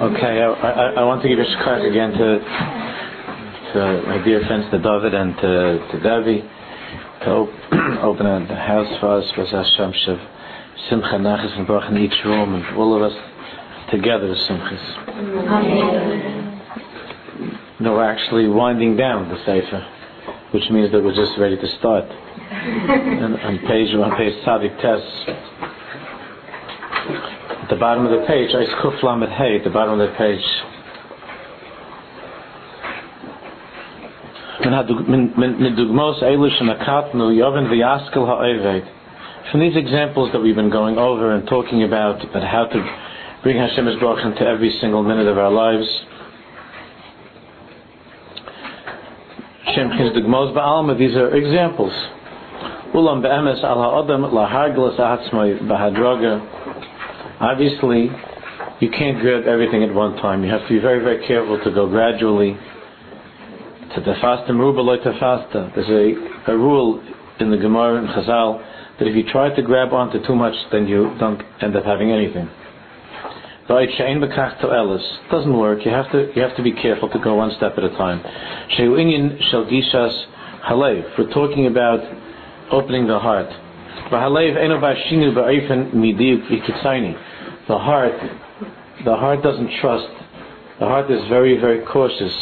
Okay, 0.00 0.40
I, 0.42 0.46
I, 0.46 0.90
I 1.00 1.02
want 1.02 1.22
to 1.22 1.28
give 1.28 1.40
a 1.40 1.42
shkach 1.42 1.90
again 1.90 2.12
to, 2.12 2.38
to 3.74 4.02
my 4.06 4.22
dear 4.22 4.46
friends, 4.46 4.70
to 4.70 4.78
David 4.78 5.12
and 5.12 5.34
to, 5.34 5.88
to 5.90 5.98
Debbie, 5.98 6.42
to 7.24 7.30
op- 7.30 7.50
open 8.04 8.46
the 8.46 8.54
house 8.54 8.86
for 9.00 9.18
us, 9.18 9.28
for 9.34 9.44
Hashem, 9.44 9.92
Shev, 10.06 10.20
Simcha, 10.88 11.18
Nachas, 11.18 11.58
and 11.58 11.66
Baruch 11.66 11.90
in 11.90 11.98
each 11.98 12.14
room, 12.24 12.54
and 12.54 12.76
all 12.76 12.94
of 12.94 13.02
us 13.10 13.18
together, 13.90 14.36
Simchas. 14.48 14.84
No, 17.80 17.94
we're 17.94 18.08
actually 18.08 18.46
winding 18.46 18.96
down 18.96 19.28
the 19.28 19.38
Sefer, 19.44 19.84
which 20.52 20.70
means 20.70 20.92
that 20.92 21.02
we're 21.02 21.16
just 21.16 21.36
ready 21.40 21.56
to 21.56 21.66
start. 21.80 22.04
and 22.52 23.36
on 23.36 23.58
page, 23.66 23.92
one, 23.96 24.14
page 24.16 24.44
Tzadik 24.44 24.80
Tes, 24.80 25.02
at 27.10 27.37
the 27.68 27.76
bottom 27.76 28.06
of 28.06 28.10
the 28.10 28.26
page, 28.26 28.48
Ice 28.54 28.68
Kuf 28.82 29.02
Lamed 29.02 29.30
Hey, 29.32 29.62
the 29.62 29.68
bottom 29.70 30.00
of 30.00 30.08
the 30.08 30.14
page. 30.16 30.40
From 39.52 39.60
these 39.60 39.76
examples 39.76 40.32
that 40.32 40.40
we've 40.40 40.56
been 40.56 40.70
going 40.70 40.98
over 40.98 41.34
and 41.34 41.46
talking 41.46 41.84
about, 41.84 42.24
about 42.24 42.42
how 42.42 42.64
to 42.66 42.98
bring 43.42 43.56
Hashem's 43.58 44.00
Baruch 44.00 44.24
into 44.24 44.42
every 44.42 44.70
single 44.80 45.02
minute 45.02 45.26
of 45.26 45.36
our 45.36 45.50
lives, 45.50 45.86
these 50.98 51.16
are 51.16 51.36
examples. 51.36 51.92
Be'emes 52.92 53.62
al 53.62 54.04
Obviously, 57.40 58.10
you 58.80 58.90
can't 58.90 59.20
grab 59.20 59.44
everything 59.46 59.84
at 59.84 59.94
one 59.94 60.16
time. 60.16 60.42
You 60.42 60.50
have 60.50 60.62
to 60.62 60.68
be 60.68 60.80
very, 60.80 61.02
very 61.02 61.26
careful 61.26 61.58
to 61.62 61.70
go 61.70 61.88
gradually. 61.88 62.54
To 63.94 64.00
the 64.00 64.14
fasta 64.20 64.50
meruba 64.50 65.02
to 65.02 65.12
fasta. 65.18 65.72
There's 65.74 65.88
a, 65.88 66.52
a 66.52 66.56
rule 66.56 67.02
in 67.40 67.50
the 67.50 67.56
Gemara 67.56 67.98
and 67.98 68.08
Chazal 68.08 68.58
that 68.98 69.06
if 69.06 69.14
you 69.16 69.22
try 69.30 69.54
to 69.54 69.62
grab 69.62 69.92
onto 69.92 70.24
too 70.26 70.34
much, 70.34 70.54
then 70.72 70.86
you 70.88 71.14
don't 71.18 71.40
end 71.62 71.76
up 71.76 71.84
having 71.84 72.10
anything. 72.10 72.50
Doesn't 75.30 75.56
work. 75.56 75.84
You 75.84 75.90
have 75.92 76.10
to 76.12 76.32
you 76.34 76.42
have 76.42 76.56
to 76.56 76.62
be 76.62 76.72
careful 76.72 77.08
to 77.10 77.18
go 77.18 77.34
one 77.34 77.52
step 77.56 77.74
at 77.76 77.84
a 77.84 77.90
time. 77.90 78.22
We're 81.18 81.32
talking 81.32 81.66
about 81.66 82.00
opening 82.72 83.06
the 83.06 83.18
heart. 83.18 83.48
The 87.68 87.76
heart, 87.76 88.14
the 89.04 89.14
heart 89.14 89.42
doesn't 89.42 89.70
trust. 89.82 90.08
The 90.80 90.86
heart 90.86 91.10
is 91.10 91.20
very, 91.28 91.60
very 91.60 91.84
cautious. 91.84 92.32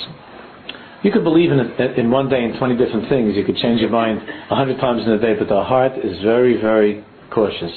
You 1.02 1.10
could 1.10 1.24
believe 1.24 1.50
in 1.50 1.58
it 1.58 1.98
in 1.98 2.12
one 2.12 2.28
day 2.28 2.44
in 2.44 2.56
20 2.56 2.76
different 2.76 3.08
things. 3.08 3.34
You 3.34 3.44
could 3.44 3.56
change 3.56 3.80
your 3.80 3.90
mind 3.90 4.20
a 4.22 4.54
hundred 4.54 4.78
times 4.78 5.02
in 5.04 5.10
a 5.10 5.18
day, 5.18 5.34
but 5.36 5.48
the 5.48 5.64
heart 5.64 5.98
is 5.98 6.22
very, 6.22 6.60
very 6.60 7.04
cautious. 7.32 7.72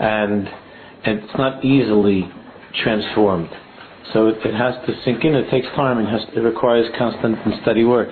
And 0.00 0.48
it's 1.04 1.38
not 1.38 1.64
easily 1.64 2.28
transformed. 2.82 3.50
So 4.12 4.26
it, 4.26 4.38
it 4.44 4.54
has 4.54 4.74
to 4.86 5.00
sink 5.04 5.24
in. 5.24 5.36
It 5.36 5.50
takes 5.50 5.68
time 5.76 5.98
and 5.98 6.08
has, 6.08 6.22
it 6.34 6.40
requires 6.40 6.90
constant 6.98 7.38
and 7.46 7.54
steady 7.62 7.84
work. 7.84 8.08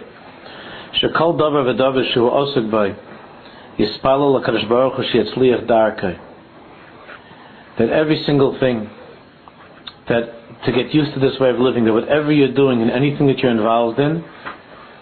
Davar 1.02 1.66
v'davar 1.66 2.70
by 2.70 2.94
l'kadosh 3.78 4.68
baruch 4.68 4.94
hu 4.94 5.66
darkei 5.66 6.31
that 7.78 7.90
every 7.90 8.22
single 8.24 8.58
thing 8.58 8.88
that 10.08 10.64
to 10.64 10.72
get 10.72 10.94
used 10.94 11.14
to 11.14 11.20
this 11.20 11.38
way 11.40 11.50
of 11.50 11.58
living, 11.58 11.84
that 11.84 11.92
whatever 11.92 12.32
you're 12.32 12.54
doing 12.54 12.82
and 12.82 12.90
anything 12.90 13.26
that 13.26 13.38
you're 13.38 13.50
involved 13.50 13.98
in, 13.98 14.22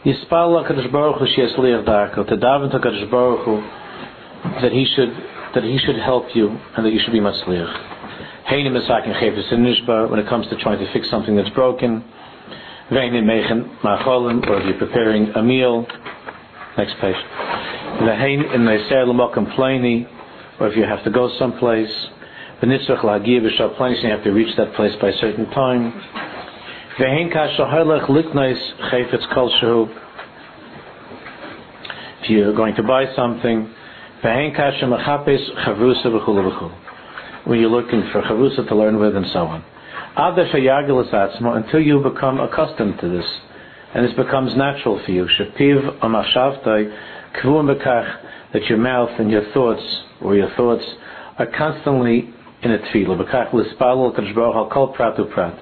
Yispal 0.04 0.64
HaKadosh 0.64 0.90
Baruch 0.90 1.18
Hu 1.18 1.26
Shiasliach 1.26 1.84
Darko, 1.84 2.26
to 2.26 2.36
daven 2.36 2.70
to 2.70 2.78
Baruch 3.10 3.44
Hu, 3.44 3.60
that 4.62 4.72
he 4.72 4.86
should, 4.96 5.10
that 5.54 5.64
he 5.64 5.78
should 5.84 5.96
help 5.96 6.34
you 6.34 6.48
and 6.76 6.86
that 6.86 6.92
you 6.92 7.00
should 7.04 7.12
be 7.12 7.20
Chefes 9.20 9.52
Nishba, 9.52 10.10
when 10.10 10.18
it 10.18 10.28
comes 10.28 10.48
to 10.48 10.56
trying 10.56 10.78
to 10.78 10.92
fix 10.92 11.10
something 11.10 11.36
that's 11.36 11.50
broken. 11.50 12.02
Veinim 12.90 13.24
Macholim, 13.84 14.44
or 14.48 14.60
if 14.60 14.66
you're 14.66 14.78
preparing 14.78 15.28
a 15.36 15.42
meal. 15.42 15.86
Next 16.76 16.94
page. 17.00 17.14
Vehein 17.14 18.54
in 18.54 18.62
Neser 18.62 19.06
L'Mokim 19.06 19.54
Plani, 19.54 20.08
or 20.58 20.68
if 20.68 20.76
you 20.76 20.84
have 20.84 21.04
to 21.04 21.10
go 21.10 21.30
someplace. 21.38 21.92
V'nitzvach 22.60 23.02
la'agiyah 23.02 23.40
b'shal 23.40 23.74
planes, 23.78 23.98
you 24.02 24.10
have 24.10 24.22
to 24.22 24.32
reach 24.32 24.54
that 24.58 24.74
place 24.74 24.92
by 25.00 25.08
a 25.08 25.16
certain 25.18 25.48
time. 25.50 25.92
V'hein 26.98 27.32
kashahalach 27.32 28.06
liknois 28.08 28.60
chayfetz 28.90 29.32
kol 29.32 29.50
shehu. 29.62 29.88
If 32.22 32.28
you're 32.28 32.54
going 32.54 32.74
to 32.74 32.82
buy 32.82 33.06
something, 33.16 33.66
v'hein 34.22 34.54
kasha 34.54 34.84
mechapes 34.84 35.40
chavrusa 35.64 36.04
v'chulu 36.04 36.52
v'chulu. 36.52 37.46
When 37.46 37.60
you're 37.60 37.70
looking 37.70 38.02
for 38.12 38.20
chavrusa 38.20 38.68
to 38.68 38.74
learn 38.74 38.98
with 38.98 39.16
and 39.16 39.26
so 39.32 39.46
on. 39.46 39.64
Adar 40.12 40.44
shayagelas 40.52 41.10
atzmo, 41.14 41.56
until 41.56 41.80
you 41.80 42.02
become 42.02 42.40
accustomed 42.40 43.00
to 43.00 43.08
this, 43.08 43.40
and 43.94 44.04
this 44.04 44.14
becomes 44.16 44.54
natural 44.54 45.00
for 45.02 45.12
you. 45.12 45.26
Shapiv 45.38 45.98
amachavtai 46.00 46.94
bekach, 47.34 48.52
that 48.52 48.64
your 48.64 48.76
mouth 48.76 49.18
and 49.18 49.30
your 49.30 49.50
thoughts, 49.54 50.02
or 50.20 50.36
your 50.36 50.50
thoughts, 50.56 50.84
are 51.38 51.46
constantly 51.46 52.34
in 52.62 52.72
a 52.72 52.78
tefillah. 52.78 53.18
B'kach 53.18 53.52
l'spalul 53.52 54.14
kadosh 54.16 54.34
baruch 54.34 54.56
al 54.56 54.70
kol 54.70 54.88
prat 54.88 55.18
u 55.18 55.24
prat. 55.26 55.58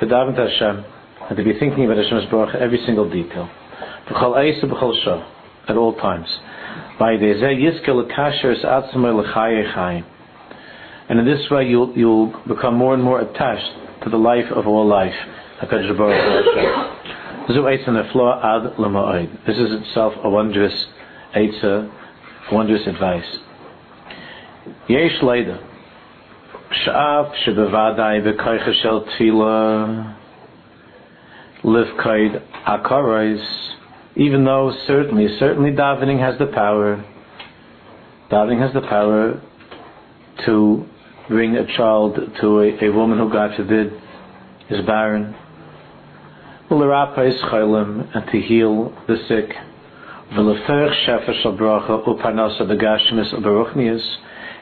To 0.00 0.06
daven 0.06 0.34
to 0.36 0.48
Hashem 0.48 0.84
and 1.28 1.36
to 1.36 1.44
be 1.44 1.58
thinking 1.58 1.84
about 1.84 1.98
Hashem's 1.98 2.30
baruch 2.30 2.54
every 2.54 2.82
single 2.86 3.08
detail. 3.10 3.48
B'chol 4.08 4.36
eisa 4.36 4.64
b'chol 4.64 5.04
shah 5.04 5.26
at 5.68 5.76
all 5.76 5.94
times. 5.94 6.28
By 6.98 7.16
dezeh 7.16 7.56
yizke 7.58 7.88
l'kasher 7.88 8.52
es 8.56 8.64
atzmei 8.64 9.14
l'chaye 9.14 9.72
chayim. 9.74 10.04
And 11.08 11.18
in 11.20 11.24
this 11.24 11.48
way 11.50 11.64
you'll, 11.64 11.96
you'll 11.96 12.34
become 12.46 12.74
more 12.74 12.94
and 12.94 13.02
more 13.02 13.20
attached 13.20 14.02
to 14.04 14.10
the 14.10 14.18
life 14.18 14.50
of 14.54 14.66
all 14.66 14.86
life. 14.86 15.14
HaKadosh 15.62 15.96
Baruch 15.96 16.44
Hu. 16.44 16.94
This 17.48 17.56
is 19.56 19.70
itself 19.80 20.12
a 20.22 20.28
wondrous 20.28 20.86
Eitza, 21.34 21.90
wondrous 22.52 22.86
advice. 22.86 23.38
Yesh 24.86 25.20
Leida. 25.22 25.67
שאף 26.71 27.35
שבוודאי 27.35 28.21
בכויכה 28.21 28.73
של 28.73 28.99
תפילה 28.99 29.85
livkaid 31.63 32.41
akarais, 32.65 33.41
even 34.15 34.43
though 34.43 34.71
certainly, 34.85 35.27
certainly 35.39 35.71
davening 35.71 36.19
has 36.19 36.37
the 36.37 36.47
power, 36.47 37.03
davening 38.29 38.59
has 38.59 38.73
the 38.73 38.81
power 38.81 39.41
to 40.45 40.85
bring 41.29 41.55
a 41.55 41.65
child 41.77 42.19
to 42.41 42.59
a, 42.59 42.85
a 42.85 42.89
woman 42.91 43.17
who, 43.17 43.31
God 43.31 43.51
forbid, 43.55 43.93
is 44.69 44.85
barren. 44.85 45.33
is 46.69 47.41
chaylim, 47.49 48.15
and 48.15 48.25
to 48.31 48.41
heal 48.41 48.93
the 49.07 49.15
sick. 49.27 49.49
V'leferch 50.33 51.07
shefer 51.07 51.41
shal 51.41 51.57
bracha 51.57 52.05
uparnasa 52.05 52.61
begashmis 52.63 53.33
uberuchnias, 53.33 54.03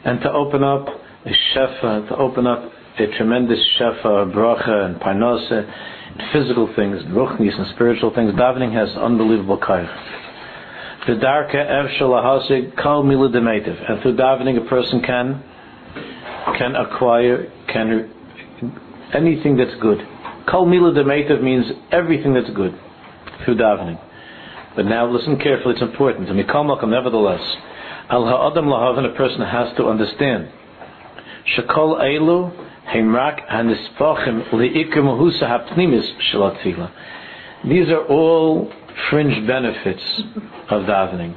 and 0.05 0.21
to 0.21 0.31
open 0.31 0.63
up 0.63 0.87
a 1.26 1.32
shefa, 1.54 2.08
to 2.08 2.16
open 2.16 2.46
up 2.46 2.70
a 2.98 3.06
tremendous 3.16 3.58
shefa, 3.78 4.32
bracha, 4.32 4.86
and 4.86 4.96
parnasa, 4.96 5.66
physical 6.32 6.72
things, 6.76 7.02
and 7.02 7.12
ruchnis, 7.14 7.58
and 7.58 7.66
spiritual 7.74 8.14
things. 8.14 8.32
Davening 8.32 8.72
has 8.72 8.96
unbelievable 8.96 9.58
kaich. 9.58 9.90
The 11.06 11.14
darka 11.14 11.56
ev 11.56 11.86
shalahasig 12.00 12.80
kal 12.80 13.02
mila. 13.02 13.26
And 13.26 14.02
through 14.02 14.16
davening, 14.16 14.64
a 14.64 14.68
person 14.68 15.02
can 15.02 15.42
can 16.58 16.76
acquire 16.76 17.50
can 17.72 18.10
anything 19.12 19.56
that's 19.56 19.74
good. 19.80 19.98
Kal 20.48 20.64
mila 20.64 20.92
means 21.42 21.66
everything 21.90 22.34
that's 22.34 22.50
good 22.54 22.78
through 23.44 23.56
davening. 23.56 24.00
But 24.74 24.86
now 24.86 25.10
listen 25.10 25.38
carefully; 25.38 25.74
it's 25.74 25.82
important. 25.82 26.28
And 26.28 26.38
nevertheless, 26.38 27.56
al 28.10 28.24
ha'adam 28.24 28.66
lahavan, 28.66 29.12
a 29.12 29.16
person 29.16 29.40
has 29.42 29.76
to 29.76 29.86
understand 29.86 30.50
Shekol 31.54 32.00
Eilu 32.00 32.52
Heimrak 32.86 33.48
Hanispochim 33.48 34.50
Liikr 34.50 34.96
Mahusa 34.96 35.42
Hapnimis 35.42 36.06
Shalatfila. 36.32 36.90
These 37.68 37.88
are 37.88 38.04
all 38.06 38.72
fringe 39.10 39.46
benefits 39.46 40.02
of 40.70 40.82
davening. 40.82 41.36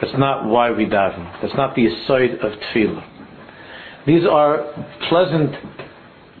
That's 0.00 0.18
not 0.18 0.46
why 0.46 0.70
we 0.70 0.86
daven. 0.86 1.40
That's 1.40 1.54
not 1.54 1.74
the 1.76 1.86
aside 1.86 2.32
of 2.42 2.52
tefillah. 2.58 3.04
These 4.06 4.26
are 4.26 4.64
pleasant 5.08 5.54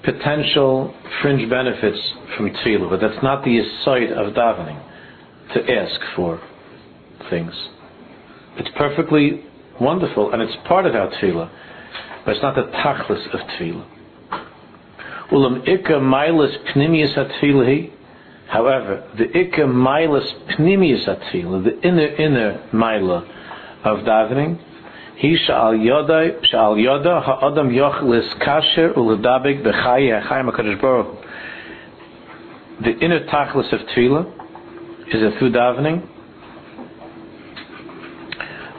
potential 0.04 0.94
fringe 1.22 1.48
benefits 1.48 1.98
from 2.36 2.50
tefillah, 2.50 2.90
but 2.90 3.00
that's 3.00 3.22
not 3.22 3.44
the 3.44 3.58
aside 3.58 4.10
of 4.12 4.34
davening 4.34 4.82
to 5.54 5.72
ask 5.72 6.00
for 6.16 6.40
things. 7.30 7.52
It's 8.56 8.70
perfectly 8.76 9.44
wonderful 9.80 10.32
and 10.32 10.42
it's 10.42 10.56
part 10.66 10.86
of 10.86 10.94
our 10.94 11.10
tefillah 11.10 11.50
but 12.24 12.34
it's 12.34 12.42
not 12.42 12.54
the 12.54 12.62
tachlis 12.62 13.34
of 13.34 13.40
tefillah. 13.40 13.86
Ulam 15.30 15.66
ikka 15.66 16.00
milas 16.00 16.56
pnimius 16.72 17.16
atfilahi. 17.16 17.90
However, 18.48 19.10
the 19.16 19.24
ikka 19.24 19.60
milas 19.60 20.26
pnimius 20.58 21.06
atfilah, 21.08 21.64
the 21.64 21.80
inner 21.86 22.06
inner 22.06 22.68
mila 22.72 23.26
of 23.84 23.98
davening, 24.00 24.58
he 25.16 25.36
shall 25.46 25.72
yoda 25.72 26.44
shall 26.50 26.74
yoda 26.76 27.22
ha'adam 27.22 27.70
yochlis 27.70 28.42
kasher 28.42 28.94
uladabik 28.96 29.62
b'chayi 29.62 30.20
ha'chayim 30.22 30.50
hakadosh 30.50 30.80
baruch. 30.80 31.24
The 32.82 32.98
inner 33.04 33.26
tachlis 33.26 33.72
of 33.72 33.80
tefillah 33.88 34.26
is 35.14 35.20
that 35.20 35.38
through 35.38 35.52
davening, 35.52 36.08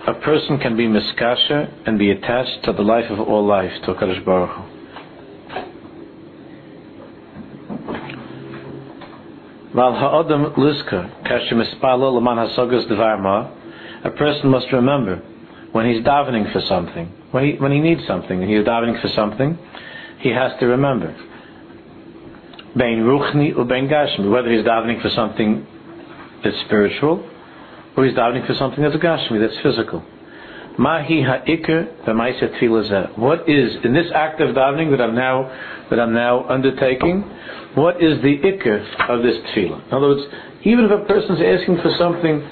a 0.07 0.13
person 0.13 0.59
can 0.59 0.77
be 0.77 0.85
miskasher 0.87 1.71
and 1.87 1.97
be 1.97 2.11
attached 2.11 2.63
to 2.65 2.73
the 2.73 2.83
life 2.83 3.09
of 3.09 3.19
all 3.19 3.45
life, 3.45 3.71
to 3.85 3.93
Hakadosh 3.93 4.23
Baruch 4.23 4.51
Hu. 4.51 4.61
A 14.03 14.11
person 14.11 14.49
must 14.49 14.71
remember 14.71 15.21
when 15.71 15.85
he's 15.87 16.03
davening 16.05 16.53
for 16.53 16.61
something, 16.61 17.11
when 17.31 17.43
he, 17.43 17.57
when 17.57 17.71
he 17.71 17.79
needs 17.79 18.05
something, 18.07 18.41
and 18.41 18.49
he's 18.49 18.63
davening 18.63 19.01
for 19.01 19.09
something, 19.09 19.57
he 20.19 20.29
has 20.29 20.51
to 20.59 20.67
remember. 20.67 21.13
Whether 22.75 22.89
he's 24.51 24.65
davening 24.65 25.01
for 25.01 25.09
something 25.15 25.65
that's 26.43 26.59
spiritual, 26.65 27.29
or 27.97 28.05
he's 28.05 28.15
davening 28.15 28.45
for 28.45 28.53
something 28.55 28.83
that's 28.83 28.95
gashmi, 28.95 29.39
that's 29.39 29.57
physical. 29.63 30.03
Mahi 30.77 31.21
ha'ikr 31.23 33.17
What 33.17 33.49
is 33.49 33.77
in 33.83 33.93
this 33.93 34.07
act 34.13 34.41
of 34.41 34.55
davening 34.55 34.91
that 34.91 35.01
I'm 35.01 35.15
now 35.15 35.49
that 35.89 35.99
I'm 35.99 36.13
now 36.13 36.45
undertaking? 36.49 37.21
What 37.75 38.03
is 38.03 38.21
the 38.21 38.37
ikr 38.39 39.09
of 39.09 39.23
this 39.23 39.35
tefillah? 39.55 39.87
In 39.87 39.93
other 39.93 40.07
words, 40.07 40.23
even 40.63 40.85
if 40.85 40.91
a 40.91 41.05
person's 41.05 41.39
asking 41.39 41.77
for 41.81 41.95
something 41.97 42.43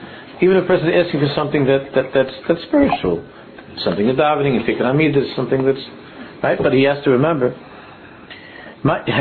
even 0.41 0.57
if 0.57 0.63
a 0.65 0.67
person 0.67 0.89
is 0.89 1.05
asking 1.05 1.19
for 1.21 1.31
something 1.35 1.65
that, 1.65 1.93
that 1.95 2.05
that's 2.13 2.33
that's 2.47 2.61
spiritual, 2.63 3.23
something 3.83 4.09
of 4.09 4.15
davening, 4.15 4.59
if 4.59 4.65
tikkun 4.67 4.89
amid 4.89 5.15
something 5.35 5.65
that's 5.65 5.85
right, 6.41 6.57
but 6.61 6.73
he 6.73 6.83
has 6.83 7.03
to 7.03 7.11
remember. 7.11 7.53
What 8.83 9.07
is 9.07 9.15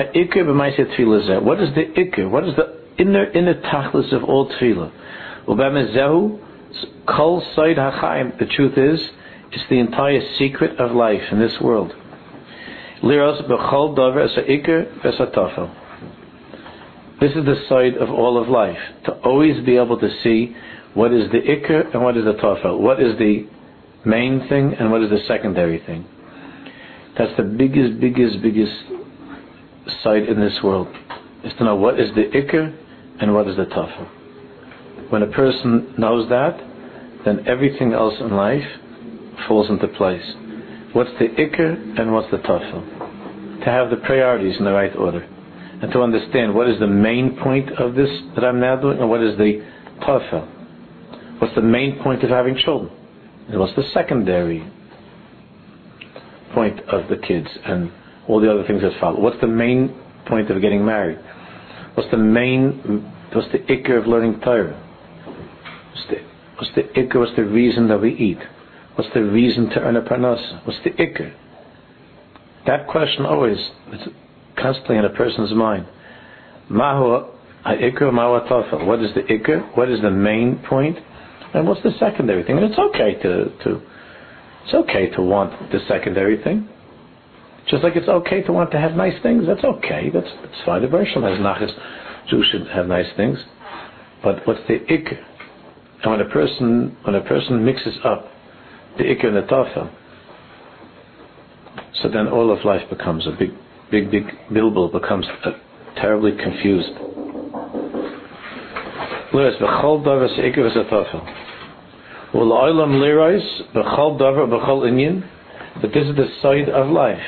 the 1.74 1.84
ikr? 1.96 2.30
What 2.30 2.44
is 2.48 2.56
the 2.56 2.80
inner 2.98 3.24
inner 3.30 3.54
tachlis 3.62 4.12
of 4.12 4.24
all 4.24 4.48
tefillah? 4.48 4.90
The 8.38 8.46
truth 8.56 8.78
is, 8.78 9.10
it's 9.52 9.68
the 9.68 9.78
entire 9.78 10.20
secret 10.38 10.78
of 10.78 10.92
life 10.92 11.22
in 11.30 11.38
this 11.38 11.60
world. 11.60 11.92
This 17.20 17.30
is 17.36 17.44
the 17.44 17.64
side 17.68 17.96
of 17.96 18.10
all 18.10 18.40
of 18.40 18.48
life. 18.48 18.78
To 19.04 19.12
always 19.20 19.64
be 19.64 19.76
able 19.76 19.98
to 19.98 20.08
see 20.22 20.56
what 20.94 21.12
is 21.12 21.30
the 21.30 21.38
ikr 21.38 21.92
and 21.92 22.02
what 22.02 22.16
is 22.16 22.24
the 22.24 22.34
tafel? 22.34 22.78
What 22.78 23.00
is 23.02 23.18
the 23.18 23.46
main 24.04 24.48
thing 24.48 24.74
and 24.78 24.90
what 24.90 25.02
is 25.02 25.10
the 25.10 25.20
secondary 25.26 25.80
thing? 25.80 26.04
That's 27.18 27.36
the 27.36 27.42
biggest, 27.42 28.00
biggest, 28.00 28.40
biggest 28.40 28.72
sight 30.02 30.28
in 30.28 30.40
this 30.40 30.62
world. 30.62 30.88
Is 31.44 31.52
to 31.58 31.64
know 31.64 31.76
what 31.76 31.98
is 31.98 32.14
the 32.14 32.22
ikr 32.22 32.72
and 33.20 33.34
what 33.34 33.48
is 33.48 33.56
the 33.56 33.66
tafel. 33.66 34.21
When 35.12 35.22
a 35.22 35.26
person 35.26 35.92
knows 35.98 36.26
that, 36.30 36.56
then 37.26 37.46
everything 37.46 37.92
else 37.92 38.14
in 38.18 38.30
life 38.30 38.64
falls 39.46 39.68
into 39.68 39.86
place. 39.88 40.24
What's 40.94 41.10
the 41.18 41.26
ikr 41.26 42.00
and 42.00 42.14
what's 42.14 42.30
the 42.30 42.38
tafel? 42.38 43.60
To 43.62 43.66
have 43.66 43.90
the 43.90 43.96
priorities 44.06 44.56
in 44.58 44.64
the 44.64 44.72
right 44.72 44.96
order. 44.96 45.20
And 45.82 45.92
to 45.92 46.00
understand 46.00 46.54
what 46.54 46.66
is 46.66 46.80
the 46.80 46.86
main 46.86 47.36
point 47.42 47.72
of 47.72 47.94
this 47.94 48.08
that 48.36 48.42
I'm 48.42 48.58
now 48.58 48.80
doing 48.80 49.00
and 49.00 49.10
what 49.10 49.22
is 49.22 49.36
the 49.36 49.62
tafel. 50.00 50.48
What's 51.42 51.54
the 51.56 51.60
main 51.60 52.02
point 52.02 52.24
of 52.24 52.30
having 52.30 52.56
children? 52.56 52.90
And 53.50 53.60
what's 53.60 53.76
the 53.76 53.84
secondary 53.92 54.66
point 56.54 56.80
of 56.88 57.10
the 57.10 57.18
kids 57.18 57.48
and 57.66 57.92
all 58.28 58.40
the 58.40 58.50
other 58.50 58.66
things 58.66 58.80
that 58.80 58.98
follow? 58.98 59.20
What's 59.20 59.42
the 59.42 59.46
main 59.46 59.94
point 60.26 60.50
of 60.50 60.62
getting 60.62 60.86
married? 60.86 61.18
What's 61.96 62.10
the 62.10 62.16
main, 62.16 63.12
what's 63.34 63.52
the 63.52 63.58
ikr 63.58 64.00
of 64.00 64.06
learning 64.06 64.40
Torah? 64.40 64.81
What's 65.94 66.06
the, 66.08 66.16
what's 66.56 66.74
the 66.74 66.82
ikr, 67.00 67.16
what's 67.18 67.36
the 67.36 67.44
reason 67.44 67.88
that 67.88 68.00
we 68.00 68.14
eat? 68.14 68.38
What's 68.94 69.12
the 69.14 69.22
reason 69.22 69.70
to 69.70 69.80
earn 69.80 69.96
a 69.96 70.02
parnasa? 70.02 70.66
What's 70.66 70.78
the 70.84 70.90
ikr? 70.90 71.32
That 72.66 72.86
question 72.88 73.24
always, 73.26 73.58
it's 73.88 74.08
constantly 74.56 74.96
in 74.98 75.04
a 75.04 75.10
person's 75.10 75.52
mind. 75.54 75.86
Mahu 76.68 77.26
ikr, 77.66 78.12
mahu 78.12 78.86
What 78.86 79.00
is 79.00 79.14
the 79.14 79.22
ikr? 79.22 79.76
What 79.76 79.88
is 79.90 80.00
the 80.02 80.10
main 80.10 80.62
point? 80.68 80.98
And 81.54 81.66
what's 81.66 81.82
the 81.82 81.92
secondary 81.98 82.44
thing? 82.44 82.56
And 82.58 82.66
it's 82.66 82.78
okay 82.78 83.14
to, 83.22 83.44
to 83.64 83.82
it's 84.64 84.74
okay 84.74 85.10
to 85.10 85.22
want 85.22 85.70
the 85.72 85.80
secondary 85.88 86.42
thing. 86.42 86.68
Just 87.68 87.82
like 87.84 87.94
it's 87.96 88.08
okay 88.08 88.42
to 88.42 88.52
want 88.52 88.70
to 88.72 88.78
have 88.80 88.92
nice 88.92 89.20
things. 89.22 89.44
That's 89.46 89.62
okay. 89.64 90.10
That's 90.12 90.26
that's 90.42 90.64
fine. 90.64 90.82
The 90.82 90.88
Bershom 90.88 91.22
has 91.22 91.38
nachas. 91.38 91.70
Jews 92.28 92.46
should 92.50 92.66
have 92.68 92.86
nice 92.86 93.06
things. 93.16 93.38
But 94.22 94.46
what's 94.46 94.60
the 94.68 94.82
ik? 94.92 95.06
And 96.02 96.10
when 96.10 96.20
a 96.20 96.28
person 96.28 96.96
when 97.04 97.14
a 97.14 97.20
person 97.22 97.64
mixes 97.64 97.94
up 98.04 98.26
the 98.98 99.10
ik 99.10 99.22
and 99.22 99.36
the 99.36 99.42
tafel, 99.42 99.90
so 102.02 102.08
then 102.08 102.28
all 102.28 102.50
of 102.50 102.64
life 102.64 102.88
becomes 102.90 103.26
a 103.26 103.30
big 103.38 103.50
big 103.90 104.10
big 104.10 104.24
bilbul 104.50 104.90
becomes 104.92 105.26
terribly 105.96 106.32
confused. 106.32 106.92
Whereas 109.32 109.54
davar 109.60 110.28
davar 114.18 114.82
inyan. 114.90 115.22
But 115.80 115.92
this 115.94 116.06
is 116.06 116.16
the 116.16 116.28
side 116.42 116.68
of 116.68 116.90
life 116.90 117.22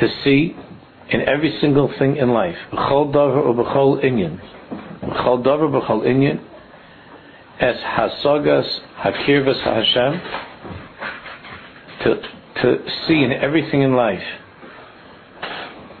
to 0.00 0.08
see 0.24 0.56
in 1.10 1.20
every 1.28 1.56
single 1.60 1.92
thing 1.98 2.16
in 2.16 2.30
life. 2.30 2.56
Davar 2.72 3.36
or 3.46 4.00
inyan. 4.02 4.40
Davar 5.02 6.02
inyan. 6.06 6.40
As 7.60 7.76
hasagas 7.76 8.66
hakirvas 8.98 9.62
Hashem. 9.64 10.20
To 12.04 12.14
to 12.62 12.76
see 13.06 13.22
in 13.22 13.32
everything 13.32 13.82
in 13.82 13.94
life 13.94 14.22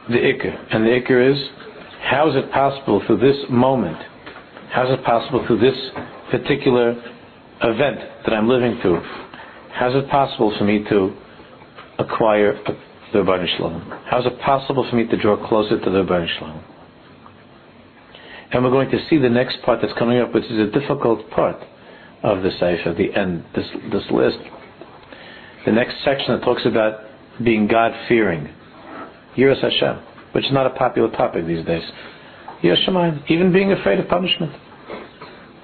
the 0.08 0.14
ikr, 0.16 0.74
and 0.74 0.84
the 0.84 0.90
ikr 0.90 1.32
is 1.32 1.48
how 2.02 2.28
is 2.30 2.36
it 2.36 2.50
possible 2.52 3.02
through 3.06 3.18
this 3.18 3.36
moment? 3.50 3.98
How 4.70 4.86
is 4.86 4.98
it 4.98 5.04
possible 5.04 5.44
through 5.46 5.58
this 5.58 5.74
particular 6.30 6.90
event 7.62 7.98
that 8.24 8.32
I'm 8.34 8.48
living 8.48 8.78
through, 8.82 9.00
how 9.72 9.90
is 9.90 10.04
it 10.04 10.10
possible 10.10 10.54
for 10.58 10.64
me 10.64 10.84
to 10.88 11.16
acquire 11.98 12.54
the 13.12 13.18
Rebbeinu 13.18 13.46
Shalom? 13.56 13.80
How 14.10 14.20
is 14.20 14.26
it 14.26 14.38
possible 14.40 14.86
for 14.88 14.96
me 14.96 15.06
to 15.06 15.16
draw 15.16 15.36
closer 15.48 15.78
to 15.78 15.90
the 15.90 16.02
Rebbeinu 16.02 16.26
Shalom? 16.38 16.64
And 18.56 18.64
we're 18.64 18.70
going 18.70 18.90
to 18.90 18.98
see 19.10 19.18
the 19.18 19.28
next 19.28 19.58
part 19.66 19.80
that's 19.82 19.92
coming 19.98 20.18
up, 20.18 20.32
which 20.32 20.44
is 20.44 20.58
a 20.58 20.70
difficult 20.70 21.28
part 21.30 21.62
of 22.22 22.42
the 22.42 22.50
Sefer, 22.52 22.94
the 22.96 23.14
end, 23.14 23.44
this, 23.54 23.66
this 23.92 24.04
list. 24.10 24.38
The 25.66 25.72
next 25.72 25.96
section 26.02 26.34
that 26.34 26.40
talks 26.42 26.64
about 26.64 27.00
being 27.44 27.66
God-fearing. 27.66 28.48
Yiras 29.36 29.60
Hashem, 29.60 30.02
which 30.32 30.46
is 30.46 30.52
not 30.52 30.66
a 30.66 30.70
popular 30.70 31.10
topic 31.10 31.46
these 31.46 31.66
days. 31.66 31.82
Yiras 32.62 33.30
even 33.30 33.52
being 33.52 33.72
afraid 33.72 34.00
of 34.00 34.08
punishment 34.08 34.52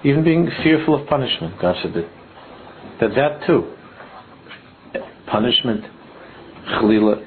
even 0.05 0.25
being 0.25 0.49
fearful 0.63 1.01
of 1.01 1.07
punishment, 1.09 1.61
God 1.61 1.77
forbid, 1.83 2.09
that 3.01 3.11
that 3.15 3.47
too, 3.47 3.73
punishment, 5.27 5.85
chalila, 6.69 7.25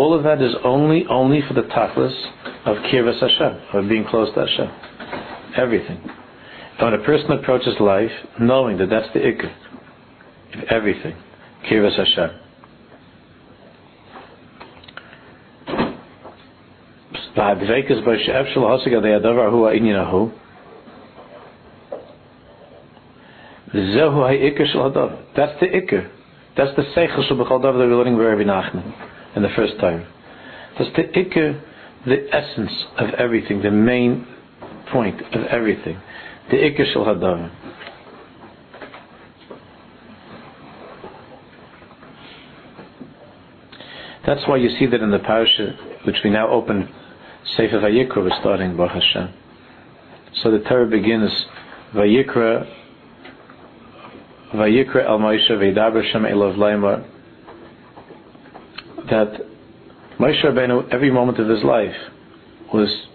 all 0.00 0.14
of 0.14 0.22
that 0.22 0.40
is 0.40 0.54
only 0.64 1.04
only 1.10 1.42
for 1.46 1.52
the 1.52 1.60
tachlis 1.60 2.16
of 2.64 2.76
kirvas 2.90 3.20
Hashem, 3.20 3.60
of 3.74 3.86
being 3.86 4.06
close 4.06 4.32
to 4.34 4.46
Hashem. 4.46 4.70
Everything. 5.58 6.00
And 6.78 6.90
when 6.90 6.94
a 6.94 7.04
person 7.04 7.32
approaches 7.32 7.74
life, 7.80 8.10
knowing 8.40 8.78
that 8.78 8.88
that's 8.88 9.12
the 9.12 9.20
ikr 9.20 9.52
of 10.54 10.64
everything, 10.70 11.14
kirvas 11.70 11.98
Hashem. 11.98 12.30
That's 25.36 25.60
the 25.60 25.66
ikr. 25.66 26.10
That's 26.56 26.76
the 26.76 26.82
seichel 26.96 27.28
shel 27.28 27.36
b'chol 27.36 27.60
davar 27.60 27.78
that 27.78 27.86
we're 27.86 27.96
learning 27.96 28.16
by 28.16 28.22
Rabbi 28.22 28.44
Nachman 28.44 29.09
in 29.36 29.42
the 29.42 29.48
first 29.56 29.78
time. 29.80 30.06
That's 30.78 30.90
the 30.96 31.02
ikr, 31.02 31.62
the 32.06 32.34
essence 32.34 32.72
of 32.98 33.14
everything, 33.14 33.62
the 33.62 33.70
main 33.70 34.26
point 34.92 35.20
of 35.34 35.44
everything. 35.46 36.00
The 36.50 36.56
ikr 36.56 36.92
shel. 36.92 37.50
That's 44.26 44.46
why 44.46 44.56
you 44.58 44.70
see 44.78 44.86
that 44.86 45.00
in 45.00 45.10
the 45.10 45.18
parasha 45.18 45.76
which 46.04 46.16
we 46.22 46.30
now 46.30 46.48
open 46.50 46.88
Sefer 47.56 47.80
Vayikra, 47.80 48.18
we're 48.18 48.40
starting 48.40 48.76
Baruch 48.76 48.92
Hashem. 48.92 49.34
So 50.42 50.50
the 50.50 50.60
Torah 50.60 50.86
begins 50.86 51.30
Vayikra 51.94 52.70
Vayikra 54.54 55.06
El 55.06 55.18
Moshe 55.18 55.50
Veidaber 55.50 56.08
Shem 56.12 56.22
Elov 56.22 56.56
Laimar 56.56 57.09
that 59.10 59.40
Moshe 60.18 60.42
Rabbeinu 60.44 60.92
every 60.92 61.10
moment 61.10 61.38
of 61.38 61.48
his 61.48 61.62
life 61.64 61.96
was 62.72 63.06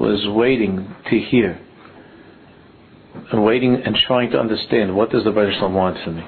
was 0.00 0.26
waiting 0.28 0.94
to 1.10 1.18
hear 1.18 1.60
and 3.32 3.44
waiting 3.44 3.74
and 3.74 3.96
trying 4.06 4.30
to 4.30 4.38
understand 4.38 4.94
what 4.94 5.10
does 5.10 5.24
the 5.24 5.30
Baruch 5.30 5.60
want 5.72 5.96
from 6.04 6.16
me 6.16 6.24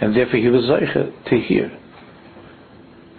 and 0.00 0.14
therefore 0.14 0.40
he 0.40 0.48
was 0.48 0.64
zeicha 0.64 1.24
to 1.24 1.40
hear 1.40 1.76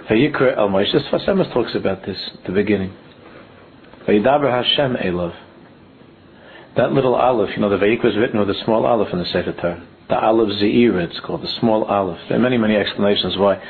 Vayikra 0.10 0.58
El 0.58 0.70
Moshe 0.70 0.94
Sfas 1.10 1.26
Emes 1.28 1.52
talks 1.54 1.74
about 1.76 2.06
this 2.06 2.18
at 2.34 2.46
the 2.46 2.52
beginning 2.52 2.94
Veidaber 4.08 4.52
Hashem 4.52 4.96
Elov 4.96 5.36
that 6.76 6.94
little 6.94 7.16
aleph, 7.16 7.50
you 7.56 7.62
know, 7.62 7.70
the 7.70 7.84
Vayik 7.84 8.04
was 8.04 8.16
written 8.16 8.40
with 8.40 8.50
a 8.50 8.64
small 8.64 8.86
aleph 8.86 9.12
in 9.12 9.20
the 9.20 9.26
Sefer 9.26 9.54
Torah. 9.54 9.86
The 10.08 10.18
aleph 10.18 10.60
Zeir, 10.60 11.00
it's 11.00 11.20
called, 11.20 11.42
the 11.42 11.52
small 11.60 11.84
aleph. 11.84 12.20
There 12.30 12.38
are 12.38 12.42
many, 12.42 12.58
many 12.58 12.76
explanations 12.76 13.38
why 13.38 13.62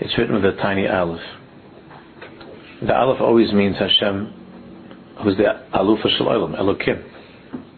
it's 0.00 0.16
written 0.18 0.34
with 0.34 0.44
a 0.44 0.56
tiny 0.56 0.86
aleph. 0.86 1.20
The 2.86 2.94
aleph 2.94 3.20
always 3.20 3.52
means 3.52 3.76
Hashem, 3.76 5.14
who's 5.22 5.36
the 5.36 5.44
alufa 5.74 6.06
shalaylam, 6.20 6.58
Elokim. 6.58 7.02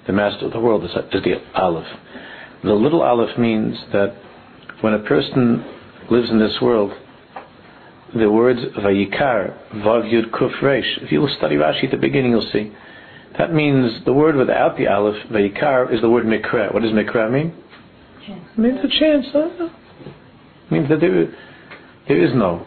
The 0.06 0.12
master 0.12 0.46
of 0.46 0.52
the 0.52 0.60
world 0.60 0.84
is, 0.84 0.90
is 1.12 1.22
the 1.22 1.34
aleph. 1.54 1.86
The 2.62 2.72
little 2.72 3.02
aleph 3.02 3.38
means 3.38 3.76
that 3.92 4.16
when 4.80 4.94
a 4.94 5.00
person 5.00 5.64
lives 6.10 6.30
in 6.30 6.38
this 6.38 6.56
world, 6.62 6.92
the 8.14 8.30
words 8.30 8.60
Vayikar, 8.78 9.74
Vav 9.74 10.04
Yud 10.10 10.30
Kuf 10.30 10.62
Resh, 10.62 10.98
if 11.02 11.12
you 11.12 11.20
will 11.20 11.34
study 11.36 11.56
Rashi 11.56 11.84
at 11.84 11.90
the 11.90 11.96
beginning, 11.96 12.30
you'll 12.30 12.50
see 12.52 12.72
that 13.38 13.52
means 13.52 13.92
the 14.04 14.12
word 14.12 14.34
without 14.34 14.76
the 14.78 14.86
aleph, 14.86 15.16
vayikar, 15.30 15.92
is 15.92 16.00
the 16.00 16.08
word 16.08 16.24
mikra. 16.24 16.72
What 16.72 16.82
does 16.82 16.92
mikra 16.92 17.30
mean? 17.30 17.54
It 18.26 18.58
means 18.58 18.78
a 18.78 18.88
chance. 18.98 19.26
Huh? 19.32 19.68
It 20.66 20.72
means 20.72 20.88
that 20.88 21.00
there, 21.00 21.28
there 22.08 22.22
is 22.22 22.34
no, 22.34 22.66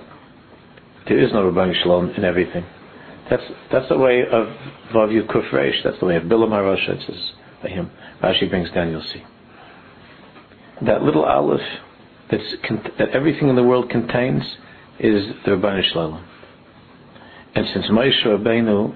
there 1.07 1.19
is 1.19 1.31
no 1.33 1.49
Rabbi 1.49 1.73
Shalom 1.81 2.11
in 2.11 2.23
everything. 2.23 2.65
That's 3.29 3.43
that's 3.71 3.89
the 3.89 3.97
way 3.97 4.21
of 4.21 4.47
Vav 4.93 5.09
Yud 5.09 5.27
Kuf 5.27 5.49
Reish. 5.51 5.83
That's 5.83 5.99
the 5.99 6.05
way 6.05 6.15
of 6.15 6.23
Bilam 6.23 6.49
Harosha. 6.49 6.89
It 6.89 7.03
says 7.05 7.31
by 7.61 7.69
him. 7.69 7.91
Rashi 8.23 8.49
brings 8.49 8.71
down. 8.71 8.89
You'll 8.89 9.01
see 9.01 9.23
that 10.81 11.03
little 11.03 11.25
aleph 11.25 11.61
that's 12.31 12.55
that 12.97 13.09
everything 13.09 13.49
in 13.49 13.55
the 13.55 13.63
world 13.63 13.89
contains 13.89 14.43
is 14.99 15.25
the 15.45 15.55
Rabbi 15.55 15.81
Shalom. 15.91 16.25
And 17.55 17.67
since 17.73 17.87
Moshe 17.87 18.25
Rabbeinu 18.25 18.95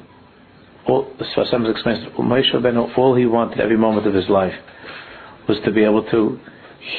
all, 0.86 1.06
Sfas 1.36 1.72
explains, 1.72 2.06
Moshe 2.18 2.54
Rabbeinu, 2.54 2.98
all 2.98 3.16
he 3.16 3.26
wanted 3.26 3.60
every 3.60 3.78
moment 3.78 4.06
of 4.06 4.14
his 4.14 4.30
life 4.30 4.54
was 5.48 5.58
to 5.66 5.72
be 5.72 5.84
able 5.84 6.04
to 6.12 6.40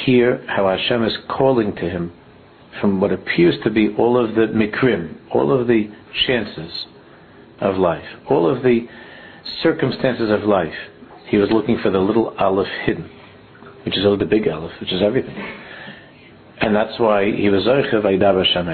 hear 0.05 0.45
how 0.49 0.69
Hashem 0.69 1.05
is 1.05 1.17
calling 1.29 1.75
to 1.77 1.83
him 1.83 2.13
from 2.81 3.01
what 3.01 3.13
appears 3.13 3.55
to 3.65 3.71
be 3.71 3.95
all 3.99 4.23
of 4.23 4.35
the 4.35 4.47
mikrim, 4.53 5.17
all 5.33 5.59
of 5.59 5.67
the 5.67 5.91
chances 6.27 6.87
of 7.61 7.77
life, 7.77 8.05
all 8.29 8.49
of 8.49 8.63
the 8.63 8.87
circumstances 9.63 10.31
of 10.31 10.49
life. 10.49 10.75
He 11.29 11.37
was 11.39 11.49
looking 11.51 11.79
for 11.83 11.91
the 11.91 11.99
little 11.99 12.35
aleph 12.39 12.69
hidden, 12.85 13.11
which 13.85 13.97
is 13.97 14.05
all 14.05 14.17
the 14.17 14.27
big 14.27 14.47
aleph, 14.49 14.73
which 14.81 14.93
is 14.93 15.03
everything. 15.03 15.35
And 16.61 16.75
that's 16.75 16.99
why 16.99 17.31
he 17.31 17.49
was 17.49 17.65
Zoichev 17.65 18.05
Aidab 18.05 18.45
Hashem 18.45 18.67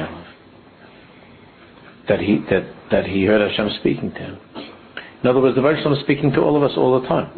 That 2.09 2.21
he, 2.21 2.39
that, 2.51 2.75
that 2.91 3.07
he 3.07 3.25
heard 3.25 3.49
Hashem 3.49 3.71
speaking 3.81 4.13
to 4.13 4.19
him. 4.19 4.39
In 5.23 5.29
other 5.29 5.41
words, 5.41 5.55
the 5.55 5.63
Baruch 5.63 5.87
is 5.87 6.03
speaking 6.03 6.33
to 6.33 6.41
all 6.41 6.57
of 6.57 6.63
us 6.63 6.73
all 6.77 7.01
the 7.01 7.07
time. 7.07 7.31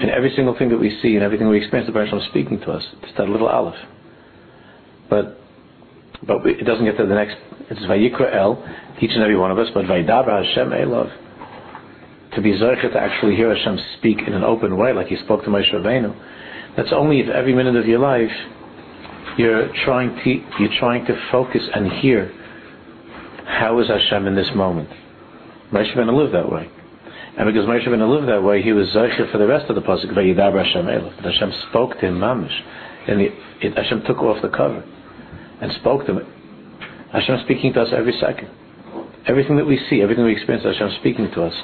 And 0.00 0.10
every 0.10 0.32
single 0.34 0.56
thing 0.56 0.68
that 0.70 0.78
we 0.78 0.98
see 1.02 1.14
and 1.14 1.22
everything 1.22 1.48
we 1.48 1.58
experience, 1.58 1.88
the 1.88 1.92
Baruch 1.92 2.12
is 2.14 2.28
speaking 2.30 2.60
to 2.60 2.72
us. 2.72 2.84
It's 3.02 3.16
that 3.18 3.28
little 3.28 3.48
aleph. 3.48 3.74
But 5.10 5.38
but 6.26 6.44
it 6.46 6.64
doesn't 6.64 6.84
get 6.84 6.96
to 6.96 7.06
the 7.06 7.14
next. 7.14 7.36
It's 7.70 7.80
Vayikra 7.80 8.34
El, 8.34 8.58
each 9.00 9.12
and 9.12 9.22
every 9.22 9.36
one 9.36 9.50
of 9.50 9.58
us. 9.58 9.68
But 9.72 9.84
Vaydaber 9.84 10.44
Hashem 10.44 10.70
Elov, 10.70 12.34
to 12.34 12.42
be 12.42 12.52
Zoichet 12.52 12.92
to 12.92 12.98
actually 12.98 13.36
hear 13.36 13.54
Hashem 13.54 13.78
speak 13.98 14.18
in 14.26 14.34
an 14.34 14.42
open 14.42 14.76
way, 14.76 14.92
like 14.92 15.06
He 15.06 15.16
spoke 15.16 15.44
to 15.44 15.50
Moshe 15.50 15.72
Rabbeinu. 15.72 16.14
That's 16.76 16.92
only 16.92 17.20
if 17.20 17.28
every 17.28 17.54
minute 17.54 17.76
of 17.76 17.86
your 17.86 17.98
life 17.98 18.30
you're 19.36 19.68
trying 19.84 20.16
to 20.24 20.62
you're 20.62 20.78
trying 20.78 21.06
to 21.06 21.28
focus 21.30 21.62
and 21.74 21.92
hear 22.00 22.32
how 23.46 23.78
is 23.80 23.88
Hashem 23.88 24.26
in 24.26 24.34
this 24.34 24.48
moment. 24.54 24.88
Moshe 25.72 25.94
Rabbeinu 25.94 26.16
lived 26.16 26.34
that 26.34 26.50
way. 26.50 26.68
And 27.36 27.46
because 27.46 27.66
Moshe 27.66 27.86
Rabbeinu 27.86 28.10
lived 28.12 28.28
that 28.28 28.42
way, 28.42 28.62
he 28.62 28.72
was 28.72 28.88
Zeicher 28.88 29.30
for 29.30 29.38
the 29.38 29.46
rest 29.46 29.70
of 29.70 29.76
the 29.76 29.82
Pasuk, 29.82 30.12
Vayidaber 30.12 30.64
Hashem. 30.64 31.14
But 31.16 31.32
Hashem 31.32 31.52
spoke 31.70 31.92
to 32.00 32.06
him, 32.06 32.18
Mamish. 32.18 32.58
And 33.06 33.20
the, 33.20 33.26
it, 33.60 33.76
Hashem 33.76 34.02
took 34.06 34.18
off 34.18 34.42
the 34.42 34.48
cover 34.48 34.84
and 35.60 35.72
spoke 35.80 36.06
to 36.06 36.18
him. 36.18 36.26
Hashem 37.12 37.40
speaking 37.44 37.72
to 37.74 37.82
us 37.82 37.88
every 37.96 38.16
second. 38.20 38.50
Everything 39.26 39.56
that 39.56 39.66
we 39.66 39.78
see, 39.90 40.02
everything 40.02 40.24
we 40.24 40.32
experience, 40.32 40.64
Hashem 40.64 40.88
is 40.88 40.96
speaking 41.00 41.30
to 41.34 41.44
us. 41.44 41.54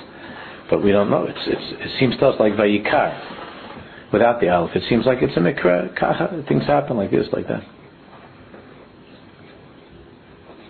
But 0.71 0.83
we 0.83 0.93
don't 0.93 1.11
know. 1.11 1.25
It's, 1.25 1.39
it's, 1.47 1.83
it 1.83 1.99
seems 2.01 2.17
to 2.19 2.29
us 2.29 2.37
like 2.41 2.55
Vayikar, 2.55 4.13
without 4.13 4.41
the 4.41 4.49
Aleph. 4.49 4.75
It 4.75 4.83
seems 4.89 5.07
like 5.07 5.19
it's 5.21 5.37
a 5.37 5.41
Mikra, 5.41 5.95
Kacha, 5.99 6.45
things 6.49 6.65
happen 6.65 6.97
like 6.97 7.11
this, 7.11 7.27
like 7.33 7.47
that. 7.49 7.63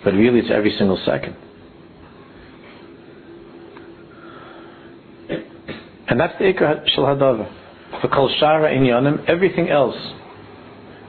But 0.02 0.14
really, 0.14 0.40
it's 0.40 0.50
every 0.52 0.75
single 0.76 1.00
second. 1.04 1.37
And 6.09 6.21
that's 6.21 6.35
the 6.38 6.45
Ikra 6.45 6.88
Shal 6.95 7.04
Hadavar. 7.04 7.50
For 8.02 8.09
Kol 8.09 8.28
Shara 8.40 8.73
Inyanim, 8.73 9.25
everything 9.28 9.71
else, 9.71 9.97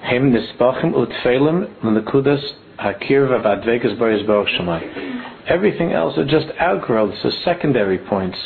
Hem 0.05 0.31
Nispachim 0.31 0.93
Utfelim 0.93 1.83
L'Nekudas 1.83 2.41
Hakir 2.77 3.27
V'Advekas 3.27 3.97
Baris 3.97 4.25
Baruch 4.27 4.47
Shemai. 4.49 5.47
Everything 5.47 5.93
else 5.93 6.15
are 6.17 6.25
just 6.25 6.47
outgrowths, 6.59 7.17
so 7.23 7.31
secondary 7.43 7.97
points 7.97 8.37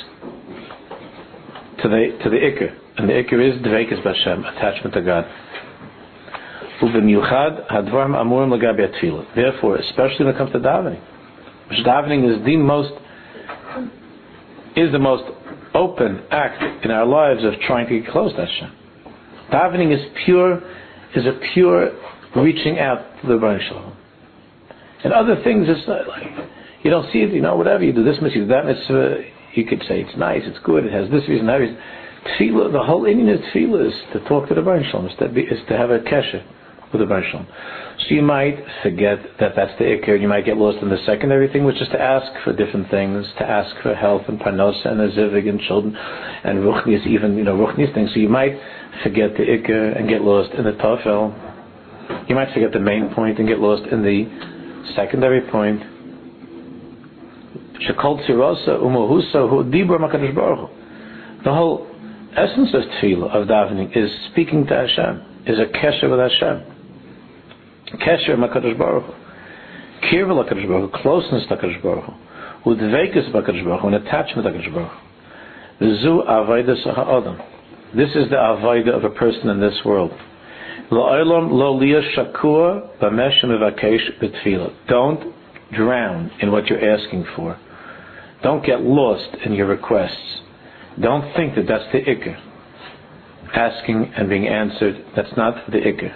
to 1.81 1.89
the 1.89 2.17
to 2.23 2.29
the 2.29 2.37
Ikr. 2.37 2.75
And 2.97 3.09
the 3.09 3.13
Ikr 3.13 3.55
is 3.55 3.61
Dvekas 3.61 4.01
Bashem, 4.03 4.39
attachment 4.39 4.93
to 4.93 5.01
God. 5.01 5.25
Ubemiuchad 6.81 7.67
Hadvarim 7.67 8.15
Amurim 8.15 8.57
Lagabi 8.57 8.87
Atfilah. 8.87 9.35
Therefore, 9.35 9.75
especially 9.77 10.25
when 10.25 10.35
it 10.35 10.37
comes 10.37 10.53
to 10.53 10.59
davening, 10.59 11.01
which 11.69 11.79
davening 11.85 12.29
is 12.29 12.45
the 12.45 12.55
most 12.55 12.93
is 14.77 14.91
the 14.93 14.99
most 14.99 15.23
open 15.73 16.23
act 16.31 16.85
in 16.85 16.91
our 16.91 17.05
lives 17.05 17.43
of 17.43 17.53
trying 17.67 17.87
to 17.87 17.99
get 17.99 18.09
close 18.09 18.31
to 18.33 18.45
Hashem. 18.45 18.71
Davening 19.51 19.93
is 19.93 19.99
pure, 20.25 20.61
is 21.15 21.25
a 21.25 21.39
pure 21.53 21.91
reaching 22.35 22.79
out 22.79 22.99
to 23.21 23.27
the 23.27 23.37
Baruch 23.37 23.61
Shalom. 23.67 23.95
And 25.03 25.13
other 25.13 25.41
things, 25.43 25.65
it's 25.67 25.87
not 25.87 26.07
like, 26.07 26.27
you 26.83 26.91
don't 26.91 27.11
see 27.11 27.19
it, 27.19 27.33
you 27.33 27.41
know, 27.41 27.55
whatever, 27.55 27.83
you 27.83 27.93
do 27.93 28.03
this 28.03 28.17
mitzvah, 28.21 28.45
that 28.45 28.65
mitzvah, 28.65 29.23
you 29.55 29.65
could 29.65 29.81
say 29.87 30.01
it's 30.01 30.17
nice, 30.17 30.41
it's 30.45 30.59
good, 30.63 30.85
it 30.85 30.93
has 30.93 31.09
this 31.09 31.27
reason, 31.27 31.47
that 31.47 31.55
reason. 31.55 31.77
Tefillah, 32.37 32.71
the 32.71 32.83
whole 32.83 33.05
Indian 33.05 33.29
of 33.29 33.41
tefillah 33.53 33.87
is 33.87 33.93
to 34.13 34.19
talk 34.27 34.49
to 34.49 34.55
the 34.55 34.61
Baruch 34.61 34.85
Shalom, 34.91 35.07
is 35.07 35.17
to, 35.19 35.29
be, 35.29 35.41
is 35.41 35.59
to 35.69 35.77
have 35.77 35.89
a 35.89 35.99
kesher 35.99 36.43
with 36.91 37.01
the 37.01 37.07
Baruch 37.07 37.25
Shalom. 37.31 37.47
So 38.07 38.15
you 38.15 38.21
might 38.21 38.57
forget 38.81 39.19
that 39.39 39.53
that's 39.55 39.77
the 39.77 39.85
ikr. 39.85 40.19
You 40.19 40.27
might 40.27 40.45
get 40.45 40.57
lost 40.57 40.81
in 40.81 40.89
the 40.89 40.97
secondary 41.05 41.51
thing, 41.51 41.65
which 41.65 41.81
is 41.81 41.87
to 41.89 42.01
ask 42.01 42.31
for 42.43 42.53
different 42.53 42.89
things, 42.89 43.25
to 43.37 43.45
ask 43.45 43.75
for 43.83 43.93
health 43.93 44.23
and 44.27 44.39
parnosa 44.39 44.87
and 44.87 45.01
a 45.01 45.11
zivig 45.11 45.49
and 45.49 45.59
children 45.61 45.95
and 45.95 46.59
ruchnis, 46.59 47.05
even 47.05 47.37
you 47.37 47.43
know 47.43 47.57
ruchnis 47.57 47.93
things. 47.93 48.11
So 48.13 48.19
you 48.19 48.29
might 48.29 48.57
forget 49.03 49.35
the 49.37 49.43
ikr 49.43 49.97
and 49.97 50.09
get 50.09 50.21
lost 50.21 50.53
in 50.53 50.63
the 50.65 50.71
tafel. 50.73 51.33
You 52.29 52.35
might 52.35 52.53
forget 52.53 52.71
the 52.71 52.79
main 52.79 53.13
point 53.13 53.39
and 53.39 53.47
get 53.47 53.59
lost 53.59 53.83
in 53.91 54.01
the 54.03 54.25
secondary 54.95 55.41
point. 55.49 55.81
Makadosh 57.79 58.27
The 61.43 61.53
whole 61.53 61.87
essence 62.35 62.69
of 62.73 62.81
tefillah 63.01 63.35
of 63.35 63.47
davening 63.47 63.95
is 63.95 64.11
speaking 64.31 64.65
to 64.67 64.75
Hashem, 64.75 65.43
is 65.47 65.59
a 65.59 65.65
kesher 65.65 66.09
with 66.09 66.19
Hashem. 66.19 66.75
Kesher 67.97 68.35
Makadosh 68.37 68.77
Baruch 68.77 69.05
Hu. 69.05 69.13
Kirva 70.07 70.33
Lakadosh 70.43 70.67
Baruch 70.67 70.91
Hu, 70.91 71.01
closeness 71.01 71.43
to 71.47 71.55
Hakadosh 71.55 71.81
Baruch 71.81 72.05
Hu. 72.05 72.75
Udvekas 72.75 73.31
Bakadosh 73.31 73.63
Baruch 73.65 73.81
Hu, 73.81 73.87
an 73.87 73.93
attachment 73.95 74.45
to 74.45 74.51
Hakadosh 74.53 74.73
Baruch 74.73 74.91
Hu. 75.79 75.95
Zu 76.01 76.23
Avaida 76.27 76.75
Ha'adam. 76.95 77.41
This 77.95 78.09
is 78.09 78.29
the 78.29 78.35
Avaida 78.35 78.95
of 78.95 79.03
a 79.03 79.09
person 79.09 79.49
in 79.49 79.59
this 79.59 79.73
world. 79.83 80.11
Don't 84.87 85.33
drown 85.73 86.31
in 86.39 86.51
what 86.51 86.67
you're 86.67 86.95
asking 86.95 87.25
for. 87.35 87.57
Don't 88.43 88.63
get 88.63 88.81
lost 88.81 89.35
in 89.43 89.53
your 89.53 89.65
requests. 89.65 90.41
Don't 91.01 91.33
think 91.35 91.55
that 91.55 91.65
that's 91.67 91.91
the 91.91 91.99
ikr. 91.99 92.39
Asking 93.55 94.13
and 94.15 94.29
being 94.29 94.47
answered, 94.47 95.03
that's 95.15 95.35
not 95.35 95.55
the 95.71 95.79
ikr. 95.79 96.13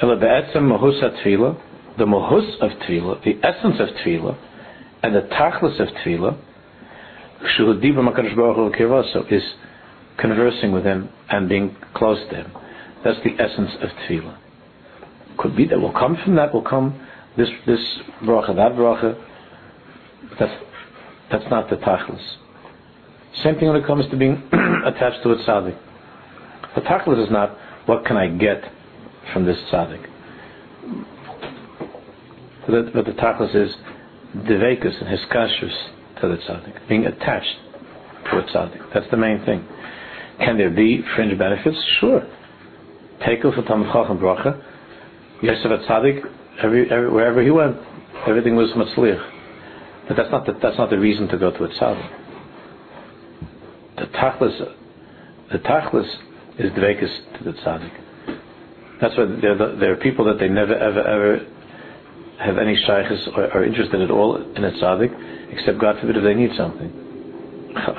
The 0.00 0.06
mahus 2.06 2.60
of 2.60 2.70
tefillah, 2.70 3.22
the 3.22 3.38
essence 3.46 3.76
of 3.80 3.88
tefillah, 4.04 4.36
and 5.02 5.14
the 5.14 5.20
tachlis 5.20 5.78
of 5.80 5.88
tefillah, 5.88 6.36
is 9.30 9.42
conversing 10.18 10.72
with 10.72 10.84
him 10.84 11.08
and 11.30 11.48
being 11.48 11.76
close 11.94 12.18
to 12.30 12.36
him. 12.36 12.52
That's 13.04 13.18
the 13.24 13.42
essence 13.42 13.70
of 13.82 13.90
tefillah. 14.08 14.38
Could 15.38 15.56
be 15.56 15.66
that 15.68 15.78
will 15.78 15.92
come 15.92 16.16
from 16.24 16.36
that 16.36 16.54
will 16.54 16.62
come 16.62 16.98
this 17.36 17.48
this 17.66 17.80
bracha, 18.22 18.54
that 18.54 18.72
bracha. 18.72 19.20
That's 20.38 20.52
that's 21.30 21.44
not 21.50 21.68
the 21.68 21.76
tachlis. 21.76 22.22
Same 23.42 23.56
thing 23.56 23.68
when 23.68 23.76
it 23.76 23.86
comes 23.86 24.08
to 24.10 24.16
being 24.16 24.42
attached 24.86 25.22
to 25.24 25.30
a 25.30 25.36
tzaddik. 25.36 25.76
The 26.76 26.80
tachlis 26.82 27.24
is 27.24 27.30
not 27.30 27.56
what 27.86 28.04
can 28.04 28.16
I 28.16 28.28
get 28.28 28.62
from 29.32 29.44
this 29.44 29.56
tzaddik. 29.72 30.06
But 32.66 32.94
the, 32.94 33.02
the 33.02 33.12
tachlis 33.12 33.54
is 33.54 33.74
devekus 34.36 34.94
and 35.02 35.18
hiskashus 35.18 35.93
to 36.28 36.36
the 36.36 36.42
tzaddik, 36.42 36.88
being 36.88 37.06
attached 37.06 37.56
to 38.30 38.38
a 38.38 38.42
tzaddik. 38.44 38.92
That's 38.92 39.06
the 39.10 39.16
main 39.16 39.44
thing. 39.44 39.66
Can 40.38 40.58
there 40.58 40.70
be 40.70 41.02
fringe 41.14 41.38
benefits? 41.38 41.76
Sure. 42.00 42.22
Tekel 43.20 43.54
for 43.54 43.62
Talmud 43.62 43.88
Chacham 43.92 44.18
bracha. 44.18 44.62
Yosef 45.42 45.88
tzaddik, 45.88 46.20
every, 46.62 46.90
every, 46.90 47.10
wherever 47.10 47.42
he 47.42 47.50
went, 47.50 47.76
everything 48.26 48.56
was 48.56 48.70
matzliach. 48.70 49.30
But 50.08 50.16
that's 50.16 50.30
not 50.30 50.46
the, 50.46 50.52
that's 50.62 50.78
not 50.78 50.90
the 50.90 50.98
reason 50.98 51.28
to 51.28 51.38
go 51.38 51.50
to 51.50 51.64
a 51.64 51.68
tzaddik. 51.68 52.20
The 53.96 54.06
tachlis, 54.06 54.58
the 55.52 55.58
tachlis 55.58 56.08
is 56.58 56.70
dvekus 56.72 57.38
to 57.38 57.44
the 57.44 57.52
tzaddik. 57.52 58.00
That's 59.00 59.16
why 59.16 59.26
there, 59.40 59.76
there 59.76 59.92
are 59.92 59.96
people 59.96 60.24
that 60.26 60.38
they 60.38 60.48
never 60.48 60.74
ever 60.74 61.00
ever 61.00 61.46
have 62.40 62.58
any 62.58 62.76
shaykhs 62.86 63.28
or 63.36 63.52
are 63.52 63.64
interested 63.64 64.00
at 64.00 64.10
all 64.10 64.36
in 64.36 64.64
a 64.64 64.70
tzaddik, 64.72 65.43
except 65.54 65.78
God 65.78 65.96
forbid 66.00 66.16
if 66.16 66.24
they 66.24 66.34
need 66.34 66.50
something, 66.58 66.90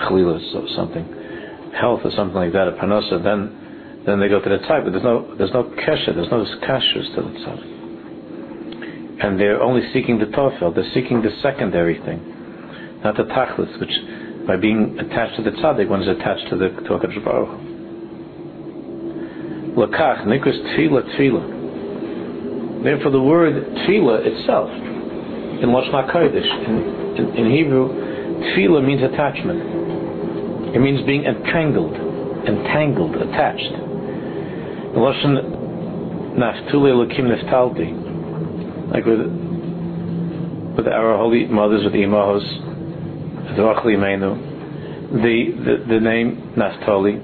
chalila 0.03 0.39
something, 0.75 1.05
health 1.79 2.01
or 2.03 2.11
something 2.11 2.35
like 2.35 2.51
that, 2.51 2.67
a 2.67 2.75
panosa, 2.75 3.23
then 3.23 4.03
then 4.05 4.19
they 4.19 4.27
go 4.27 4.39
to 4.39 4.49
the 4.49 4.59
tzaddik. 4.67 4.83
But 4.85 4.91
there's 4.91 5.03
no 5.03 5.35
there's 5.39 5.53
no 5.53 5.63
kesha, 5.63 6.13
there's 6.13 6.29
no 6.29 6.43
kashrus 6.61 7.15
to 7.15 7.21
the 7.23 7.33
tzaddik 7.39 7.75
and 9.21 9.39
they're 9.39 9.61
only 9.61 9.81
seeking 9.93 10.19
the 10.19 10.25
tofel, 10.25 10.75
they're 10.75 10.91
seeking 10.93 11.21
the 11.21 11.31
secondary 11.41 11.97
thing, 11.99 12.19
not 13.03 13.15
the 13.15 13.23
tachlis, 13.23 13.79
which 13.79 14.45
by 14.45 14.57
being 14.57 14.97
attached 14.99 15.37
to 15.37 15.43
the 15.43 15.51
tzaddik, 15.51 15.87
one 15.87 16.01
is 16.01 16.07
attached 16.07 16.49
to 16.49 16.57
the 16.57 16.69
to 16.69 16.89
HaKadosh 16.99 17.23
Baruch 17.23 17.49
Lakach, 19.75 20.25
nikras 20.25 20.59
tefillah, 20.75 21.03
tefillah. 21.15 22.83
Therefore 22.83 23.11
the 23.11 23.21
word 23.21 23.63
tefillah 23.87 24.25
itself, 24.25 24.69
in 24.69 25.69
Lashon 25.69 25.93
HaKodesh, 25.93 27.04
in, 27.19 27.51
Hebrew, 27.51 27.89
tefillah 27.89 28.85
means 28.85 29.01
attachment. 29.03 30.75
It 30.75 30.79
means 30.79 31.05
being 31.05 31.23
entangled, 31.23 31.95
entangled, 32.47 33.15
attached. 33.15 33.73
Lashon 34.95 36.35
Naftuli 36.37 36.91
Lakim 36.93 37.27
Niftalti, 37.31 38.91
like 38.91 39.05
with 39.05 39.19
with 40.75 40.87
our 40.87 41.17
holy 41.17 41.45
mothers, 41.45 41.83
with 41.85 41.93
the 41.93 41.99
imahos, 41.99 42.43
the, 45.11 45.51
the 45.63 45.85
the 45.87 45.99
name 45.99 46.53
Naphtali. 46.57 47.21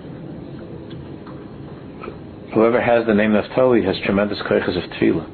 Whoever 2.53 2.81
has 2.81 3.05
the 3.07 3.13
name 3.13 3.33
Naphtali 3.33 3.83
has 3.83 3.95
tremendous 4.05 4.39
koiches 4.49 4.77
of 4.77 4.89
tefillah. 4.91 5.27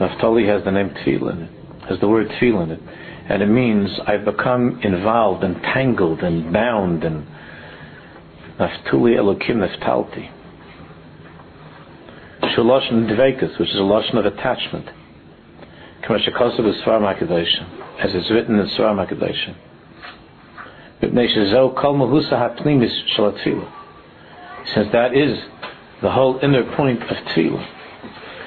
Naphtali 0.00 0.46
has 0.46 0.64
the 0.64 0.70
name 0.70 0.90
tefillah 0.90 1.32
in 1.32 1.42
it, 1.42 1.50
has 1.88 2.00
the 2.00 2.08
word 2.08 2.28
tefillah 2.28 2.64
in 2.64 2.70
it, 2.72 2.80
and 3.30 3.42
it 3.44 3.46
means 3.46 3.88
I've 4.08 4.24
become 4.24 4.80
involved, 4.82 5.44
and 5.44 5.54
tangled 5.62 6.20
and 6.20 6.52
bound, 6.52 7.04
and 7.04 7.28
Naftuli 8.58 9.14
Elokim 9.14 9.64
Naftalti. 9.64 10.28
Shaloshin 12.42 13.06
Dvekas, 13.08 13.56
which 13.60 13.68
is 13.68 13.76
a 13.76 13.82
lotion 13.82 14.18
of 14.18 14.26
attachment 14.26 14.88
as 16.08 16.20
it's 18.14 18.30
written 18.32 18.58
in 18.58 18.66
Svar 18.70 18.96
HaKadoshim. 19.06 19.54
Since 24.74 24.92
that 24.92 25.14
is 25.14 25.38
the 26.02 26.10
whole 26.10 26.40
inner 26.42 26.76
point 26.76 27.02
of 27.04 27.16
tefillah, 27.28 27.66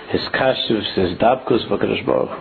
his 0.09 0.21
kashivs, 0.33 0.93
his 0.95 1.17
dabkus 1.19 1.69
v'kadosh 1.69 2.05
baruch, 2.05 2.37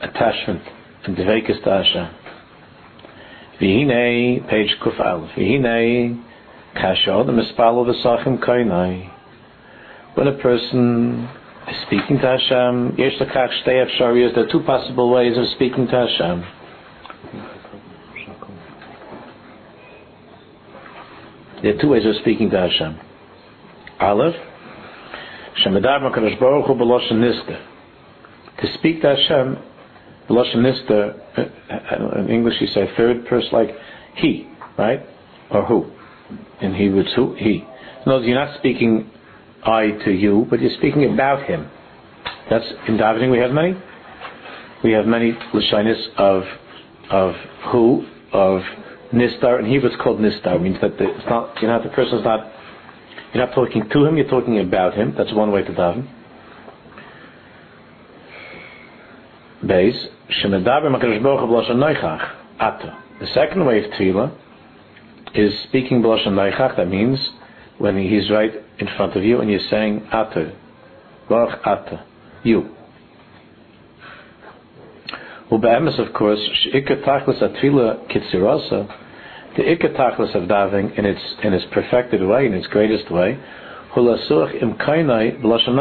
attachment 0.00 0.62
and 1.06 1.16
devekas 1.16 1.62
to 1.64 1.70
Hashem. 1.70 2.14
V'hinei, 3.60 4.48
page 4.48 4.76
kuf 4.82 4.98
al, 5.00 5.30
v'hinei, 5.36 6.22
kashod, 6.76 7.26
mispalo 7.28 7.86
v'sachim 7.86 8.38
kainai. 8.44 9.10
When 10.14 10.28
a 10.28 10.38
person 10.38 11.28
is 11.68 11.76
speaking 11.86 12.18
to 12.18 12.26
Hashem. 12.26 12.96
Yesh 12.98 13.18
lekach 13.20 13.50
shtei 13.62 13.86
efshariyos. 13.86 14.34
There 14.34 14.44
are 14.46 14.52
two 14.52 14.60
possible 14.60 15.10
ways 15.10 15.36
of 15.36 15.46
speaking 15.54 15.86
to 15.86 16.06
Hashem. 16.06 16.44
There 21.62 21.74
are 21.74 21.80
two 21.80 21.88
ways 21.88 22.04
of 22.04 22.16
speaking 22.20 22.50
to 22.50 22.58
Hashem. 22.58 23.00
Aleph, 24.00 24.34
Shemedar 25.64 26.00
Makadosh 26.00 26.38
Baruch 26.38 26.66
Hu 26.66 26.74
b'loshen 26.74 27.14
nister. 27.14 27.64
To 28.60 28.74
speak 28.78 29.00
to 29.00 29.16
Hashem, 29.16 29.56
b'loshen 30.28 30.56
nister, 30.56 31.18
uh, 31.38 32.20
in 32.20 32.28
English 32.28 32.54
you 32.60 32.66
say 32.68 32.88
third 32.96 33.26
person, 33.26 33.50
like 33.52 33.70
he, 34.16 34.48
right? 34.78 35.00
Or 35.50 35.64
who. 35.64 35.90
In 36.60 36.74
Hebrew 36.74 37.00
it's 37.00 37.12
who? 37.14 37.34
He. 37.34 37.56
In 37.56 37.66
other 38.06 38.16
words, 38.16 38.26
you're 38.26 38.42
not 38.42 38.58
speaking 38.58 39.10
I 39.64 39.92
to 40.04 40.10
you, 40.10 40.46
but 40.50 40.60
you're 40.60 40.76
speaking 40.78 41.12
about 41.12 41.46
him. 41.46 41.70
That's 42.50 42.66
in 42.86 42.98
davening. 42.98 43.30
We 43.30 43.38
have 43.38 43.52
many. 43.52 43.74
We 44.82 44.92
have 44.92 45.06
many 45.06 45.32
lashinis 45.54 46.14
of 46.18 46.42
of 47.10 47.34
who 47.72 48.06
of 48.32 48.60
nistar. 49.12 49.60
In 49.60 49.66
Hebrew, 49.66 49.88
it's 49.88 50.02
called 50.02 50.20
nistar. 50.20 50.56
It 50.56 50.62
means 50.62 50.76
that 50.82 50.98
the, 50.98 51.16
it's 51.16 51.26
not. 51.26 51.60
You 51.62 51.68
know, 51.68 51.82
the 51.82 51.88
person's 51.90 52.24
not. 52.24 52.52
You're 53.32 53.46
not 53.46 53.54
talking 53.54 53.88
to 53.88 54.04
him. 54.04 54.16
You're 54.16 54.28
talking 54.28 54.60
about 54.60 54.94
him. 54.94 55.14
That's 55.16 55.32
one 55.32 55.50
way 55.50 55.62
to 55.62 55.72
daven. 55.72 56.08
Beis 59.64 59.96
shemedaber 60.42 60.90
makadosh 60.94 61.22
baruch 61.22 61.48
b'lashon 61.48 61.76
noichach 61.76 62.30
ata. 62.60 62.98
The 63.20 63.26
second 63.34 63.64
way 63.64 63.84
of 63.84 63.90
tefillah 63.92 64.36
is 65.34 65.52
speaking 65.68 66.02
b'lashon 66.02 66.28
noichach. 66.28 66.76
That 66.76 66.88
means 66.88 67.18
when 67.78 67.98
he's 67.98 68.30
right 68.30 68.52
in 68.78 68.88
front 68.96 69.16
of 69.16 69.24
you 69.24 69.40
and 69.40 69.50
you're 69.50 69.60
saying 69.70 70.06
Ata, 70.12 70.52
Baruch 71.28 71.58
Ata, 71.66 72.04
you. 72.42 72.74
Ube'emes, 75.50 75.98
of 76.04 76.12
course, 76.14 76.40
Ikka 76.74 77.04
Tachlis 77.04 77.42
Atfila 77.42 78.10
Kitzirasa, 78.10 78.88
the 79.56 79.62
Ikka 79.62 79.96
Tachlis 79.96 80.34
of 80.34 80.48
Daving 80.48 80.96
in 80.96 81.04
its, 81.04 81.20
in 81.42 81.52
its 81.52 81.64
perfected 81.72 82.26
way, 82.26 82.46
in 82.46 82.54
its 82.54 82.66
greatest 82.68 83.10
way, 83.10 83.38
Hulasuch 83.94 84.62
Im 84.62 84.74
Kainai 84.74 85.40
B'Lashon 85.40 85.74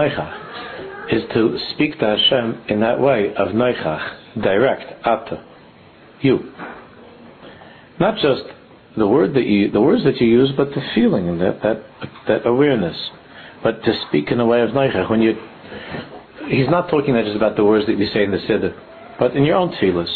is 1.12 1.24
to 1.34 1.58
speak 1.74 2.00
to 2.00 2.06
Hashem 2.06 2.64
in 2.70 2.80
that 2.82 3.00
way 3.00 3.34
of 3.36 3.50
Noichach, 3.50 4.42
direct, 4.42 5.06
Ata, 5.06 5.44
you. 6.22 6.52
Not 8.00 8.16
just 8.16 8.44
the 8.98 9.08
word 9.08 9.34
that 9.34 9.46
you, 9.46 9.72
the 9.72 9.82
words 9.82 10.04
that 10.04 10.20
you 10.22 10.28
use, 10.28 10.52
but 10.56 10.70
the 10.70 10.82
feeling 10.96 11.30
and 11.30 11.42
that 11.42 11.62
that 11.62 11.84
that 12.28 12.48
awareness. 12.48 12.98
But 13.64 13.84
to 13.84 13.94
speak 14.08 14.30
in 14.32 14.40
a 14.40 14.46
way 14.46 14.62
of 14.62 14.72
neichach, 14.72 15.10
when 15.10 15.22
you, 15.22 15.36
he's 16.50 16.70
not 16.70 16.90
talking 16.90 17.16
just 17.24 17.36
about 17.36 17.56
the 17.56 17.64
words 17.64 17.86
that 17.88 17.98
you 17.98 18.08
say 18.14 18.24
in 18.24 18.32
the 18.32 18.38
siddur, 18.40 18.78
but 19.18 19.36
in 19.38 19.46
your 19.46 19.56
own 19.56 19.72
tefillas, 19.82 20.12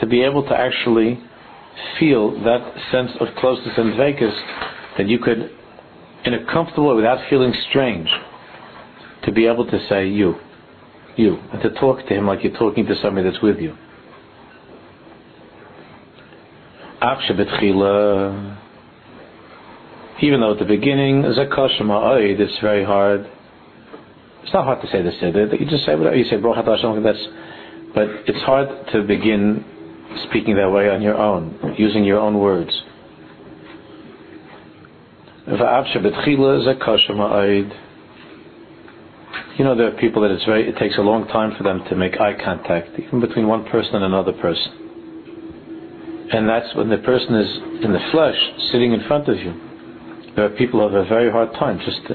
to 0.00 0.06
be 0.06 0.22
able 0.22 0.42
to 0.44 0.54
actually 0.54 1.18
feel 1.98 2.32
that 2.44 2.74
sense 2.92 3.10
of 3.20 3.28
closeness 3.38 3.72
and 3.76 3.94
vekas 3.94 4.36
that 4.98 5.08
you 5.08 5.18
could, 5.18 5.50
in 6.24 6.34
a 6.34 6.44
comfortable 6.52 6.88
way, 6.88 6.96
without 6.96 7.18
feeling 7.30 7.54
strange, 7.70 8.08
to 9.24 9.32
be 9.32 9.46
able 9.46 9.66
to 9.66 9.78
say 9.88 10.08
you, 10.08 10.34
you, 11.16 11.36
and 11.52 11.60
to 11.62 11.70
talk 11.80 12.06
to 12.06 12.14
him 12.14 12.26
like 12.26 12.44
you're 12.44 12.56
talking 12.56 12.86
to 12.86 12.94
somebody 13.02 13.28
that's 13.28 13.42
with 13.42 13.58
you. 13.58 13.74
Even 20.20 20.40
though 20.40 20.52
at 20.52 20.58
the 20.58 20.64
beginning, 20.64 21.22
it's 21.24 22.58
very 22.60 22.84
hard. 22.84 23.26
It's 24.42 24.52
not 24.52 24.64
hard 24.64 24.80
to 24.80 24.86
say 24.88 25.02
Siddur. 25.02 25.60
You 25.60 25.66
just 25.66 25.84
say 25.84 25.94
whatever. 25.94 26.16
You 26.16 26.24
say 26.24 26.36
that's, 26.40 27.26
but 27.94 28.08
it's 28.26 28.42
hard 28.44 28.68
to 28.92 29.02
begin 29.06 29.64
speaking 30.28 30.56
that 30.56 30.70
way 30.70 30.88
on 30.88 31.02
your 31.02 31.16
own, 31.16 31.74
using 31.76 32.02
your 32.04 32.18
own 32.18 32.38
words. 32.38 32.70
You 39.58 39.64
know, 39.64 39.74
there 39.74 39.88
are 39.88 39.98
people 39.98 40.22
that 40.22 40.30
it 40.30 40.78
takes 40.78 40.98
a 40.98 41.02
long 41.02 41.26
time 41.26 41.56
for 41.58 41.64
them 41.64 41.82
to 41.90 41.96
make 41.96 42.20
eye 42.20 42.34
contact, 42.38 42.96
even 42.96 43.18
between 43.18 43.48
one 43.48 43.64
person 43.64 43.96
and 43.96 44.04
another 44.04 44.32
person. 44.32 44.70
And 46.30 46.48
that's 46.48 46.72
when 46.76 46.88
the 46.88 46.98
person 46.98 47.34
is 47.34 47.82
in 47.82 47.92
the 47.92 47.98
flesh, 48.12 48.38
sitting 48.70 48.92
in 48.92 49.02
front 49.08 49.26
of 49.26 49.36
you. 49.36 49.52
There 50.36 50.44
are 50.44 50.50
people 50.50 50.78
who 50.78 50.94
have 50.94 51.04
a 51.04 51.08
very 51.08 51.28
hard 51.32 51.52
time 51.54 51.80
just 51.84 52.06
to, 52.06 52.14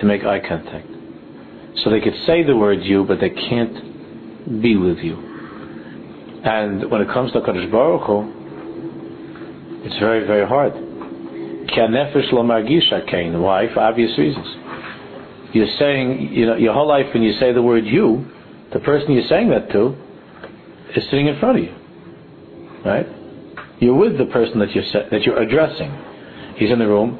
to 0.00 0.06
make 0.06 0.24
eye 0.24 0.40
contact. 0.40 0.88
So 1.84 1.90
they 1.90 2.00
could 2.00 2.16
say 2.24 2.42
the 2.42 2.56
word 2.56 2.80
you, 2.80 3.04
but 3.04 3.20
they 3.20 3.28
can't 3.28 4.62
be 4.62 4.76
with 4.76 4.98
you. 5.04 5.20
And 6.42 6.90
when 6.90 7.02
it 7.02 7.08
comes 7.08 7.32
to 7.32 7.40
Kadosh 7.40 7.70
Baruch 7.70 8.06
Hu, 8.06 8.32
it's 9.84 9.98
very, 9.98 10.26
very 10.26 10.48
hard. 10.48 10.72
Why? 13.42 13.68
For 13.74 13.80
obvious 13.80 14.16
reasons. 14.16 14.65
You're 15.52 15.68
saying, 15.78 16.32
you 16.32 16.46
know, 16.46 16.56
your 16.56 16.74
whole 16.74 16.88
life 16.88 17.06
when 17.14 17.22
you 17.22 17.32
say 17.38 17.52
the 17.52 17.62
word 17.62 17.84
you, 17.86 18.26
the 18.72 18.80
person 18.80 19.12
you're 19.12 19.28
saying 19.28 19.50
that 19.50 19.70
to 19.72 19.96
is 20.96 21.04
sitting 21.10 21.26
in 21.28 21.38
front 21.38 21.58
of 21.58 21.64
you. 21.64 21.74
Right? 22.84 23.06
You're 23.80 23.94
with 23.94 24.18
the 24.18 24.26
person 24.26 24.58
that 24.58 24.70
you're, 24.72 24.84
that 25.10 25.22
you're 25.22 25.40
addressing. 25.40 25.90
He's 26.56 26.70
in 26.70 26.78
the 26.78 26.86
room, 26.86 27.18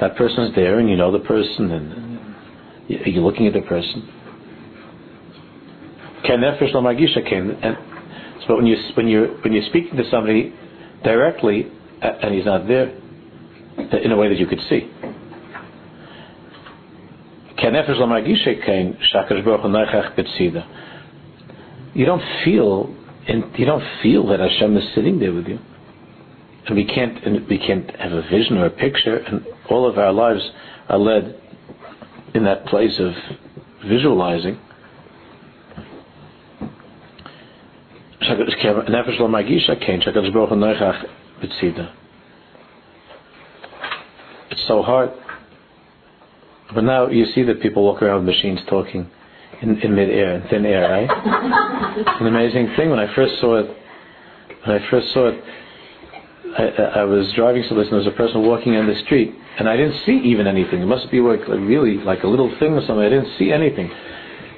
that 0.00 0.16
person's 0.16 0.54
there, 0.54 0.78
and 0.78 0.88
you 0.88 0.96
know 0.96 1.10
the 1.10 1.20
person, 1.20 1.70
and 1.70 2.36
you're 2.88 3.22
looking 3.22 3.46
at 3.46 3.54
the 3.54 3.62
person. 3.62 4.12
And 6.28 7.76
so 8.46 8.56
when 8.56 8.66
you 8.66 8.76
when 8.94 9.08
you 9.08 9.38
when 9.42 9.52
you're 9.52 9.68
speaking 9.68 9.96
to 9.96 10.10
somebody 10.10 10.52
directly 11.04 11.70
and 12.02 12.34
he's 12.34 12.44
not 12.44 12.66
there, 12.66 12.88
in 13.78 14.12
a 14.12 14.16
way 14.16 14.28
that 14.28 14.38
you 14.38 14.46
could 14.46 14.60
see. 14.68 14.90
You 21.94 22.04
don't 22.04 22.22
feel, 22.44 22.94
you 23.26 23.64
don't 23.64 23.84
feel 24.02 24.26
that 24.28 24.40
Hashem 24.40 24.76
is 24.76 24.84
sitting 24.94 25.18
there 25.18 25.32
with 25.32 25.46
you, 25.46 25.58
and 26.66 26.76
we 26.76 26.84
can't, 26.84 27.24
and 27.24 27.48
we 27.48 27.58
can't 27.58 27.90
have 27.96 28.12
a 28.12 28.22
vision 28.22 28.58
or 28.58 28.66
a 28.66 28.70
picture, 28.70 29.16
and 29.16 29.46
all 29.70 29.88
of 29.88 29.96
our 29.96 30.12
lives 30.12 30.42
are 30.88 30.98
led 30.98 31.40
in 32.34 32.44
that 32.44 32.66
place 32.66 32.98
of 32.98 33.12
visualizing. 33.88 34.58
It's 44.50 44.66
so 44.66 44.82
hard. 44.82 45.10
But 46.74 46.84
now 46.84 47.08
you 47.08 47.26
see 47.34 47.42
that 47.44 47.62
people 47.62 47.84
walk 47.84 48.02
around 48.02 48.26
with 48.26 48.34
machines 48.34 48.60
talking 48.68 49.08
in, 49.62 49.80
in 49.80 49.94
mid-air, 49.94 50.36
in 50.36 50.48
thin 50.48 50.66
air, 50.66 50.90
right? 50.90 51.08
it's 51.96 52.20
an 52.20 52.26
amazing 52.26 52.74
thing. 52.76 52.90
When 52.90 52.98
I 52.98 53.14
first 53.14 53.40
saw 53.40 53.56
it, 53.56 53.66
when 54.64 54.80
I 54.80 54.90
first 54.90 55.12
saw 55.12 55.28
it, 55.28 55.42
I, 56.58 57.00
I 57.00 57.04
was 57.04 57.32
driving 57.36 57.64
so 57.68 57.74
listen, 57.74 57.90
there 57.92 57.98
was 57.98 58.06
a 58.06 58.16
person 58.16 58.46
walking 58.46 58.74
in 58.74 58.86
the 58.86 58.98
street, 59.04 59.34
and 59.58 59.68
I 59.68 59.76
didn't 59.76 60.04
see 60.04 60.20
even 60.24 60.46
anything. 60.46 60.80
It 60.80 60.86
must 60.86 61.10
be 61.10 61.20
like, 61.20 61.46
really 61.48 61.98
like 61.98 62.22
a 62.22 62.28
little 62.28 62.54
thing 62.58 62.72
or 62.72 62.80
something. 62.80 62.98
I 63.04 63.08
didn't 63.08 63.36
see 63.38 63.52
anything, 63.52 63.90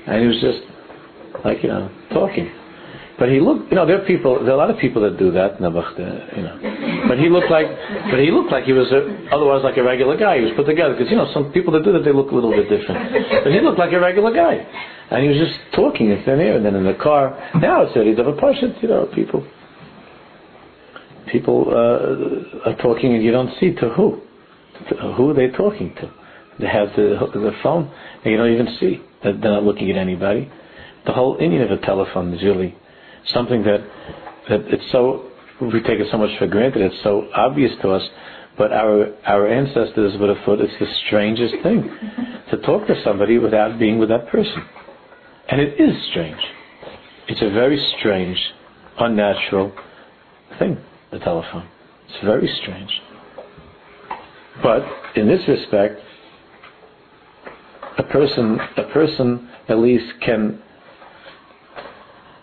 and 0.06 0.20
he 0.22 0.26
was 0.26 0.40
just 0.40 1.44
like 1.44 1.62
you 1.62 1.68
know 1.68 1.90
talking. 2.12 2.50
But 3.18 3.30
he 3.30 3.40
looked, 3.40 3.70
you 3.70 3.74
know, 3.74 3.84
there 3.84 4.00
are 4.00 4.06
people, 4.06 4.38
there 4.44 4.54
are 4.54 4.54
a 4.54 4.56
lot 4.56 4.70
of 4.70 4.78
people 4.78 5.02
that 5.02 5.18
do 5.18 5.32
that, 5.32 5.60
uh, 5.60 6.36
you 6.36 6.42
know. 6.42 6.54
But 7.08 7.18
he 7.18 7.28
looked 7.28 7.50
like, 7.50 7.66
but 8.10 8.20
he 8.20 8.30
looked 8.30 8.52
like 8.52 8.64
he 8.64 8.72
was 8.72 8.92
a, 8.92 9.32
otherwise 9.32 9.64
like 9.64 9.78
a 9.78 9.82
regular 9.82 10.16
guy. 10.16 10.38
He 10.38 10.44
was 10.44 10.52
put 10.54 10.66
together 10.66 10.92
because 10.92 11.10
you 11.10 11.16
know 11.16 11.32
some 11.32 11.50
people 11.52 11.72
that 11.72 11.82
do 11.82 11.92
that 11.92 12.04
they 12.04 12.12
look 12.12 12.30
a 12.30 12.34
little 12.34 12.52
bit 12.52 12.68
different. 12.68 13.00
But 13.44 13.52
he 13.52 13.60
looked 13.60 13.78
like 13.78 13.92
a 13.92 13.98
regular 13.98 14.32
guy, 14.32 14.60
and 15.10 15.22
he 15.24 15.28
was 15.28 15.38
just 15.38 15.56
talking 15.74 16.10
in 16.10 16.22
thin 16.24 16.38
air. 16.38 16.56
And 16.56 16.64
then 16.64 16.76
in 16.76 16.84
the 16.84 16.94
car, 16.94 17.32
now 17.56 17.82
it's 17.82 17.94
he's 17.96 18.18
of 18.18 18.28
a 18.28 18.36
person, 18.36 18.76
you 18.82 18.88
know, 18.88 19.08
people. 19.14 19.46
People 21.32 21.66
uh, 21.68 22.70
are 22.70 22.76
talking 22.76 23.14
and 23.14 23.22
you 23.22 23.32
don't 23.32 23.52
see 23.60 23.74
to 23.74 23.88
who, 23.90 24.20
to 24.88 24.96
who 25.16 25.34
they're 25.34 25.52
talking 25.52 25.94
to. 25.96 26.10
They 26.58 26.66
have 26.68 26.88
the 26.96 27.18
the 27.34 27.52
phone 27.62 27.90
and 28.24 28.32
you 28.32 28.36
don't 28.36 28.52
even 28.52 28.76
see. 28.80 29.02
That 29.24 29.40
they're 29.40 29.52
not 29.52 29.64
looking 29.64 29.90
at 29.90 29.96
anybody. 29.96 30.50
The 31.06 31.12
whole 31.12 31.36
Indian 31.40 31.62
of 31.62 31.70
a 31.70 31.84
telephone 31.84 32.32
is 32.34 32.42
really 32.42 32.76
something 33.32 33.62
that 33.64 33.80
that 34.48 34.60
it's 34.68 34.90
so 34.92 35.27
we 35.60 35.82
take 35.82 35.98
it 36.00 36.08
so 36.10 36.18
much 36.18 36.30
for 36.38 36.46
granted. 36.46 36.82
It's 36.82 37.02
so 37.02 37.28
obvious 37.34 37.72
to 37.82 37.90
us, 37.90 38.02
but 38.56 38.72
our 38.72 39.12
our 39.26 39.46
ancestors 39.48 40.18
would 40.18 40.28
have 40.28 40.44
thought 40.44 40.60
it's 40.60 40.72
the 40.78 40.86
strangest 41.06 41.54
thing 41.62 41.90
to 42.50 42.56
talk 42.58 42.86
to 42.86 43.00
somebody 43.04 43.38
without 43.38 43.78
being 43.78 43.98
with 43.98 44.08
that 44.10 44.28
person, 44.28 44.64
and 45.48 45.60
it 45.60 45.80
is 45.80 45.94
strange. 46.10 46.40
It's 47.28 47.42
a 47.42 47.50
very 47.50 47.78
strange, 47.98 48.38
unnatural 48.98 49.72
thing. 50.58 50.78
The 51.10 51.18
telephone. 51.20 51.66
It's 52.08 52.24
very 52.24 52.48
strange. 52.62 52.90
But 54.62 54.82
in 55.16 55.26
this 55.26 55.40
respect, 55.48 56.00
a 57.98 58.02
person 58.04 58.58
a 58.76 58.84
person 58.92 59.48
at 59.68 59.78
least 59.78 60.06
can 60.24 60.62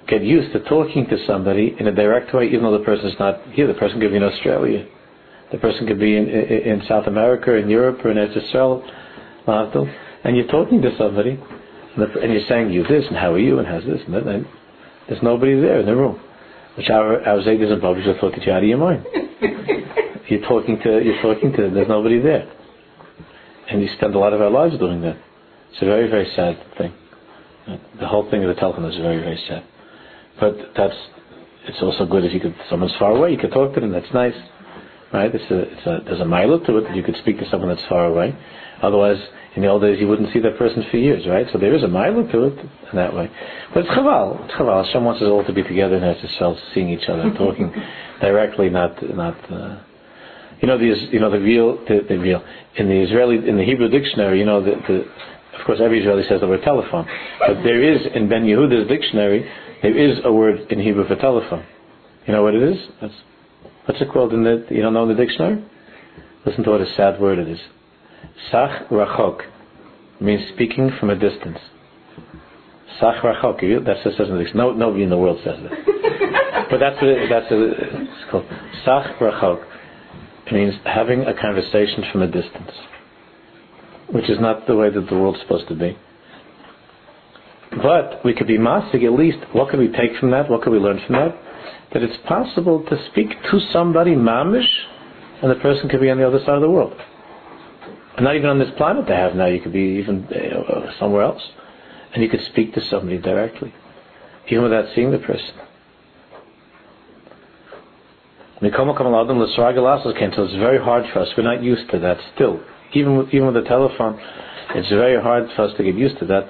get 0.08 0.24
used 0.24 0.54
to 0.54 0.60
talking 0.70 1.08
to 1.08 1.18
somebody 1.26 1.76
in 1.80 1.88
a 1.88 1.92
direct 1.96 2.34
way, 2.34 2.48
even 2.48 2.64
though 2.64 2.78
the 2.78 2.84
person 2.84 3.08
is 3.08 3.16
not 3.20 3.42
here. 3.52 3.68
The 3.68 3.74
person 3.74 4.00
could 4.00 4.12
be 4.12 4.18
in 4.18 4.24
Australia. 4.24 4.88
The 5.52 5.58
person 5.58 5.88
could 5.88 6.00
be 6.00 6.16
in, 6.16 6.30
in, 6.30 6.80
in 6.80 6.82
South 6.88 7.08
America, 7.08 7.56
in 7.56 7.70
Europe, 7.70 8.04
or 8.04 8.12
in 8.12 8.18
Israel, 8.18 8.84
uh, 9.48 9.70
and 10.24 10.36
you're 10.36 10.48
talking 10.48 10.82
to 10.82 10.96
somebody, 10.98 11.40
and 11.96 12.34
you're 12.34 12.48
saying 12.50 12.72
you 12.72 12.84
this, 12.84 13.06
and 13.08 13.16
how 13.16 13.34
are 13.34 13.40
you, 13.40 13.60
and 13.60 13.68
how's 13.68 13.86
this, 13.86 14.02
and 14.06 14.14
that, 14.16 14.28
and 14.28 14.46
there's 15.08 15.22
nobody 15.22 15.60
there 15.60 15.80
in 15.80 15.86
the 15.86 15.96
room. 15.96 16.20
Which 16.76 16.90
our 16.90 17.22
our 17.22 17.40
Zaydas 17.40 17.72
and 17.72 17.82
Bobbies 17.82 18.06
will 18.06 18.18
talk 18.18 18.34
you 18.44 18.52
out 18.52 18.64
of 18.64 18.68
your 18.68 18.78
mind. 18.78 19.06
you're 20.28 20.42
talking 20.42 20.80
to 20.84 21.02
you're 21.04 21.22
talking 21.22 21.54
to 21.54 21.70
there's 21.74 21.88
nobody 21.88 22.20
there, 22.20 22.52
and 23.70 23.82
you 23.82 23.88
spend 23.96 24.16
a 24.16 24.20
lot 24.20 24.34
of 24.34 24.42
our 24.42 24.50
lives 24.50 24.78
doing 24.78 25.02
that. 25.02 25.16
It's 25.72 25.82
a 25.82 25.86
very 25.86 26.10
very 26.10 26.30
sad 26.36 26.58
thing. 26.78 26.94
The 28.00 28.08
whole 28.08 28.30
thing 28.30 28.44
of 28.44 28.54
the 28.54 28.60
telephone 28.60 28.86
is 28.92 28.98
very 28.98 29.20
very 29.20 29.42
sad. 29.48 29.64
But 30.40 30.56
that's 30.76 30.96
it's 31.68 31.82
also 31.82 32.06
good 32.06 32.24
if 32.26 32.34
you 32.34 32.40
could 32.40 32.56
someone's 32.70 32.94
far 33.00 33.12
away, 33.12 33.32
you 33.32 33.38
could 33.38 33.52
talk 33.52 33.74
to 33.74 33.80
them. 33.80 33.92
That's 33.92 34.12
nice, 34.14 34.36
right? 35.12 35.34
It's 35.34 35.52
a, 35.52 35.60
it's 35.60 35.88
a 35.88 36.00
there's 36.06 36.22
a 36.22 36.26
mile 36.26 36.60
to 36.60 36.78
it 36.78 36.82
that 36.82 36.96
you 36.96 37.04
could 37.04 37.16
speak 37.18 37.40
to 37.40 37.50
someone 37.50 37.70
that's 37.70 37.88
far 37.88 38.06
away. 38.06 38.38
Otherwise, 38.82 39.18
in 39.56 39.62
the 39.62 39.70
old 39.70 39.82
days, 39.82 39.98
you 40.00 40.08
wouldn't 40.08 40.34
see 40.34 40.40
that 40.40 40.58
person 40.58 40.86
for 40.92 40.98
years, 40.98 41.26
right? 41.28 41.48
So 41.54 41.60
there 41.60 41.74
is 41.74 41.84
a 41.84 41.88
mile 41.88 42.14
to 42.14 42.44
it 42.44 42.60
in 42.60 42.96
that 42.96 43.14
way. 43.14 43.30
But 43.74 43.86
it's 43.86 43.90
chaval. 43.90 44.44
It's 44.46 44.54
chaval. 44.54 44.86
Hashem 44.86 45.04
wants 45.04 45.22
us 45.22 45.28
all 45.28 45.46
to 45.46 45.54
be 45.54 45.64
together 45.64 45.96
and 45.96 46.04
in 46.04 46.16
Eretz 46.16 46.74
seeing 46.74 46.90
each 46.90 47.08
other, 47.10 47.32
talking 47.38 47.74
directly, 48.22 48.70
not 48.70 49.02
not. 49.16 49.52
Uh, 49.52 49.80
you 50.62 50.68
know 50.68 50.78
these. 50.78 50.98
You 51.12 51.20
know 51.20 51.32
the 51.32 51.40
real. 51.40 51.78
The, 51.88 52.06
the 52.08 52.18
real 52.18 52.44
in 52.76 52.90
the 52.90 53.02
Israeli 53.02 53.38
in 53.48 53.58
the 53.58 53.64
Hebrew 53.64 53.90
dictionary. 53.90 54.40
You 54.40 54.46
know 54.46 54.64
the, 54.64 54.76
the 54.88 55.06
of 55.60 55.66
course, 55.66 55.80
every 55.82 56.02
Israeli 56.02 56.24
says 56.28 56.42
the 56.42 56.48
word 56.48 56.62
telephone, 56.64 57.08
but 57.40 57.64
there 57.64 57.82
is 57.82 58.02
in 58.14 58.28
Ben 58.28 58.44
Yehuda's 58.44 58.88
dictionary 58.90 59.50
there 59.82 59.98
is 59.98 60.20
a 60.24 60.32
word 60.32 60.72
in 60.72 60.80
Hebrew 60.80 61.08
for 61.08 61.16
telephone. 61.16 61.66
You 62.26 62.34
know 62.34 62.44
what 62.44 62.56
it 62.56 62.64
is? 62.64 62.78
That's, 63.02 63.14
what's 63.86 64.02
it 64.02 64.10
called 64.12 64.34
in 64.34 64.44
the, 64.44 64.66
you 64.70 64.82
don't 64.82 64.94
know 64.94 65.04
in 65.10 65.16
the 65.16 65.24
dictionary? 65.24 65.64
Listen 66.46 66.64
to 66.64 66.72
what 66.72 66.82
a 66.82 66.94
sad 66.96 67.20
word 67.20 67.40
it 67.40 67.48
is. 67.48 67.60
Sach 68.52 68.90
rachok 68.90 69.42
means 70.20 70.42
speaking 70.54 70.92
from 71.00 71.10
a 71.10 71.16
distance. 71.16 71.60
Sach 73.00 73.24
rachok, 73.24 73.86
that 73.86 73.98
says 74.04 74.14
in 74.20 74.38
the 74.38 74.44
dictionary. 74.44 74.54
No, 74.54 74.72
nobody 74.74 75.04
in 75.04 75.10
the 75.10 75.18
world 75.18 75.40
says 75.44 75.58
that. 75.62 76.68
but 76.70 76.80
that's 76.80 76.96
what 77.02 77.10
it, 77.10 77.30
that's 77.30 77.52
what 77.52 77.60
it's 77.62 78.32
called. 78.32 78.46
Sach 78.86 79.20
rachok. 79.20 79.66
It 80.48 80.54
means 80.54 80.76
having 80.86 81.24
a 81.24 81.34
conversation 81.34 82.04
from 82.12 82.22
a 82.22 82.28
distance, 82.28 82.72
which 84.12 84.30
is 84.30 84.40
not 84.40 84.68
the 84.68 84.76
way 84.76 84.92
that 84.92 85.10
the 85.10 85.16
world's 85.16 85.40
supposed 85.42 85.68
to 85.70 85.76
be. 85.76 85.98
But 87.82 88.24
we 88.24 88.34
could 88.34 88.48
be 88.48 88.58
masig 88.58 89.04
at 89.04 89.14
least. 89.14 89.38
What 89.52 89.70
can 89.70 89.80
we 89.80 89.90
take 89.90 90.16
from 90.20 90.32
that? 90.32 90.50
What 90.50 90.64
can 90.64 90.72
we 90.72 90.80
learn 90.80 91.02
from 91.06 91.16
that? 91.16 91.38
That 91.94 92.04
it's 92.04 92.18
possible 92.28 92.84
to 92.90 92.98
speak 93.12 93.30
to 93.30 93.60
somebody 93.72 94.16
mamish, 94.16 94.68
and 95.42 95.52
the 95.52 95.56
person 95.56 95.90
could 95.90 96.02
be 96.02 96.10
on 96.10 96.18
the 96.18 96.28
other 96.28 96.40
side 96.40 96.56
of 96.56 96.62
the 96.62 96.70
world. 96.70 96.94
And 98.16 98.24
not 98.24 98.36
even 98.36 98.50
on 98.50 98.60
this 98.60 98.70
planet 98.78 99.06
they 99.08 99.16
have 99.16 99.36
now. 99.36 99.48
You 99.48 99.62
could 99.62 99.74
be 99.74 100.00
even 100.02 100.26
uh, 100.26 100.98
somewhere 101.00 101.24
else, 101.24 101.42
and 102.14 102.24
you 102.24 102.30
could 102.30 102.42
speak 102.52 102.74
to 102.76 102.82
somebody 102.90 103.18
directly, 103.18 103.74
even 104.48 104.64
without 104.64 104.86
seeing 104.96 105.12
the 105.12 105.20
person. 105.20 105.54
So 108.62 108.68
it's 108.68 110.56
very 110.56 110.80
hard 110.82 111.06
for 111.12 111.20
us. 111.20 111.28
We're 111.38 111.44
not 111.44 111.62
used 111.62 111.92
to 111.92 112.00
that 112.00 112.18
still. 112.34 112.62
Even 112.94 113.18
with, 113.18 113.28
even 113.34 113.48
with 113.48 113.56
the 113.56 113.68
telephone, 113.68 114.18
it's 114.74 114.90
very 114.90 115.22
hard 115.22 115.50
for 115.56 115.64
us 115.64 115.74
to 115.78 115.84
get 115.84 115.96
used 115.96 116.18
to 116.20 116.26
that 116.28 116.48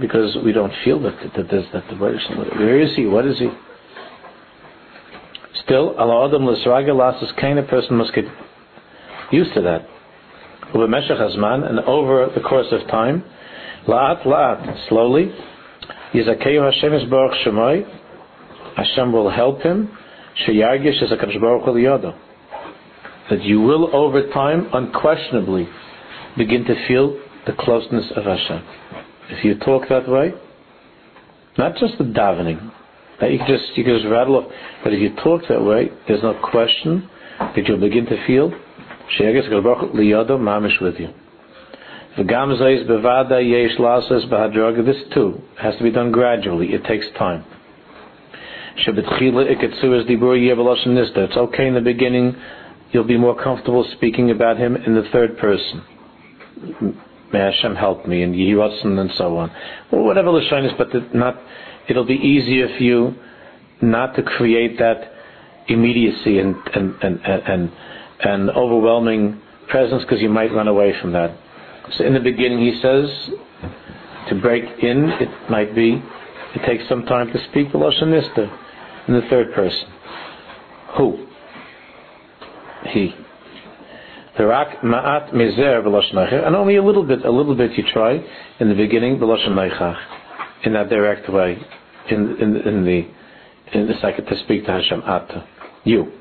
because 0.00 0.36
we 0.44 0.52
don't 0.52 0.72
feel 0.84 1.00
that 1.00 1.16
that 1.36 1.46
there's 1.50 1.66
that 1.72 1.84
the 1.88 1.96
where 1.96 2.80
is 2.80 2.96
he? 2.96 3.06
What 3.06 3.26
is 3.26 3.38
he? 3.38 3.50
Still, 5.64 5.94
Allah 5.96 6.28
Adam 6.28 6.46
L'Sraga 6.46 6.90
Lasas 6.90 7.34
kind 7.40 7.58
of 7.58 7.66
person 7.68 7.96
must 7.96 8.14
get 8.14 8.24
used 9.32 9.54
to 9.54 9.62
that. 9.62 9.88
And 10.74 11.80
over 11.80 12.30
the 12.34 12.40
course 12.40 12.66
of 12.72 12.86
time, 12.88 13.24
La'at 13.86 14.22
la'at, 14.22 14.88
slowly. 14.88 15.30
Yizakeyu 16.14 16.72
Hashem 16.72 16.94
is 16.94 17.08
Baruch 17.10 17.34
Shemai. 17.46 17.84
Hashem 18.76 19.12
will 19.12 19.30
help 19.30 19.60
him. 19.60 19.90
Sheyargish 20.46 21.02
is 21.02 21.12
a 21.12 21.16
Baruch 21.16 21.64
Hu 21.64 22.12
That 23.30 23.42
you 23.42 23.60
will, 23.60 23.94
over 23.94 24.30
time, 24.32 24.68
unquestionably, 24.72 25.68
begin 26.36 26.64
to 26.64 26.88
feel 26.88 27.20
the 27.46 27.52
closeness 27.52 28.10
of 28.16 28.24
Hashem. 28.24 28.64
If 29.30 29.44
you 29.44 29.58
talk 29.58 29.88
that 29.88 30.08
way, 30.08 30.32
not 31.56 31.76
just 31.76 31.98
the 31.98 32.04
davening, 32.04 32.70
that 33.20 33.30
you 33.30 33.38
can 33.38 33.46
just 33.46 33.76
you 33.76 33.84
can 33.84 33.96
just 33.96 34.06
rattle 34.10 34.36
off, 34.36 34.52
but 34.82 34.92
if 34.92 35.00
you 35.00 35.14
talk 35.22 35.42
that 35.48 35.62
way, 35.62 35.88
there's 36.08 36.22
no 36.22 36.34
question 36.50 37.08
that 37.38 37.66
you'll 37.66 37.80
begin 37.80 38.06
to 38.06 38.26
feel 38.26 38.50
Sheyargish 39.18 39.48
Baruch 39.50 39.92
Liyado 39.92 40.38
Mamish 40.38 40.80
with 40.80 40.96
you. 40.98 41.08
This 44.84 44.96
too 45.14 45.40
has 45.60 45.76
to 45.76 45.82
be 45.82 45.90
done 45.90 46.12
gradually. 46.12 46.68
It 46.72 46.84
takes 46.84 47.06
time. 47.18 47.44
It's 48.76 48.88
okay 51.36 51.66
in 51.66 51.74
the 51.74 51.80
beginning. 51.80 52.36
You'll 52.92 53.04
be 53.04 53.16
more 53.18 53.40
comfortable 53.42 53.84
speaking 53.96 54.30
about 54.30 54.56
him 54.58 54.76
in 54.76 54.94
the 54.94 55.02
third 55.12 55.38
person. 55.38 55.82
May 57.34 57.40
Hashem 57.40 57.74
help 57.74 58.06
me, 58.06 58.22
and 58.22 58.32
Yihiratzen, 58.32 58.96
and 59.00 59.10
so 59.18 59.36
on. 59.36 59.50
Or 59.90 60.04
whatever 60.04 60.28
Lashain 60.28 60.64
is, 60.64 60.72
but 60.78 60.88
not. 61.12 61.36
It'll 61.88 62.06
be 62.06 62.14
easier 62.14 62.68
for 62.68 62.82
you 62.82 63.14
not 63.82 64.14
to 64.14 64.22
create 64.22 64.78
that 64.78 65.12
immediacy 65.66 66.38
and 66.38 66.54
and 66.74 66.94
and 67.02 67.20
and, 67.26 67.72
and 68.20 68.50
overwhelming 68.50 69.40
presence 69.68 70.02
because 70.04 70.22
you 70.22 70.28
might 70.28 70.52
run 70.52 70.68
away 70.68 70.94
from 71.00 71.10
that. 71.12 71.36
So 71.96 72.04
in 72.04 72.14
the 72.14 72.20
beginning, 72.20 72.60
he 72.60 72.80
says, 72.80 73.10
to 74.28 74.40
break 74.40 74.64
in, 74.82 75.10
it 75.20 75.50
might 75.50 75.74
be, 75.74 76.00
it 76.54 76.66
takes 76.66 76.88
some 76.88 77.04
time 77.04 77.32
to 77.32 77.38
speak 77.50 77.72
the 77.72 77.78
Lashon 77.78 78.12
in 79.08 79.14
the 79.14 79.22
third 79.28 79.52
person. 79.54 79.88
Who? 80.96 81.26
He. 82.90 83.14
Rak 84.38 84.82
ma'at 84.82 85.32
v'lashon 85.32 86.46
and 86.46 86.56
only 86.56 86.76
a 86.76 86.82
little 86.82 87.04
bit, 87.04 87.24
a 87.24 87.30
little 87.30 87.54
bit 87.54 87.72
you 87.78 87.84
try 87.92 88.20
in 88.60 88.68
the 88.68 88.74
beginning 88.74 89.18
v'lashon 89.18 89.50
neichach, 89.50 89.98
in 90.64 90.72
that 90.72 90.88
direct 90.88 91.28
way, 91.32 91.58
in 92.10 92.36
in 92.40 92.56
in 92.56 92.84
the 92.84 93.08
in 93.72 93.86
the 93.86 93.94
second 94.00 94.26
to 94.26 94.36
speak 94.44 94.64
to 94.66 94.72
Hashem 94.72 95.02
at 95.02 95.30
you. 95.84 96.12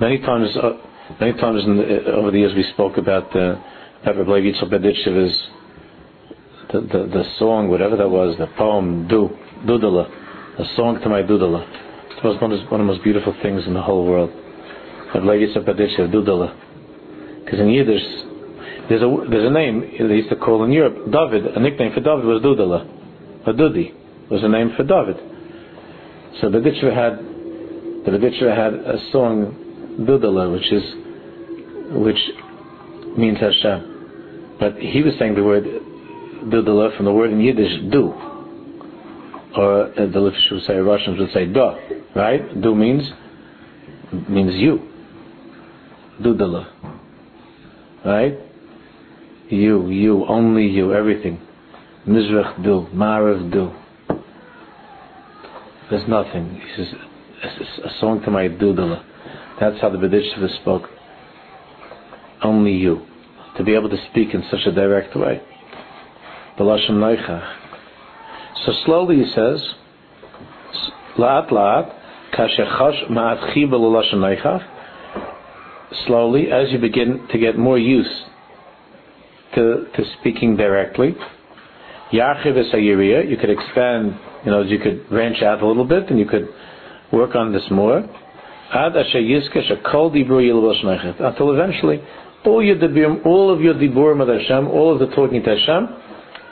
Many 0.00 0.18
times. 0.20 0.56
Uh, 0.56 0.84
Many 1.18 1.32
times 1.40 1.64
the, 1.64 2.12
over 2.12 2.30
the 2.30 2.38
years 2.38 2.54
we 2.54 2.64
spoke 2.74 2.98
about 2.98 3.32
the 3.32 3.58
Rabbi 4.04 4.30
Levi 4.30 4.52
Yitzchak 4.52 4.70
the, 6.70 6.80
the, 6.80 7.08
the 7.08 7.24
song, 7.38 7.68
whatever 7.68 7.96
that 7.96 8.08
was, 8.08 8.36
the 8.38 8.46
poem, 8.58 9.08
Du, 9.08 9.30
Dudala, 9.64 10.06
a 10.58 10.64
song 10.76 11.00
to 11.02 11.08
my 11.08 11.22
Dudala. 11.22 11.87
It 12.18 12.24
was 12.24 12.40
one 12.40 12.50
of, 12.50 12.58
the 12.68 12.78
most 12.78 13.04
beautiful 13.04 13.32
things 13.42 13.62
in 13.66 13.74
the 13.74 13.82
whole 13.82 14.04
world. 14.04 14.30
Because 17.44 17.60
in 17.60 17.70
Yiddish, 17.70 18.02
there's 18.88 19.02
a, 19.02 19.24
there's 19.30 19.46
a 19.46 19.52
name 19.52 19.80
they 19.80 20.16
used 20.16 20.30
to 20.30 20.36
call 20.36 20.64
in 20.64 20.72
Europe, 20.72 21.12
David, 21.12 21.46
a 21.46 21.60
nickname 21.60 21.92
for 21.94 22.00
David 22.00 22.24
was 22.24 22.42
Dudala. 22.42 22.82
A 23.46 23.52
Dudi 23.52 23.94
was 24.30 24.42
a 24.42 24.48
name 24.48 24.72
for 24.76 24.82
David. 24.82 25.16
So 26.40 26.50
the 26.50 26.60
Ditcher 26.60 26.92
had, 26.92 27.18
the 28.04 28.18
Ditcher 28.18 28.54
had 28.54 28.74
a 28.74 28.98
song 29.12 29.54
Dudala, 30.00 30.52
which 30.52 30.72
is 30.72 30.82
which 31.90 32.18
means 33.16 33.38
Hashem. 33.38 34.56
But 34.58 34.76
he 34.76 35.02
was 35.02 35.14
saying 35.18 35.34
the 35.34 35.44
word 35.44 35.64
Dudala 35.64 36.96
from 36.96 37.06
the 37.06 37.12
word 37.12 37.30
in 37.30 37.40
Yiddish 37.40 37.90
do. 37.92 38.12
Or 39.56 39.84
uh, 39.84 39.94
the 39.94 40.18
Litvish 40.18 40.52
would 40.52 40.62
say 40.66 40.74
Russians 40.74 41.18
would 41.18 41.32
say 41.32 41.46
da, 41.46 41.76
right? 42.14 42.60
Do 42.60 42.74
means 42.74 43.10
means 44.28 44.54
you. 44.54 44.80
Dudala. 46.20 46.66
Right? 48.04 48.38
You, 49.48 49.88
you, 49.88 50.26
only 50.26 50.66
you, 50.66 50.92
everything. 50.94 51.40
Mizrach 52.06 52.62
do, 52.62 52.86
Marav 52.94 53.52
do. 53.52 53.72
There's 55.90 56.08
nothing. 56.08 56.60
He 56.60 56.76
says, 56.76 56.94
a 57.84 58.00
song 58.00 58.22
to 58.24 58.30
my 58.30 58.48
dudala. 58.48 59.04
That's 59.60 59.80
how 59.80 59.90
the 59.90 59.98
B'dishva 59.98 60.60
spoke. 60.60 60.88
Only 62.42 62.72
you. 62.72 63.06
To 63.56 63.64
be 63.64 63.74
able 63.74 63.88
to 63.88 63.96
speak 64.10 64.34
in 64.34 64.42
such 64.50 64.66
a 64.66 64.72
direct 64.72 65.16
way. 65.16 65.40
So 66.58 66.64
slowly 68.84 69.16
he 69.16 69.24
says, 69.34 69.74
La'at 71.16 71.48
la'at, 71.50 71.97
Slowly, 76.06 76.52
as 76.52 76.70
you 76.70 76.78
begin 76.78 77.26
to 77.32 77.38
get 77.38 77.56
more 77.58 77.78
used 77.78 78.10
to, 79.54 79.86
to 79.96 80.04
speaking 80.20 80.56
directly, 80.56 81.14
you 82.10 83.36
could 83.40 83.50
expand, 83.50 84.14
you 84.44 84.50
know, 84.50 84.62
you 84.62 84.78
could 84.78 85.08
branch 85.08 85.42
out 85.42 85.62
a 85.62 85.66
little 85.66 85.84
bit 85.84 86.10
and 86.10 86.18
you 86.18 86.26
could 86.26 86.48
work 87.12 87.34
on 87.34 87.52
this 87.52 87.64
more. 87.70 88.04
Until 91.18 91.52
eventually, 91.52 92.02
all 92.44 92.62
your 92.62 92.76
diburim, 92.76 93.24
all 93.24 93.50
of 93.52 93.60
your 93.60 93.74
diburim 93.74 94.18
with 94.18 94.28
Hashem, 94.28 94.68
all 94.68 94.92
of 94.92 94.98
the 95.00 95.06
talking 95.14 95.42
to 95.42 95.56
Hashem, 95.56 95.88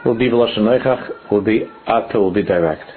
will 0.04 0.14
be 0.14 0.30
will 0.30 1.42
be 1.42 1.64
ata, 1.86 2.18
will 2.18 2.32
be 2.32 2.42
direct. 2.42 2.95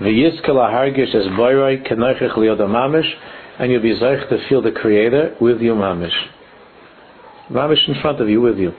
V'yizkel 0.00 0.56
hargish 0.70 1.14
as 1.14 1.26
boyroi 1.38 1.86
kenoichach 1.86 2.34
liod 2.36 2.58
mamish, 2.58 3.10
and 3.58 3.70
you'll 3.70 3.82
be 3.82 3.98
zeich 3.98 4.28
to 4.28 4.48
feel 4.48 4.62
the 4.62 4.72
Creator 4.72 5.36
with 5.40 5.60
you 5.60 5.74
mamish. 5.74 6.14
Mamish 7.50 7.88
in 7.88 8.00
front 8.00 8.20
of 8.20 8.28
you, 8.28 8.40
with 8.40 8.58
you. 8.58 8.72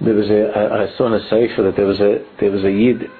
There 0.00 0.14
was 0.14 0.30
a, 0.30 0.52
I, 0.56 0.84
I 0.84 0.96
saw 0.96 1.08
in 1.08 1.14
a 1.14 1.28
sefer 1.28 1.62
that 1.64 1.74
there 1.76 1.86
was 1.86 2.00
a, 2.00 2.24
there 2.40 2.50
was 2.50 2.64
a 2.64 2.70
yid 2.70 3.10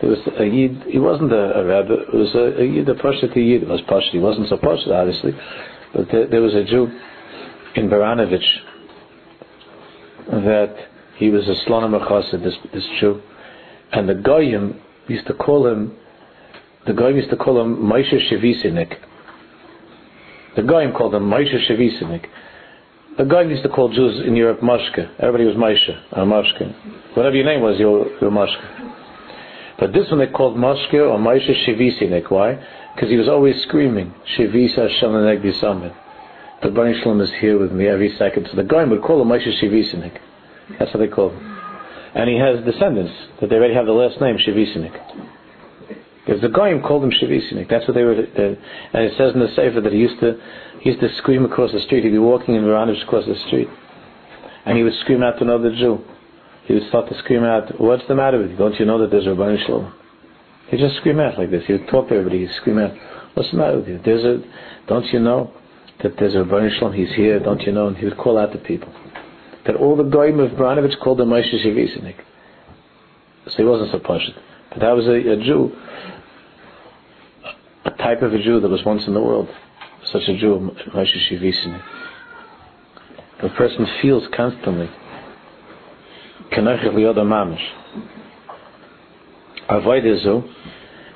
there 0.00 0.10
was 0.10 0.18
a 0.38 0.46
Yid, 0.46 0.82
he 0.88 0.98
wasn't 0.98 1.32
a, 1.32 1.58
a 1.58 1.64
rabbi, 1.64 1.94
it 1.94 2.14
was 2.14 2.34
a, 2.34 2.60
a 2.60 2.64
Yid, 2.64 2.88
a 2.88 2.94
Pashto 2.94 3.34
Yid, 3.34 3.62
it 3.62 3.68
was 3.68 3.80
Pashto, 3.82 4.10
he 4.10 4.18
wasn't 4.18 4.48
so 4.48 4.56
Pashto 4.56 4.92
obviously, 4.92 5.32
but 5.94 6.06
there, 6.12 6.26
there, 6.28 6.42
was 6.42 6.54
a 6.54 6.64
Jew 6.64 6.88
in 7.74 7.88
Baranovich 7.88 8.44
that 10.28 10.76
he 11.16 11.30
was 11.30 11.48
a 11.48 11.54
Slonim 11.68 11.98
Chassid, 12.08 12.42
this, 12.42 12.54
this 12.72 12.86
Jew, 13.00 13.20
and 13.92 14.08
the 14.08 14.14
Goyim 14.14 14.80
used 15.08 15.26
to 15.26 15.34
call 15.34 15.66
him, 15.66 15.96
the 16.86 16.92
Goyim 16.92 17.16
used 17.16 17.30
to 17.30 17.36
call 17.36 17.60
him 17.60 17.76
Moshe 17.76 18.12
Shevisinik. 18.30 18.94
The 20.56 20.62
Goyim 20.62 20.92
called 20.92 21.14
him 21.14 21.24
Moshe 21.24 21.68
Shevisinik. 21.68 22.26
The 23.18 23.24
Goyim 23.24 23.50
used 23.50 23.62
to 23.62 23.68
call 23.68 23.92
Jews 23.92 24.26
in 24.26 24.36
Europe 24.36 24.60
Mashke. 24.60 25.10
Everybody 25.18 25.44
was 25.46 25.56
Moshe, 25.56 26.02
or 26.12 26.24
Mashke. 26.24 27.16
Whatever 27.16 27.36
your 27.36 27.46
name 27.46 27.62
was, 27.62 27.78
you're, 27.78 28.06
you're 28.20 28.30
Mashke. 28.30 28.86
But 29.78 29.92
this 29.92 30.10
one 30.10 30.20
they 30.20 30.26
called 30.28 30.56
Moshke 30.56 30.94
or 30.94 31.18
Maisha 31.18 31.54
Shivisinik. 31.66 32.30
Why? 32.30 32.54
Because 32.94 33.10
he 33.10 33.16
was 33.16 33.28
always 33.28 33.60
screaming, 33.62 34.14
Shivisa 34.36 34.88
Shalanegdi 35.00 35.60
Summit. 35.60 35.92
The 36.62 36.70
Baruch 36.70 37.02
Shalom 37.02 37.20
is 37.20 37.30
here 37.40 37.58
with 37.58 37.72
me 37.72 37.86
every 37.86 38.16
second. 38.16 38.48
So 38.50 38.56
the 38.56 38.64
guy 38.64 38.84
would 38.84 39.02
call 39.02 39.20
him 39.20 39.28
Maisha 39.28 39.52
Shivisinik. 39.62 40.18
That's 40.78 40.92
what 40.92 41.00
they 41.00 41.08
call 41.08 41.30
him. 41.30 41.58
And 42.14 42.30
he 42.30 42.38
has 42.38 42.64
descendants 42.64 43.12
that 43.40 43.50
they 43.50 43.56
already 43.56 43.74
have 43.74 43.86
the 43.86 43.92
last 43.92 44.20
name, 44.20 44.36
Shivisinik. 44.38 44.94
Because 46.24 46.40
the 46.40 46.48
Goyim 46.48 46.82
called 46.82 47.04
him 47.04 47.10
Shivisinik. 47.10 47.68
That's 47.68 47.86
what 47.86 47.94
they 47.94 48.02
were. 48.02 48.14
and 48.14 49.02
it 49.04 49.12
says 49.16 49.34
in 49.34 49.40
the 49.40 49.52
Sefer 49.54 49.80
that 49.80 49.92
he 49.92 49.98
used 49.98 50.18
to 50.20 50.40
he 50.80 50.90
used 50.90 51.00
to 51.00 51.08
scream 51.18 51.44
across 51.44 51.72
the 51.72 51.80
street. 51.80 52.04
He'd 52.04 52.10
be 52.10 52.18
walking 52.18 52.54
in 52.54 52.62
Veronish 52.62 53.02
across 53.02 53.26
the 53.26 53.36
street. 53.46 53.68
And 54.64 54.76
he 54.76 54.82
would 54.82 54.94
scream 55.02 55.22
out 55.22 55.38
to 55.38 55.44
another 55.44 55.70
Jew 55.70 56.02
he 56.66 56.74
would 56.74 56.88
start 56.88 57.08
to 57.08 57.18
scream 57.18 57.44
out, 57.44 57.80
what's 57.80 58.02
the 58.08 58.14
matter 58.14 58.38
with 58.38 58.50
you? 58.50 58.56
Don't 58.56 58.74
you 58.78 58.86
know 58.86 58.98
that 58.98 59.10
there's 59.10 59.26
a 59.26 59.30
Rabban 59.30 59.64
Shalom? 59.64 59.94
He'd 60.68 60.80
just 60.80 60.96
scream 60.96 61.20
out 61.20 61.38
like 61.38 61.50
this. 61.50 61.62
He 61.66 61.74
would 61.74 61.86
talk 61.88 62.08
to 62.08 62.16
everybody. 62.16 62.40
He'd 62.44 62.54
scream 62.56 62.78
out, 62.78 62.90
what's 63.34 63.50
the 63.52 63.56
matter 63.56 63.78
with 63.78 63.88
you? 63.88 64.00
There's 64.04 64.24
a, 64.24 64.42
don't 64.88 65.06
you 65.12 65.20
know 65.20 65.52
that 66.02 66.14
there's 66.18 66.34
a 66.34 66.38
Rabban 66.38 66.76
Shalom? 66.76 66.92
He's 66.92 67.14
here. 67.14 67.38
Don't 67.38 67.60
you 67.62 67.70
know? 67.70 67.86
And 67.86 67.96
he 67.96 68.04
would 68.04 68.16
call 68.16 68.36
out 68.36 68.52
to 68.52 68.58
people. 68.58 68.92
That 69.66 69.76
all 69.76 69.96
the 69.96 70.04
Goyim 70.04 70.38
of 70.38 70.52
Baranovich 70.52 70.98
called 71.02 71.20
him 71.20 71.28
Moshe 71.28 71.52
Shivisinik. 71.64 72.16
So 73.48 73.56
he 73.56 73.64
wasn't 73.64 73.90
so 73.92 73.98
pushed. 73.98 74.30
But 74.70 74.80
that 74.80 74.92
was 74.92 75.06
a, 75.06 75.32
a 75.32 75.36
Jew, 75.44 75.72
a 77.84 77.90
type 77.90 78.22
of 78.22 78.32
a 78.32 78.42
Jew 78.42 78.60
that 78.60 78.68
was 78.68 78.84
once 78.84 79.02
in 79.06 79.14
the 79.14 79.20
world. 79.20 79.48
Such 80.12 80.22
a 80.28 80.38
Jew, 80.38 80.70
Moshe 80.94 81.30
Shivisinik. 81.30 81.82
The 83.42 83.48
person 83.50 83.86
feels 84.00 84.24
constantly. 84.36 84.88
Avoida 89.68 90.22
zo, 90.22 90.44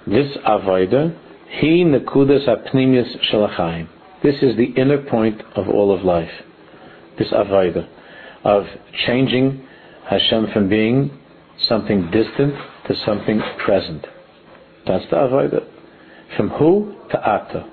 this 0.06 0.36
avoida 0.44 1.16
He 1.48 1.84
nekudas 1.84 2.48
apnimius 2.48 3.16
shalachayim. 3.32 3.88
This 4.22 4.36
is 4.42 4.56
the 4.56 4.72
inner 4.76 4.98
point 5.08 5.40
of 5.54 5.68
all 5.68 5.94
of 5.96 6.04
life. 6.04 6.30
This 7.18 7.28
avodah 7.28 7.88
of 8.44 8.64
changing 9.06 9.66
Hashem 10.08 10.48
from 10.52 10.68
being 10.68 11.10
something 11.68 12.10
distant 12.10 12.54
to 12.88 12.94
something 13.04 13.40
present. 13.64 14.06
That's 14.86 15.04
the 15.10 15.16
avodah. 15.16 15.66
From 16.36 16.48
who 16.50 16.94
to 17.10 17.18
ata. 17.18 17.68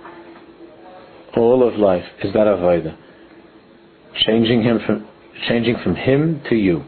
All 1.35 1.67
of 1.67 1.79
life 1.79 2.05
is 2.23 2.33
that 2.33 2.47
avodah. 2.47 2.97
Changing 4.25 4.63
him 4.63 4.79
from 4.85 5.07
changing 5.47 5.77
from 5.83 5.95
him 5.95 6.41
to 6.49 6.55
you. 6.55 6.83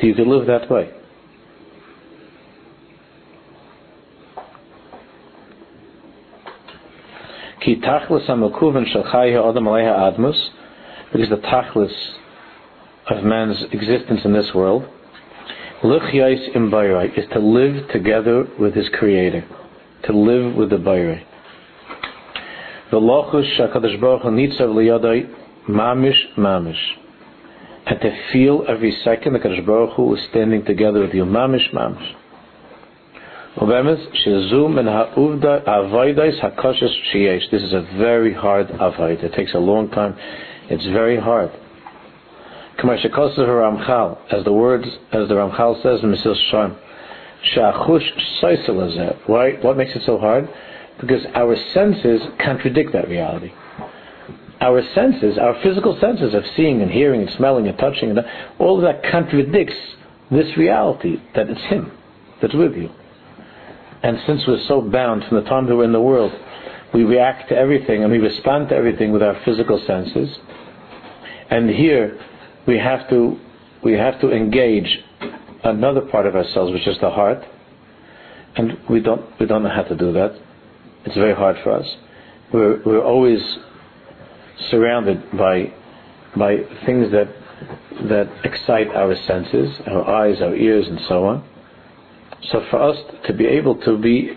To 0.00 0.06
you 0.06 0.14
to 0.14 0.22
live 0.24 0.46
that 0.46 0.70
way. 0.70 0.90
Admus, 11.12 11.28
because 11.28 11.28
the 11.30 11.36
tachlis 11.36 12.14
of 13.10 13.24
man's 13.24 13.62
existence 13.72 14.20
in 14.24 14.32
this 14.32 14.50
world, 14.54 14.84
luchyais 15.82 16.54
im 16.54 16.72
is 17.16 17.24
to 17.32 17.38
live 17.38 17.88
together 17.90 18.46
with 18.58 18.74
his 18.74 18.88
creator, 18.98 19.44
to 20.04 20.12
live 20.12 20.54
with 20.54 20.70
the 20.70 20.76
bayrai. 20.76 21.24
The 22.90 22.98
lochus 22.98 23.58
shakadosh 23.58 24.00
baruch 24.00 24.22
nitzav 24.22 24.60
liyadai 24.60 25.34
mamish 25.68 26.36
mamish, 26.36 26.80
and 27.86 28.00
to 28.00 28.32
feel 28.32 28.64
every 28.68 28.96
second 29.04 29.32
that 29.32 29.42
Kadosh 29.42 29.66
Baruch 29.66 29.96
Hu 29.96 30.14
is 30.14 30.20
standing 30.30 30.64
together 30.64 31.00
with 31.00 31.14
you, 31.14 31.24
mamish 31.24 31.72
mamish. 31.72 32.14
Obemes 33.56 33.98
Shezum 34.24 34.78
and 34.78 34.88
Ha'uvda 34.88 35.66
Avaydais 35.66 36.40
Hakashas 36.40 36.94
Sheyesh. 37.12 37.50
This 37.50 37.62
is 37.62 37.72
a 37.74 37.82
very 37.98 38.32
hard 38.32 38.70
avoid. 38.70 39.18
It 39.18 39.34
takes 39.34 39.52
a 39.52 39.58
long 39.58 39.90
time. 39.90 40.16
It's 40.68 40.84
very 40.86 41.18
hard. 41.18 41.50
As 44.30 44.44
the 44.44 44.52
words, 44.52 44.86
as 45.12 45.28
the 45.28 45.34
Ramchal 45.34 45.82
says 45.82 46.02
in 46.02 46.12
Mesil 46.12 46.36
Shem, 46.50 46.76
Why? 49.26 49.52
What 49.60 49.76
makes 49.76 49.94
it 49.94 50.02
so 50.06 50.18
hard? 50.18 50.48
Because 51.00 51.24
our 51.34 51.56
senses 51.74 52.22
contradict 52.38 52.92
that 52.92 53.08
reality. 53.08 53.52
Our 54.60 54.82
senses, 54.94 55.38
our 55.38 55.60
physical 55.62 55.98
senses 56.00 56.34
of 56.34 56.44
seeing 56.56 56.82
and 56.82 56.90
hearing 56.90 57.22
and 57.22 57.30
smelling 57.36 57.66
and 57.66 57.76
touching, 57.78 58.10
and 58.10 58.20
all 58.58 58.76
of 58.76 58.82
that 58.82 59.10
contradicts 59.10 59.74
this 60.30 60.56
reality 60.56 61.16
that 61.34 61.50
it's 61.50 61.60
Him 61.62 61.90
that's 62.40 62.54
with 62.54 62.74
you. 62.76 62.88
And 64.02 64.18
since 64.26 64.42
we're 64.46 64.64
so 64.66 64.80
bound 64.80 65.24
from 65.24 65.42
the 65.42 65.48
time 65.48 65.66
that 65.66 65.76
we're 65.76 65.84
in 65.84 65.92
the 65.92 66.00
world, 66.00 66.32
we 66.94 67.04
react 67.04 67.48
to 67.48 67.56
everything 67.56 68.02
and 68.02 68.12
we 68.12 68.18
respond 68.18 68.68
to 68.68 68.74
everything 68.74 69.12
with 69.12 69.22
our 69.22 69.40
physical 69.44 69.82
senses. 69.86 70.28
And 71.50 71.70
here 71.70 72.18
we 72.66 72.78
have 72.78 73.08
to 73.10 73.38
we 73.82 73.94
have 73.94 74.20
to 74.20 74.30
engage 74.30 74.98
another 75.64 76.02
part 76.02 76.26
of 76.26 76.36
ourselves, 76.36 76.72
which 76.72 76.86
is 76.86 76.96
the 77.00 77.10
heart. 77.10 77.38
And 78.56 78.78
we 78.88 79.00
don't 79.00 79.24
we 79.40 79.46
don't 79.46 79.62
know 79.62 79.70
how 79.74 79.82
to 79.82 79.96
do 79.96 80.12
that. 80.12 80.38
It's 81.04 81.14
very 81.14 81.34
hard 81.34 81.56
for 81.64 81.72
us. 81.72 81.86
We're 82.52 82.82
we're 82.84 83.04
always 83.04 83.40
surrounded 84.70 85.22
by 85.36 85.72
by 86.36 86.58
things 86.86 87.10
that 87.12 87.28
that 88.08 88.28
excite 88.44 88.88
our 88.88 89.14
senses, 89.26 89.74
our 89.86 90.08
eyes, 90.08 90.40
our 90.42 90.54
ears, 90.54 90.86
and 90.88 91.00
so 91.08 91.24
on. 91.24 91.44
So 92.50 92.64
for 92.70 92.82
us 92.82 92.96
to 93.26 93.32
be 93.32 93.46
able 93.46 93.76
to 93.82 93.96
be 93.96 94.32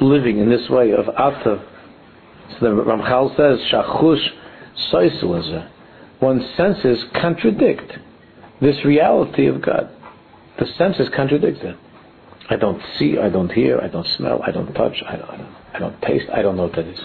living 0.00 0.38
in 0.38 0.48
this 0.48 0.68
way 0.68 0.92
of 0.92 1.08
Ata, 1.08 1.64
so 2.52 2.56
the 2.60 2.68
Ramchal 2.68 3.36
says, 3.36 3.58
Shachush 3.70 4.26
Soisulazah. 4.92 5.70
One's 6.20 6.44
senses 6.56 7.04
contradict 7.20 7.92
this 8.60 8.84
reality 8.84 9.46
of 9.46 9.62
God. 9.62 9.90
The 10.58 10.66
senses 10.76 11.08
contradict 11.14 11.62
it. 11.62 11.76
I 12.50 12.56
don't 12.56 12.82
see, 12.98 13.18
I 13.18 13.28
don't 13.28 13.50
hear, 13.52 13.78
I 13.78 13.88
don't 13.88 14.06
smell, 14.16 14.42
I 14.42 14.50
don't 14.50 14.72
touch, 14.72 15.02
I 15.06 15.16
don't, 15.16 15.30
I 15.30 15.36
don't, 15.36 15.54
I 15.74 15.78
don't 15.78 16.02
taste, 16.02 16.26
I 16.32 16.42
don't 16.42 16.56
know 16.56 16.64
what 16.64 16.76
that 16.76 16.86
is. 16.86 16.98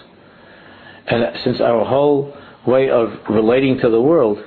And 1.07 1.37
since 1.43 1.59
our 1.59 1.85
whole 1.85 2.35
way 2.65 2.89
of 2.89 3.09
relating 3.29 3.77
to 3.79 3.89
the 3.89 4.01
world 4.01 4.39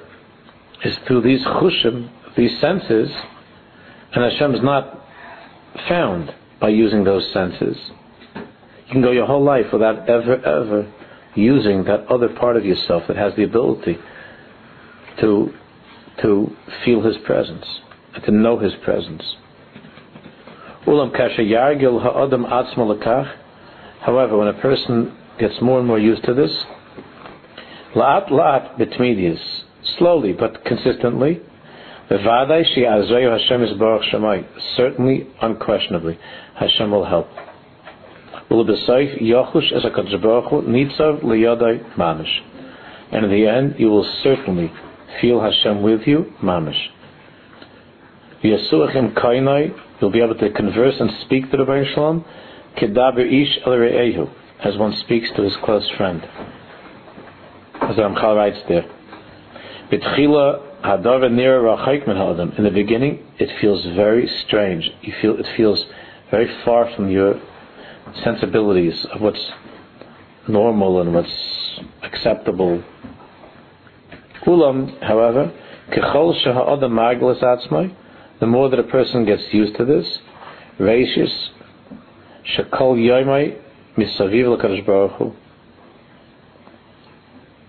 is 0.85 0.97
through 1.07 1.21
these 1.23 1.45
chushim, 1.45 2.11
these 2.37 2.59
senses, 2.61 3.11
and 4.13 4.25
Hashem 4.33 4.55
is 4.55 4.63
not 4.63 5.01
found 5.89 6.35
by 6.61 6.71
using 6.71 7.05
those 7.05 7.31
senses. 7.33 7.77
You 8.87 8.92
can 8.92 9.03
go 9.03 9.11
your 9.11 9.27
whole 9.27 9.42
life 9.42 9.66
without 9.72 10.09
ever, 10.09 10.37
ever 10.37 10.92
using 11.35 11.85
that 11.85 12.07
other 12.09 12.29
part 12.29 12.57
of 12.57 12.64
yourself 12.64 13.03
that 13.09 13.16
has 13.16 13.35
the 13.37 13.42
ability 13.44 13.96
to, 15.20 15.53
to 16.22 16.57
feel 16.85 17.03
His 17.03 17.16
presence 17.25 17.64
and 18.14 18.25
to 18.25 18.31
know 18.31 18.59
His 18.59 18.72
presence. 18.85 19.22
However, 24.01 24.38
when 24.38 24.49
a 24.49 24.61
person 24.62 25.16
gets 25.40 25.55
more 25.61 25.79
and 25.81 25.88
more 25.88 25.99
used 25.99 26.25
to 26.25 26.35
this, 26.35 26.51
la'at 27.96 28.29
la'at 28.31 28.79
slowly 29.99 30.33
but 30.33 30.64
consistently, 30.64 31.40
Certainly, 34.77 35.27
unquestionably, 35.42 36.18
Hashem 36.55 36.90
will 36.92 37.05
help. 37.05 37.27
And 38.49 38.69
in 43.25 43.31
the 43.31 43.47
end, 43.47 43.77
you 43.79 43.89
will 43.89 44.05
certainly 44.23 44.71
feel 45.21 45.41
Hashem 45.41 45.83
with 45.83 46.03
you, 46.07 46.33
mamish. 46.43 46.91
You'll 48.43 50.11
be 50.11 50.21
able 50.21 50.35
to 50.37 50.51
converse 50.51 50.95
and 51.01 51.11
speak 51.25 51.51
to 51.51 51.57
the 51.57 51.65
Baruch 51.65 51.89
Shalom, 51.95 52.25
ish 52.77 53.59
as 54.65 54.79
one 54.79 54.97
speaks 55.05 55.29
to 55.37 55.43
his 55.43 55.57
close 55.65 55.91
friend. 55.97 56.23
As 57.83 57.97
Ramchal 57.97 58.37
writes 58.37 58.59
there. 58.69 58.85
In 59.91 60.01
the 62.65 62.71
beginning, 62.73 63.19
it 63.39 63.51
feels 63.61 63.85
very 63.97 64.31
strange. 64.47 64.89
You 65.03 65.13
feel 65.21 65.37
it 65.39 65.47
feels 65.57 65.85
very 66.31 66.49
far 66.65 66.89
from 66.95 67.11
your 67.11 67.35
sensibilities 68.25 69.07
of 69.12 69.21
what's 69.21 69.51
normal 70.49 71.01
and 71.01 71.14
what's 71.14 71.81
acceptable. 72.03 72.83
Ulam, 74.47 75.03
however, 75.03 75.53
the 78.40 78.47
more 78.47 78.69
that 78.69 78.79
a 78.79 78.85
person 78.85 79.25
gets 79.25 79.42
used 79.53 79.77
to 79.77 79.85
this, 79.85 80.19
Reishis, 80.79 81.49
Shakal 82.57 82.97
Yoimai, 82.97 83.61
Misaviv 83.97 84.87
Baruch 84.87 85.35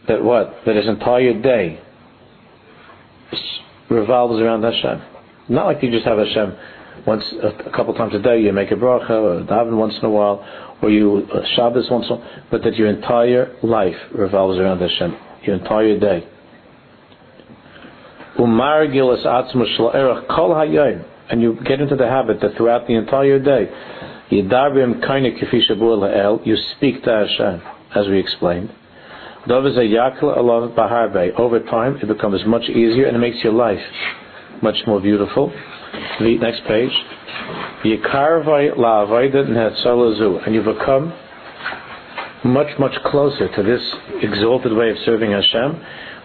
that 0.08 0.24
what? 0.24 0.62
That 0.66 0.76
his 0.76 0.88
entire 0.88 1.40
day 1.42 1.80
revolves 3.90 4.42
around 4.42 4.64
Hashem. 4.64 5.02
Not 5.50 5.66
like 5.66 5.84
you 5.84 5.92
just 5.92 6.06
have 6.06 6.18
Hashem 6.18 6.58
once 7.06 7.24
a, 7.44 7.70
couple 7.72 7.94
times 7.94 8.16
a 8.16 8.20
day. 8.20 8.40
You 8.42 8.54
make 8.54 8.72
a 8.72 8.76
bracha 8.76 9.10
or 9.10 9.44
daven 9.44 9.78
once 9.78 9.96
in 9.98 10.06
a 10.06 10.10
while, 10.10 10.46
or 10.82 10.90
you 10.90 11.28
uh, 11.34 11.42
Shabbos 11.56 11.90
once 11.90 12.06
in 12.08 12.14
a 12.14 12.16
while, 12.16 12.44
but 12.52 12.64
that 12.64 12.76
your 12.76 12.88
entire 12.88 13.56
life 13.64 13.96
revolves 14.14 14.58
around 14.60 14.80
Hashem. 14.80 15.18
Your 15.44 15.56
entire 15.58 16.00
day. 16.00 16.28
And 21.30 21.42
you 21.42 21.58
get 21.66 21.82
into 21.82 21.96
the 21.96 22.08
habit 22.08 22.40
that 22.42 22.56
throughout 22.56 22.88
the 22.88 22.94
entire 22.94 23.40
day, 23.40 23.70
you 24.30 24.48
speak 26.76 27.04
to 27.04 27.10
Hashem, 27.10 27.62
as 27.96 28.08
we 28.08 28.20
explained. 28.20 28.70
Over 29.50 29.70
time, 31.60 31.98
it 31.98 32.08
becomes 32.08 32.46
much 32.46 32.64
easier 32.64 33.06
and 33.08 33.16
it 33.16 33.20
makes 33.20 33.44
your 33.44 33.54
life 33.54 33.80
much 34.62 34.78
more 34.86 35.00
beautiful. 35.02 35.52
The 36.20 36.38
next 36.40 36.62
page. 36.68 36.92
And 40.46 40.56
you 40.56 40.64
become 40.64 41.14
much, 42.44 42.80
much 42.80 42.96
closer 43.06 43.48
to 43.56 43.64
this 43.64 43.82
exalted 44.22 44.74
way 44.74 44.90
of 44.90 44.98
serving 45.06 45.32
Hashem. 45.32 45.82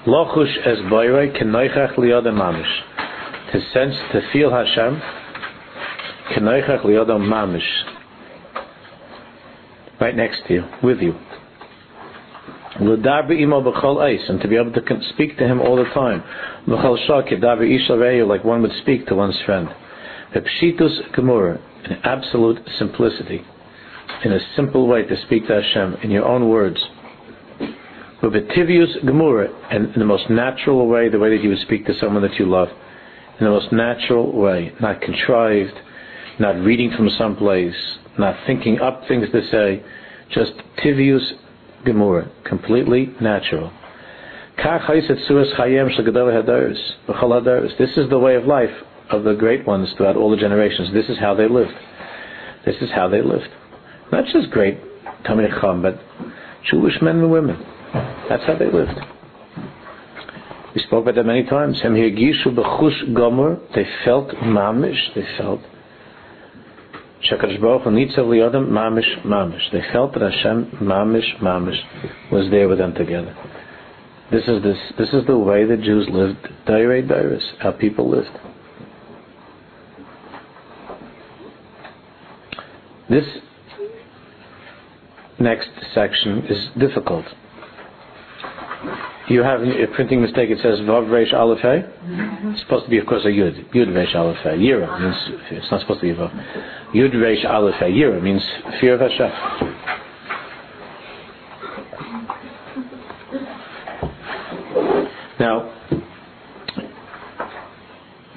Lochush 0.07 0.67
es 0.67 0.79
kenoichach 0.81 1.95
mamish. 1.97 2.83
To 3.53 3.61
sense, 3.73 3.95
to 4.13 4.21
feel 4.33 4.51
Hashem, 4.51 5.01
kenoichach 6.35 6.85
liyadam 6.85 7.21
mamish. 7.21 7.69
Right 10.01 10.17
next 10.17 10.43
to 10.49 10.55
you, 10.55 10.65
with 10.83 11.01
you 11.01 11.15
and 12.79 14.41
to 14.41 14.49
be 14.49 14.57
able 14.57 14.73
to 14.73 15.01
speak 15.15 15.37
to 15.39 15.47
him 15.47 15.61
all 15.61 15.77
the 15.77 15.85
time. 15.93 16.23
Like 18.27 18.45
one 18.45 18.63
would 18.63 18.73
speak 18.83 19.07
to 19.07 19.15
one's 19.15 19.41
friend. 19.45 19.69
In 20.35 21.97
absolute 22.05 22.61
simplicity. 22.79 23.45
in 24.25 24.33
a 24.33 24.41
simple 24.57 24.87
way 24.87 25.03
to 25.03 25.17
speak 25.27 25.47
to 25.49 25.61
Hashem 25.61 25.97
in 26.03 26.11
your 26.11 26.25
own 26.25 26.49
words. 26.49 26.83
And 28.23 28.33
in 29.95 29.99
the 29.99 30.05
most 30.05 30.31
natural 30.31 30.87
way, 30.87 31.09
the 31.09 31.19
way 31.19 31.37
that 31.37 31.43
you 31.43 31.51
would 31.51 31.59
speak 31.61 31.87
to 31.87 31.95
someone 32.01 32.23
that 32.23 32.39
you 32.39 32.47
love. 32.47 32.69
In 33.41 33.47
the 33.47 33.51
most 33.51 33.73
natural 33.73 34.33
way, 34.33 34.73
not 34.81 35.01
contrived, 35.01 35.75
not 36.39 36.57
reading 36.57 36.93
from 36.97 37.11
someplace, 37.19 37.75
not 38.19 38.37
thinking 38.47 38.81
up 38.81 39.03
things 39.09 39.29
to 39.33 39.41
say, 39.51 39.83
just 40.31 40.53
tivius 40.79 41.33
gemura, 41.85 42.31
completely 42.45 43.15
natural. 43.21 43.71
This 44.57 45.07
is 47.97 48.09
the 48.11 48.19
way 48.19 48.35
of 48.37 48.45
life 48.45 48.71
of 49.11 49.25
the 49.25 49.35
great 49.35 49.67
ones 49.67 49.93
throughout 49.97 50.17
all 50.17 50.31
the 50.31 50.37
generations. 50.37 50.93
This 50.93 51.09
is 51.09 51.19
how 51.19 51.35
they 51.35 51.49
lived. 51.49 51.75
This 52.65 52.77
is 52.81 52.91
how 52.95 53.09
they 53.09 53.23
lived. 53.23 53.49
Not 54.13 54.25
just 54.27 54.51
great 54.51 54.79
Talmidei 55.25 55.51
Chacham, 55.55 55.83
but 55.83 55.99
Jewish 56.71 57.01
men 57.03 57.17
and 57.19 57.31
women. 57.33 57.57
That's 58.29 58.45
how 58.45 58.55
they 58.57 58.71
lived. 58.71 58.99
We 60.75 60.81
spoke 60.83 61.03
about 61.05 61.17
that 61.17 61.27
many 61.27 61.45
times. 61.45 61.81
They 61.83 61.91
felt 64.05 64.29
mamish. 64.31 65.15
They 65.15 65.27
felt 65.37 65.61
Shakadosh 67.31 67.61
Baruch 67.61 67.83
Hu 67.83 67.91
nitzav 67.91 68.27
liyodam 68.27 68.69
mamish 68.69 69.23
mamish. 69.25 69.71
They 69.71 69.83
felt 69.93 70.13
that 70.15 70.23
Hashem 70.23 70.79
mamish 70.83 71.39
mamish 71.41 71.81
was 72.33 72.51
there 72.51 72.69
with 72.69 72.79
them 72.79 72.95
together. 72.95 73.37
This 74.33 74.43
is 74.49 74.63
this. 74.63 74.79
This 74.99 75.09
is 75.11 75.27
the 75.27 75.39
way 75.39 75.65
the 75.65 75.77
Jews 75.77 76.09
lived. 76.11 76.49
Dairei 76.67 77.07
dairis. 77.07 77.45
How 77.61 77.73
people 77.73 78.11
lived. 78.11 78.31
This 83.11 83.25
next 85.39 85.69
section 85.95 86.47
is 86.47 86.69
difficult. 86.79 87.27
You 89.33 89.43
have 89.43 89.63
a 89.63 89.87
printing 89.95 90.21
mistake. 90.21 90.51
It 90.51 90.59
says 90.59 90.81
Vav 90.81 91.09
Reish 91.09 91.33
Aleph 91.33 91.61
Hey. 91.61 91.83
It's 92.53 92.61
supposed 92.61 92.85
to 92.85 92.91
be, 92.91 92.99
of 92.99 93.07
course, 93.07 93.25
a 93.25 93.29
Yud. 93.29 93.73
Yud 93.75 93.89
Reish 93.89 94.15
Aleph 94.15 94.37
Hey. 94.43 94.59
Yira 94.59 95.01
means 95.01 95.17
it's 95.51 95.71
not 95.71 95.81
supposed 95.81 96.01
to 96.03 96.07
be 96.07 96.13
Vav. 96.13 96.31
Yud 96.95 97.15
Reish 97.15 97.43
Aleph 97.49 97.77
Hey. 97.77 97.93
Yira 97.93 98.23
means 98.23 98.43
fear 98.79 98.93
of 98.93 99.01
Hashem. 99.01 99.31
Now, 105.41 105.73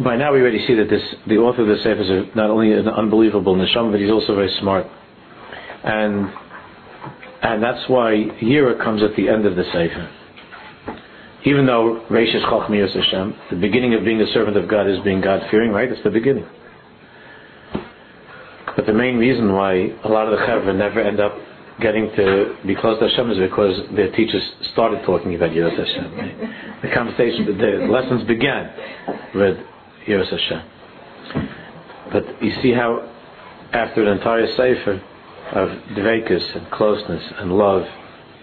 by 0.01 0.15
now 0.15 0.31
we 0.31 0.39
already 0.39 0.65
see 0.65 0.75
that 0.75 0.89
this, 0.89 1.03
the 1.27 1.35
author 1.39 1.63
of 1.63 1.67
the 1.67 1.83
Sefer 1.83 2.03
is 2.03 2.35
not 2.37 2.49
only 2.49 2.71
an 2.71 2.87
unbelievable 2.87 3.57
neshama, 3.57 3.91
but 3.91 3.99
he's 3.99 4.11
also 4.11 4.33
very 4.33 4.55
smart. 4.61 4.87
And, 5.83 6.29
and 7.41 7.61
that's 7.61 7.89
why 7.89 8.13
Yira 8.41 8.81
comes 8.81 9.03
at 9.03 9.13
the 9.17 9.27
end 9.27 9.45
of 9.45 9.57
the 9.57 9.65
Sefer. 9.73 10.09
Even 11.45 11.67
though 11.67 12.03
Reish 12.09 12.35
is 12.35 12.41
Chachmiyos 12.43 12.95
Hashem, 12.95 13.35
the 13.51 13.57
beginning 13.57 13.93
of 13.93 14.03
being 14.03 14.19
a 14.19 14.27
servant 14.33 14.57
of 14.57 14.67
God 14.67 14.89
is 14.89 14.99
being 15.03 15.21
God-fearing, 15.21 15.71
right? 15.71 15.91
It's 15.91 16.03
the 16.03 16.09
beginning. 16.09 16.45
But 18.75 18.87
the 18.87 18.93
main 18.93 19.17
reason 19.17 19.53
why 19.53 19.93
a 20.03 20.09
lot 20.09 20.27
of 20.27 20.31
the 20.31 20.45
Chevra 20.45 20.75
never 20.75 20.99
end 20.99 21.19
up 21.19 21.33
getting 21.79 22.09
to 22.15 22.55
be 22.65 22.75
close 22.75 22.97
to 22.99 23.07
Hashem 23.07 23.31
is 23.31 23.37
because 23.37 23.79
their 23.95 24.11
teachers 24.11 24.41
started 24.73 25.05
talking 25.05 25.35
about 25.35 25.51
Yiras 25.51 25.77
Hashem. 25.77 26.81
The 26.81 26.89
conversation, 26.93 27.45
the 27.45 27.87
lessons 27.91 28.27
began 28.27 28.73
with 29.35 29.57
Yiras 30.07 30.29
Hashem. 30.29 30.69
But 32.11 32.43
you 32.43 32.51
see 32.61 32.71
how 32.71 33.11
after 33.71 34.03
an 34.03 34.17
entire 34.17 34.47
sefer 34.55 35.01
of 35.51 35.69
dvekus 35.95 36.55
and 36.55 36.71
closeness 36.71 37.23
and 37.37 37.51
love 37.51 37.83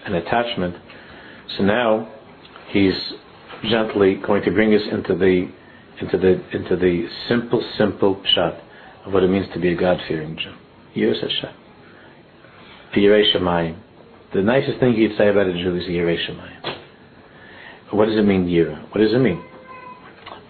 and 0.05 0.15
attachment, 0.15 0.75
so 1.57 1.63
now 1.63 2.07
he's 2.73 3.13
gently 3.69 4.15
going 4.15 4.43
to 4.43 4.51
bring 4.51 4.73
us 4.73 4.81
into 4.91 5.15
the 5.15 5.49
into 6.01 6.17
the 6.17 6.57
into 6.57 6.75
the 6.75 7.07
simple, 7.29 7.63
simple 7.77 8.21
shot 8.33 8.55
of 9.05 9.13
what 9.13 9.23
it 9.23 9.29
means 9.29 9.47
to 9.53 9.59
be 9.59 9.71
a 9.71 9.75
God-fearing 9.75 10.37
Jew. 10.37 10.53
Yiras 10.95 11.21
Hashem. 11.21 11.55
Yirei 12.95 13.33
Shemayim. 13.33 13.79
The 14.33 14.41
nicest 14.41 14.79
thing 14.79 14.93
you'd 14.93 15.17
say 15.17 15.29
about 15.29 15.47
a 15.47 15.53
Jew 15.53 15.75
is 15.75 15.83
Yirei 15.83 16.17
Shemayim. 16.27 16.77
What 17.91 18.07
does 18.07 18.17
it 18.17 18.23
mean, 18.23 18.47
Yira? 18.47 18.81
What 18.91 19.01
does 19.01 19.13
it 19.13 19.19
mean? 19.19 19.43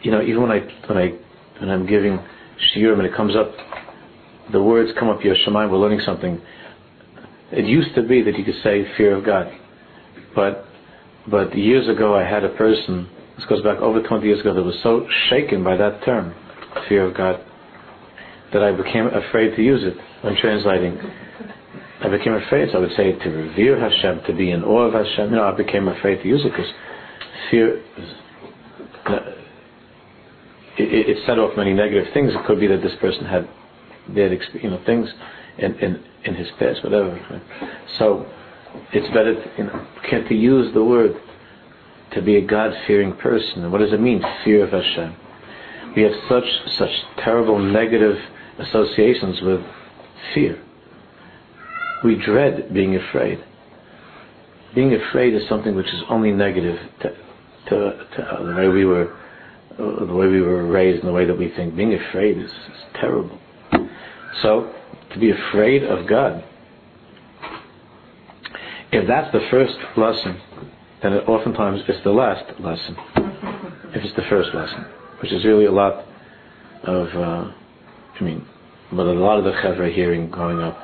You 0.02 0.12
know, 0.12 0.22
even 0.22 0.42
when 0.42 0.52
I 0.52 0.60
when 0.88 0.98
I 0.98 1.14
when 1.60 1.70
I'm 1.70 1.86
giving 1.86 2.20
shiurim 2.76 3.00
and 3.00 3.06
it 3.06 3.16
comes 3.16 3.36
up, 3.36 3.52
the 4.52 4.62
words 4.62 4.92
come 4.98 5.10
up, 5.10 5.20
Yerushalayim, 5.20 5.70
we're 5.70 5.78
learning 5.78 6.02
something. 6.06 6.42
It 7.52 7.66
used 7.66 7.94
to 7.96 8.04
be 8.04 8.24
that 8.24 8.38
you 8.38 8.44
could 8.44 8.62
say 8.64 8.86
fear 8.98 9.16
of 9.16 9.26
God. 9.26 9.52
But 10.36 10.66
but 11.30 11.56
years 11.58 11.88
ago 11.88 12.16
I 12.16 12.24
had 12.24 12.44
a 12.44 12.50
person, 12.50 13.10
this 13.38 13.46
goes 13.46 13.62
back 13.64 13.80
over 13.80 14.02
20 14.02 14.26
years 14.26 14.42
ago, 14.42 14.54
that 14.54 14.64
was 14.64 14.80
so 14.84 15.08
shaken 15.30 15.64
by 15.64 15.78
that 15.78 16.04
term, 16.04 16.34
fear 16.88 17.06
of 17.08 17.16
God, 17.16 17.44
that 18.52 18.64
I 18.64 18.72
became 18.72 19.08
afraid 19.08 19.56
to 19.56 19.64
use 19.64 19.84
it 19.84 19.98
when 20.22 20.36
translating. 20.38 20.98
I 22.02 22.10
became 22.10 22.34
afraid, 22.34 22.70
so 22.72 22.80
I 22.80 22.82
would 22.82 22.96
say 22.98 23.14
to 23.14 23.30
revere 23.30 23.80
Hashem, 23.80 24.26
to 24.28 24.34
be 24.34 24.52
in 24.52 24.64
awe 24.64 24.88
of 24.88 24.94
Hashem. 24.94 25.30
You 25.30 25.38
know, 25.38 25.44
I 25.44 25.56
became 25.56 25.88
afraid 25.88 26.22
to 26.22 26.28
use 26.28 26.42
it 26.44 26.52
because 26.52 26.72
fear 27.50 27.82
it, 30.78 31.10
it, 31.10 31.18
set 31.26 31.40
off 31.40 31.56
many 31.56 31.74
negative 31.74 32.14
things. 32.14 32.34
It 32.34 32.46
could 32.46 32.60
be 32.60 32.68
that 32.68 32.82
this 32.82 32.94
person 33.00 33.26
had 33.26 33.48
bad, 34.10 34.32
you 34.62 34.70
know, 34.70 34.82
things 34.86 35.08
in, 35.58 35.76
in, 35.80 36.04
in 36.26 36.36
his 36.36 36.48
past, 36.60 36.84
whatever. 36.84 37.20
So 38.00 38.26
it's 38.94 39.08
better, 39.08 39.36
to, 39.36 39.52
you 39.58 39.64
know, 39.66 39.88
can 40.10 40.26
to 40.28 40.36
use 40.36 40.74
the 40.74 40.84
word 40.84 41.16
to 42.14 42.22
be 42.22 42.38
a 42.38 42.42
God-fearing 42.42 43.14
person. 43.18 43.64
And 43.64 43.72
what 43.72 43.80
does 43.80 43.94
it 43.94 44.00
mean, 44.00 44.24
fear 44.44 44.64
of 44.64 44.72
Hashem? 44.72 45.16
We 45.96 46.04
have 46.04 46.14
such 46.28 46.46
such 46.78 46.90
terrible 47.24 47.60
negative 47.60 48.18
associations 48.60 49.42
with 49.42 49.62
fear. 50.34 50.62
We 52.04 52.16
dread 52.16 52.74
being 52.74 52.96
afraid. 52.96 53.44
Being 54.76 54.94
afraid 54.96 55.36
is 55.36 55.48
something 55.48 55.76
which 55.76 55.88
is 55.88 56.02
only 56.10 56.32
negative 56.32 56.80
to, 57.02 57.10
to, 57.70 58.08
to 58.16 58.46
the 58.46 58.56
way 58.56 58.68
we 58.68 58.86
were 58.86 59.16
the 59.78 60.14
way 60.14 60.28
we 60.28 60.42
were 60.42 60.66
raised 60.66 61.00
and 61.00 61.08
the 61.08 61.14
way 61.14 61.26
that 61.26 61.38
we 61.38 61.50
think. 61.56 61.76
Being 61.76 61.94
afraid 61.94 62.38
is, 62.38 62.50
is 62.50 62.84
terrible. 63.00 63.40
So, 64.42 64.74
to 65.12 65.20
be 65.20 65.32
afraid 65.32 65.84
of 65.84 66.08
God, 66.08 66.44
if 68.94 69.08
that's 69.08 69.32
the 69.32 69.42
first 69.50 69.74
lesson, 69.98 70.40
then 71.02 71.14
it 71.14 71.28
oftentimes 71.28 71.82
it's 71.88 72.04
the 72.04 72.12
last 72.12 72.46
lesson. 72.60 72.96
If 73.96 74.04
it's 74.04 74.16
the 74.16 74.24
first 74.30 74.50
lesson, 74.54 74.86
which 75.22 75.32
is 75.32 75.44
really 75.46 75.66
a 75.66 75.72
lot 75.72 76.06
of, 76.84 77.08
uh, 77.16 77.52
I 78.20 78.24
mean, 78.24 78.46
but 78.92 79.06
a 79.06 79.14
lot 79.14 79.38
of 79.40 79.46
the 79.46 79.52
chevra 79.52 79.94
hearing 79.94 80.30
growing 80.30 80.60
up. 80.60 80.78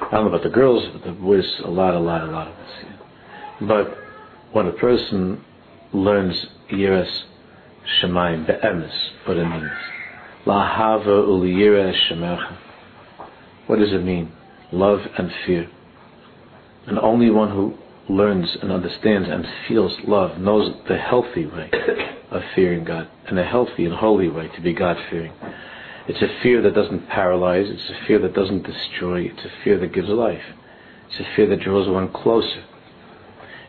I 0.00 0.16
don't 0.16 0.24
know 0.24 0.28
about 0.28 0.42
the 0.42 0.50
girls, 0.50 0.84
but 0.92 1.04
the 1.04 1.12
boys, 1.12 1.44
a 1.64 1.70
lot, 1.70 1.94
a 1.94 1.98
lot, 1.98 2.22
a 2.22 2.30
lot 2.30 2.48
of 2.48 2.56
this. 2.56 2.70
Yeah. 2.82 3.66
But 3.68 3.98
when 4.52 4.66
a 4.66 4.72
person 4.72 5.42
learns 5.92 6.34
Yiras 6.70 7.22
Shemayim 8.00 8.46
be'emes, 8.46 8.92
what 9.26 9.36
it 9.36 9.44
means. 9.44 9.70
Lahava 10.46 11.06
uliyira 11.06 11.92
shemecha. 12.08 12.58
What 13.66 13.78
does 13.78 13.92
it 13.92 14.04
mean? 14.04 14.32
Love 14.72 15.00
and 15.18 15.30
fear. 15.46 15.68
And 16.86 16.98
only 16.98 17.30
one 17.30 17.50
who 17.50 17.74
learns 18.08 18.56
and 18.60 18.72
understands 18.72 19.28
and 19.30 19.46
feels 19.68 19.92
love 20.06 20.38
knows 20.38 20.74
the 20.88 20.96
healthy 20.96 21.46
way 21.46 21.70
of 22.30 22.42
fearing 22.54 22.84
God 22.84 23.08
and 23.26 23.38
a 23.38 23.44
healthy 23.44 23.84
and 23.84 23.94
holy 23.94 24.28
way 24.28 24.48
to 24.48 24.60
be 24.60 24.72
God 24.72 24.96
fearing. 25.10 25.32
It's 26.08 26.20
a 26.20 26.42
fear 26.42 26.60
that 26.62 26.74
doesn't 26.74 27.08
paralyze, 27.08 27.66
it's 27.68 27.90
a 27.90 28.06
fear 28.06 28.18
that 28.20 28.34
doesn't 28.34 28.64
destroy, 28.64 29.22
it's 29.22 29.44
a 29.44 29.62
fear 29.62 29.78
that 29.78 29.94
gives 29.94 30.08
life. 30.08 30.42
It's 31.08 31.20
a 31.20 31.36
fear 31.36 31.48
that 31.48 31.60
draws 31.60 31.88
one 31.88 32.12
closer. 32.12 32.64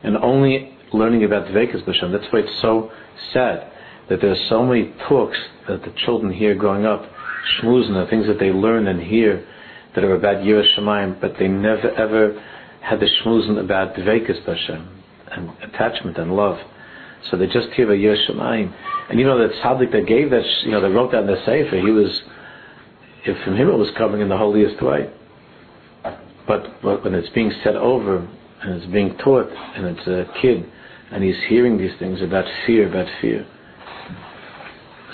And 0.01 0.17
only 0.17 0.75
learning 0.91 1.23
about 1.23 1.47
Dvekas 1.47 1.85
B'Shem, 1.85 2.11
that's 2.11 2.31
why 2.33 2.39
it's 2.39 2.61
so 2.61 2.91
sad 3.33 3.71
that 4.09 4.19
there 4.21 4.31
are 4.31 4.47
so 4.49 4.65
many 4.65 4.93
talks 5.07 5.37
that 5.67 5.83
the 5.83 5.93
children 6.05 6.33
hear 6.33 6.55
growing 6.55 6.85
up, 6.85 7.03
shmuzin, 7.61 8.03
the 8.03 8.09
things 8.09 8.27
that 8.27 8.39
they 8.39 8.51
learn 8.51 8.87
and 8.87 9.01
hear 9.01 9.45
that 9.95 10.03
are 10.03 10.15
about 10.15 10.37
Yiras 10.37 10.67
Shemayim, 10.75 11.21
but 11.21 11.35
they 11.37 11.47
never 11.47 11.91
ever 11.91 12.43
had 12.83 12.99
the 12.99 13.07
shmuzin 13.07 13.63
about 13.63 13.95
Dvekas 13.95 14.45
B'Shem 14.45 14.87
and 15.31 15.49
attachment 15.63 16.17
and 16.17 16.35
love. 16.35 16.57
So 17.31 17.37
they 17.37 17.45
just 17.47 17.69
hear 17.75 17.91
a 17.91 17.97
Yiras 17.97 18.29
Shemayim. 18.29 18.73
And 19.09 19.19
you 19.19 19.25
know 19.25 19.37
that 19.39 19.55
tzaddik 19.63 19.91
that 19.93 20.05
gave 20.05 20.29
that, 20.31 20.43
you 20.63 20.71
know, 20.71 20.81
that 20.81 20.89
wrote 20.89 21.11
that 21.13 21.21
in 21.21 21.27
the 21.27 21.41
Sefer, 21.45 21.77
he 21.77 21.91
was, 21.91 22.21
if 23.25 23.41
from 23.45 23.55
him 23.55 23.69
it 23.69 23.77
was 23.77 23.89
coming 23.97 24.21
in 24.21 24.29
the 24.29 24.37
holiest 24.37 24.83
way. 24.83 25.09
But, 26.45 26.81
but 26.81 27.03
when 27.03 27.13
it's 27.13 27.29
being 27.29 27.53
said 27.63 27.77
over 27.77 28.17
and 28.17 28.73
it's 28.73 28.91
being 28.91 29.17
taught 29.17 29.49
and 29.49 29.85
it's 29.97 30.07
a 30.07 30.25
kid 30.41 30.69
and 31.11 31.23
he's 31.23 31.37
hearing 31.47 31.77
these 31.77 31.97
things 31.99 32.21
about 32.21 32.45
fear, 32.67 32.89
about 32.89 33.07
fear, 33.21 33.47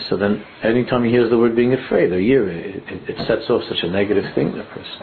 so 0.09 0.17
then, 0.17 0.43
anytime 0.63 1.03
he 1.03 1.11
hears 1.11 1.29
the 1.29 1.37
word 1.37 1.55
being 1.55 1.73
afraid 1.73 2.11
or 2.11 2.19
year, 2.19 2.49
it, 2.49 2.83
it, 2.87 3.09
it, 3.09 3.27
sets 3.27 3.49
off 3.49 3.61
such 3.69 3.83
a 3.83 3.89
negative 3.89 4.23
thing 4.33 4.53
in 4.53 4.59
a 4.59 4.63
person. 4.63 5.01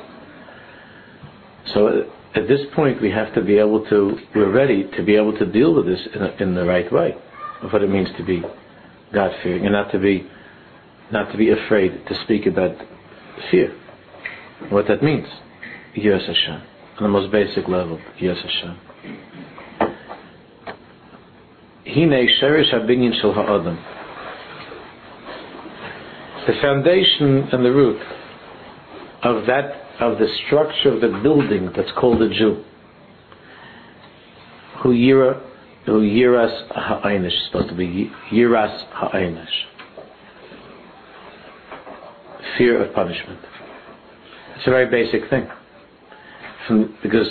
So 1.75 2.11
at 2.37 2.49
this 2.49 2.61
point, 2.75 3.01
we 3.01 3.11
have 3.11 3.35
to 3.35 3.43
be 3.43 3.59
able 3.59 3.85
to, 3.89 4.19
we're 4.35 4.53
ready 4.53 4.89
to 4.97 5.03
be 5.03 5.17
able 5.17 5.37
to 5.39 5.47
deal 5.47 5.75
with 5.75 5.87
this 5.87 6.01
in, 6.15 6.23
a, 6.23 6.37
in 6.41 6.55
the 6.55 6.65
right 6.65 6.91
way 6.93 7.15
of 7.63 7.73
what 7.73 7.83
it 7.83 7.89
means 7.89 8.09
to 8.19 8.25
be 8.25 8.43
God 9.15 9.31
fearing 9.43 9.65
and 9.65 9.73
not 9.73 9.91
to 9.93 9.99
be, 9.99 10.29
not 11.11 11.33
to 11.33 11.39
be 11.39 11.51
afraid 11.51 12.07
to 12.07 12.23
speak 12.25 12.47
about 12.47 12.77
fear. 13.51 13.75
What 14.71 14.87
that 14.89 15.03
means. 15.03 15.27
Yiras 15.97 16.27
Hashem. 16.27 16.63
On 16.99 17.03
the 17.03 17.09
most 17.09 17.33
basic 17.33 17.69
level. 17.69 17.99
Yiras 18.21 18.43
Hashem. 18.43 18.79
Hine 21.87 22.29
Sherish 22.41 22.71
Shel 22.71 23.33
Ha'adam. 23.33 23.79
The 26.47 26.53
foundation 26.61 27.49
and 27.53 27.65
the 27.65 27.73
root 27.73 28.01
of 29.23 29.47
that 29.47 29.86
of 30.01 30.19
the 30.19 30.27
structure 30.47 30.93
of 30.93 31.01
the 31.01 31.19
building 31.23 31.71
that's 31.75 31.91
called 31.99 32.21
a 32.23 32.29
Jew. 32.29 32.63
Who 34.83 34.91
yira, 34.91 35.43
who 35.87 36.01
yiras 36.01 36.69
ha'aynish, 36.71 37.47
supposed 37.47 37.69
to 37.71 37.75
be 37.75 38.11
yiras 38.31 38.85
ha'aynish. 38.93 39.47
Fear 42.59 42.85
of 42.85 42.95
punishment. 42.95 43.41
It's 44.57 44.67
a 44.67 44.71
very 44.71 44.91
basic 44.91 45.29
thing. 45.31 45.49
From, 46.67 46.97
because 47.03 47.29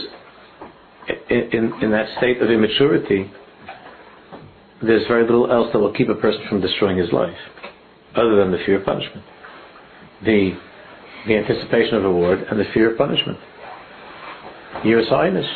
in, 1.29 1.37
in, 1.51 1.83
in 1.83 1.91
that 1.91 2.17
state 2.17 2.41
of 2.41 2.49
immaturity, 2.49 3.31
there's 4.81 5.07
very 5.07 5.23
little 5.23 5.51
else 5.51 5.69
that 5.73 5.79
will 5.79 5.93
keep 5.93 6.09
a 6.09 6.15
person 6.15 6.41
from 6.49 6.61
destroying 6.61 6.97
his 6.97 7.11
life, 7.11 7.37
other 8.15 8.35
than 8.37 8.51
the 8.51 8.57
fear 8.65 8.79
of 8.79 8.85
punishment. 8.85 9.25
The 10.23 10.53
the 11.27 11.35
anticipation 11.35 11.95
of 11.95 12.03
reward 12.03 12.39
and 12.49 12.59
the 12.59 12.65
fear 12.73 12.91
of 12.91 12.97
punishment. 12.97 13.37
Yerusainis. 14.83 15.49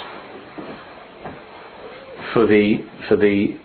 For 2.34 2.46
the 2.46 2.78
for 3.08 3.16
the 3.16 3.58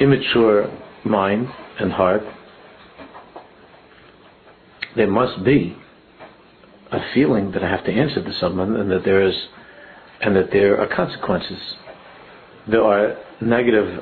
immature 0.00 0.76
mind 1.04 1.48
and 1.78 1.92
heart, 1.92 2.22
there 4.96 5.10
must 5.10 5.44
be 5.44 5.76
a 6.90 6.98
feeling 7.12 7.52
that 7.52 7.62
I 7.62 7.70
have 7.70 7.84
to 7.84 7.92
answer 7.92 8.22
to 8.22 8.32
someone 8.40 8.76
and 8.76 8.90
that 8.90 9.04
there 9.04 9.22
is 9.26 9.34
and 10.20 10.34
that 10.36 10.50
there 10.52 10.80
are 10.80 10.86
consequences. 10.94 11.58
There 12.70 12.82
are 12.82 13.16
negative, 13.40 14.00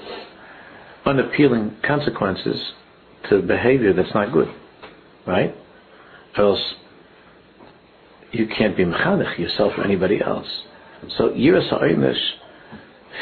unappealing 1.04 1.76
consequences 1.86 2.72
to 3.28 3.42
behavior 3.42 3.92
that's 3.92 4.14
not 4.14 4.32
good. 4.32 4.48
Right? 5.26 5.54
Else 6.36 6.74
you 8.32 8.46
can't 8.46 8.76
be 8.76 8.84
mechanech 8.84 9.38
yourself 9.38 9.72
or 9.76 9.84
anybody 9.84 10.20
else. 10.24 10.46
So 11.18 11.30
yiras 11.30 11.68
ha'aynish, 11.68 12.20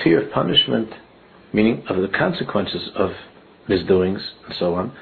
fear 0.05 0.25
of 0.25 0.33
punishment, 0.33 0.91
meaning 1.53 1.83
of 1.89 2.01
the 2.01 2.09
consequences 2.09 2.91
of 2.95 3.11
misdoings 3.69 4.21
and 4.47 4.55
so 4.59 4.75
on. 4.75 4.93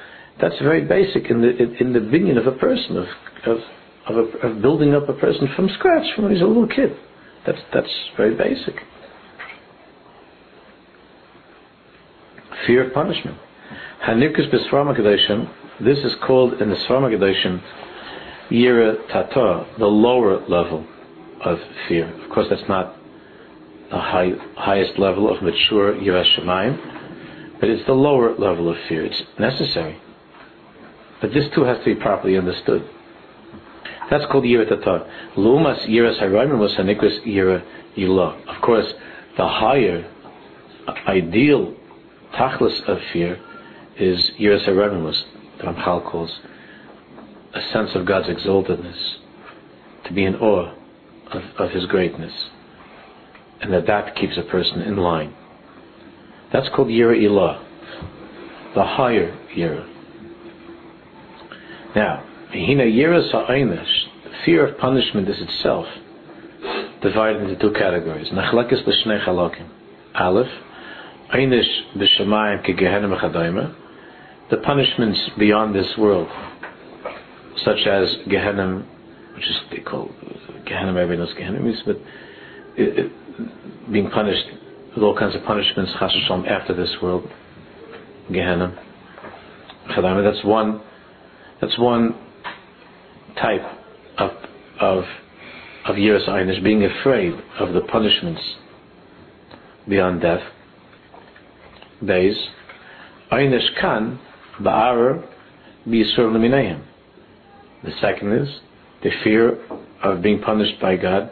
That's 0.40 0.58
very 0.60 0.84
basic 0.84 1.30
in 1.30 1.42
the 1.42 1.56
in 1.80 1.92
the 1.92 2.06
opinion 2.06 2.38
of 2.38 2.46
a 2.46 2.52
person 2.52 2.96
of 2.96 3.06
of 3.46 3.58
of, 4.06 4.16
a, 4.16 4.38
of 4.46 4.62
building 4.62 4.94
up 4.94 5.08
a 5.08 5.12
person 5.12 5.48
from 5.54 5.68
scratch 5.78 6.14
from 6.14 6.24
when 6.24 6.32
he's 6.32 6.42
a 6.42 6.46
little 6.46 6.68
kid. 6.68 6.96
That's 7.44 7.58
that's 7.72 7.92
very 8.16 8.34
basic. 8.34 8.74
Fear 12.66 12.88
of 12.88 12.94
punishment. 12.94 13.36
B'sfarma 14.06 15.50
This 15.80 15.98
is 15.98 16.14
called 16.26 16.62
in 16.62 16.70
the 16.70 16.76
Sfarma 16.88 17.10
Yira 18.50 19.06
Tata, 19.08 19.66
the 19.78 19.86
lower 19.86 20.40
level 20.48 20.86
of 21.44 21.58
fear. 21.86 22.08
Of 22.24 22.30
course, 22.30 22.46
that's 22.50 22.68
not 22.68 22.96
the 23.90 23.98
high, 23.98 24.32
highest 24.56 24.98
level 24.98 25.34
of 25.34 25.42
mature 25.42 25.94
Yiras 25.94 26.26
Shemayim, 26.36 27.58
but 27.60 27.68
it's 27.68 27.86
the 27.86 27.92
lower 27.92 28.34
level 28.36 28.70
of 28.70 28.76
fear. 28.88 29.04
It's 29.04 29.22
necessary. 29.38 30.00
But 31.20 31.32
this 31.32 31.44
too 31.54 31.64
has 31.64 31.78
to 31.78 31.84
be 31.84 31.94
properly 31.94 32.36
understood. 32.38 32.88
That's 34.10 34.24
called 34.32 34.44
Yira 34.44 34.68
Tata. 34.68 35.10
Lumas 35.36 35.86
Yiras 35.86 36.18
Harayim 36.20 36.58
was 36.58 36.72
Hanikras 36.72 37.26
Yira 37.26 37.62
Yila. 37.96 38.56
Of 38.56 38.62
course, 38.62 38.90
the 39.36 39.46
higher 39.46 40.10
ideal 41.06 41.74
tachlis 42.34 42.80
of 42.88 42.98
fear 43.12 43.38
is 43.98 44.30
Yiras 44.38 44.66
Harayim 44.66 45.24
the 45.58 45.64
Ramchal 45.64 46.10
calls 46.10 46.30
a 47.54 47.60
sense 47.72 47.90
of 47.94 48.06
God's 48.06 48.28
exaltedness, 48.28 49.16
to 50.06 50.12
be 50.12 50.24
in 50.24 50.36
awe 50.36 50.74
of, 51.32 51.42
of 51.58 51.70
His 51.70 51.86
greatness, 51.86 52.32
and 53.60 53.72
that 53.72 53.86
that 53.86 54.16
keeps 54.16 54.36
a 54.36 54.42
person 54.42 54.82
in 54.82 54.96
line. 54.96 55.34
That's 56.52 56.68
called 56.74 56.88
Yira 56.88 57.16
Ilah, 57.18 57.64
the 58.74 58.84
higher 58.84 59.36
Yira. 59.56 59.86
Now, 61.94 62.24
Hina 62.50 62.84
Yira 62.84 63.30
Sa'aynish, 63.30 64.44
fear 64.44 64.66
of 64.66 64.78
punishment 64.78 65.28
is 65.28 65.36
itself 65.40 65.86
divided 67.02 67.42
into 67.42 67.56
two 67.56 67.72
categories. 67.72 68.28
Nachlekes 68.30 68.86
l'shnei 68.86 69.24
chalakim. 69.24 69.68
Aleph, 70.14 70.48
Einish 71.32 71.68
b'shamayim 71.96 72.62
ke 72.62 72.78
gehenim 72.78 73.74
the 74.50 74.56
punishments 74.56 75.20
beyond 75.38 75.74
this 75.74 75.92
world, 75.98 76.26
such 77.64 77.86
as 77.86 78.14
Gehenna, 78.28 78.84
which 79.34 79.44
is 79.44 79.56
they 79.70 79.78
call 79.78 80.10
Gehenna, 80.66 80.90
everybody 80.90 81.18
knows 81.18 81.34
Gehenna 81.34 81.60
means, 81.60 81.82
but 81.84 81.96
it, 82.76 83.06
it, 83.06 83.92
being 83.92 84.10
punished 84.10 84.46
with 84.94 85.02
all 85.02 85.16
kinds 85.16 85.34
of 85.34 85.42
punishments, 85.44 85.92
Chashash 86.00 86.48
after 86.48 86.74
this 86.74 86.94
world, 87.02 87.28
Gehenna. 88.32 88.84
That's 89.88 90.44
one. 90.44 90.80
That's 91.60 91.78
one 91.78 92.14
type 93.40 93.62
of 94.18 94.30
of 94.80 95.04
of 95.86 95.96
Yiras 95.96 96.28
Einish, 96.28 96.62
being 96.62 96.84
afraid 96.84 97.32
of 97.58 97.72
the 97.72 97.80
punishments 97.80 98.42
beyond 99.88 100.20
death. 100.20 100.42
Days. 102.04 102.36
Einish 103.32 103.80
kan 103.80 104.20
ba'ar 104.60 105.26
b'yisur 105.86 106.32
l'minayim. 106.32 106.87
The 107.84 107.92
second 108.00 108.32
is 108.32 108.48
the 109.02 109.10
fear 109.22 109.58
of 110.02 110.22
being 110.22 110.40
punished 110.40 110.80
by 110.80 110.96
God 110.96 111.30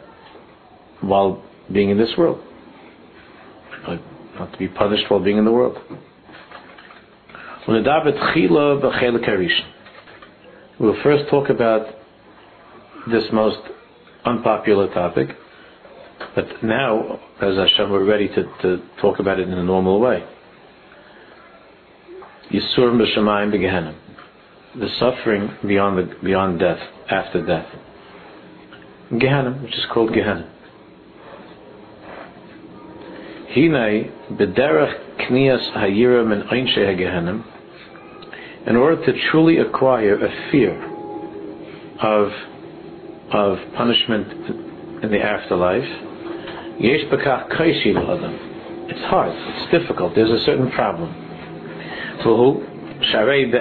while 1.01 1.43
being 1.71 1.89
in 1.89 1.97
this 1.97 2.11
world. 2.17 2.41
Not 4.39 4.51
to 4.51 4.57
be 4.57 4.67
punished 4.67 5.05
while 5.09 5.19
being 5.19 5.37
in 5.37 5.45
the 5.45 5.51
world. 5.51 5.77
We'll 10.79 11.03
first 11.03 11.29
talk 11.29 11.49
about 11.49 11.87
this 13.11 13.23
most 13.33 13.57
unpopular 14.25 14.93
topic, 14.93 15.29
but 16.35 16.45
now, 16.63 17.19
as 17.41 17.55
Hashem, 17.55 17.89
we're 17.91 18.05
ready 18.05 18.27
to, 18.29 18.43
to 18.61 18.83
talk 19.01 19.19
about 19.19 19.39
it 19.39 19.47
in 19.47 19.53
a 19.53 19.63
normal 19.63 19.99
way. 19.99 20.23
Yisur 22.51 22.95
b'shamayim 22.95 23.51
b'gehenim 23.53 24.06
the 24.79 24.87
suffering 24.99 25.49
beyond 25.67 25.97
the, 25.97 26.15
beyond 26.23 26.59
death, 26.59 26.79
after 27.09 27.45
death. 27.45 27.67
Gehenna, 29.09 29.59
which 29.63 29.73
is 29.73 29.85
called 29.93 30.13
Gehenna. 30.13 30.53
Hine 33.53 34.11
bederach 34.33 35.29
knias 35.29 35.73
hayira 35.75 36.27
min 36.27 36.41
einshe 36.43 36.77
hagehenim. 36.77 37.43
In 38.67 38.75
order 38.75 39.03
to 39.05 39.13
truly 39.31 39.57
acquire 39.57 40.15
a 40.15 40.51
fear 40.51 40.75
of 42.01 42.31
of 43.31 43.57
punishment 43.75 44.31
in 45.03 45.11
the 45.11 45.19
afterlife, 45.19 45.83
yesh 46.79 47.03
bekach 47.11 47.49
kaishi 47.51 47.93
It's 48.89 49.05
hard. 49.09 49.31
It's 49.33 49.71
difficult. 49.71 50.13
There's 50.15 50.29
a 50.29 50.45
certain 50.45 50.69
problem. 50.71 51.13
For 52.23 52.35
who? 52.35 52.76
Sharei 53.01 53.51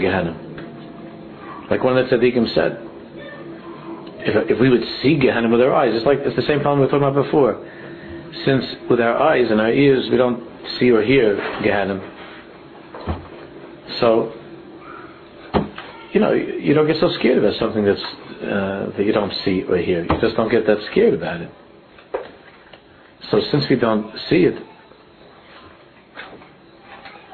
Gehenna. 0.00 0.40
Like 1.70 1.82
one 1.82 1.96
of 1.96 2.08
the 2.08 2.16
tzaddikim 2.16 2.54
said, 2.54 2.78
if, 4.26 4.50
if 4.50 4.60
we 4.60 4.70
would 4.70 4.84
see 5.02 5.18
Gehenna 5.18 5.48
with 5.48 5.60
our 5.60 5.74
eyes, 5.74 5.94
it's 5.94 6.06
like 6.06 6.18
it's 6.20 6.36
the 6.36 6.42
same 6.42 6.60
problem 6.60 6.80
we 6.80 6.86
were 6.86 6.90
talking 6.90 7.06
about 7.06 7.24
before. 7.24 7.60
Since 8.44 8.64
with 8.90 9.00
our 9.00 9.16
eyes 9.16 9.50
and 9.50 9.60
our 9.60 9.72
ears 9.72 10.08
we 10.10 10.16
don't 10.16 10.42
see 10.78 10.90
or 10.90 11.02
hear 11.02 11.36
Gehenna, 11.62 12.00
so 14.00 14.32
you 16.12 16.20
know 16.20 16.32
you 16.32 16.74
don't 16.74 16.86
get 16.86 16.96
so 17.00 17.10
scared 17.18 17.38
about 17.38 17.54
something 17.58 17.84
that's 17.84 18.02
uh, 18.02 18.90
that 18.96 19.04
you 19.04 19.12
don't 19.12 19.32
see 19.44 19.62
or 19.62 19.76
hear. 19.76 20.02
You 20.02 20.20
just 20.20 20.36
don't 20.36 20.50
get 20.50 20.66
that 20.66 20.78
scared 20.90 21.14
about 21.14 21.40
it. 21.42 21.50
So 23.30 23.40
since 23.50 23.68
we 23.70 23.76
don't 23.76 24.10
see 24.28 24.44
it, 24.44 24.60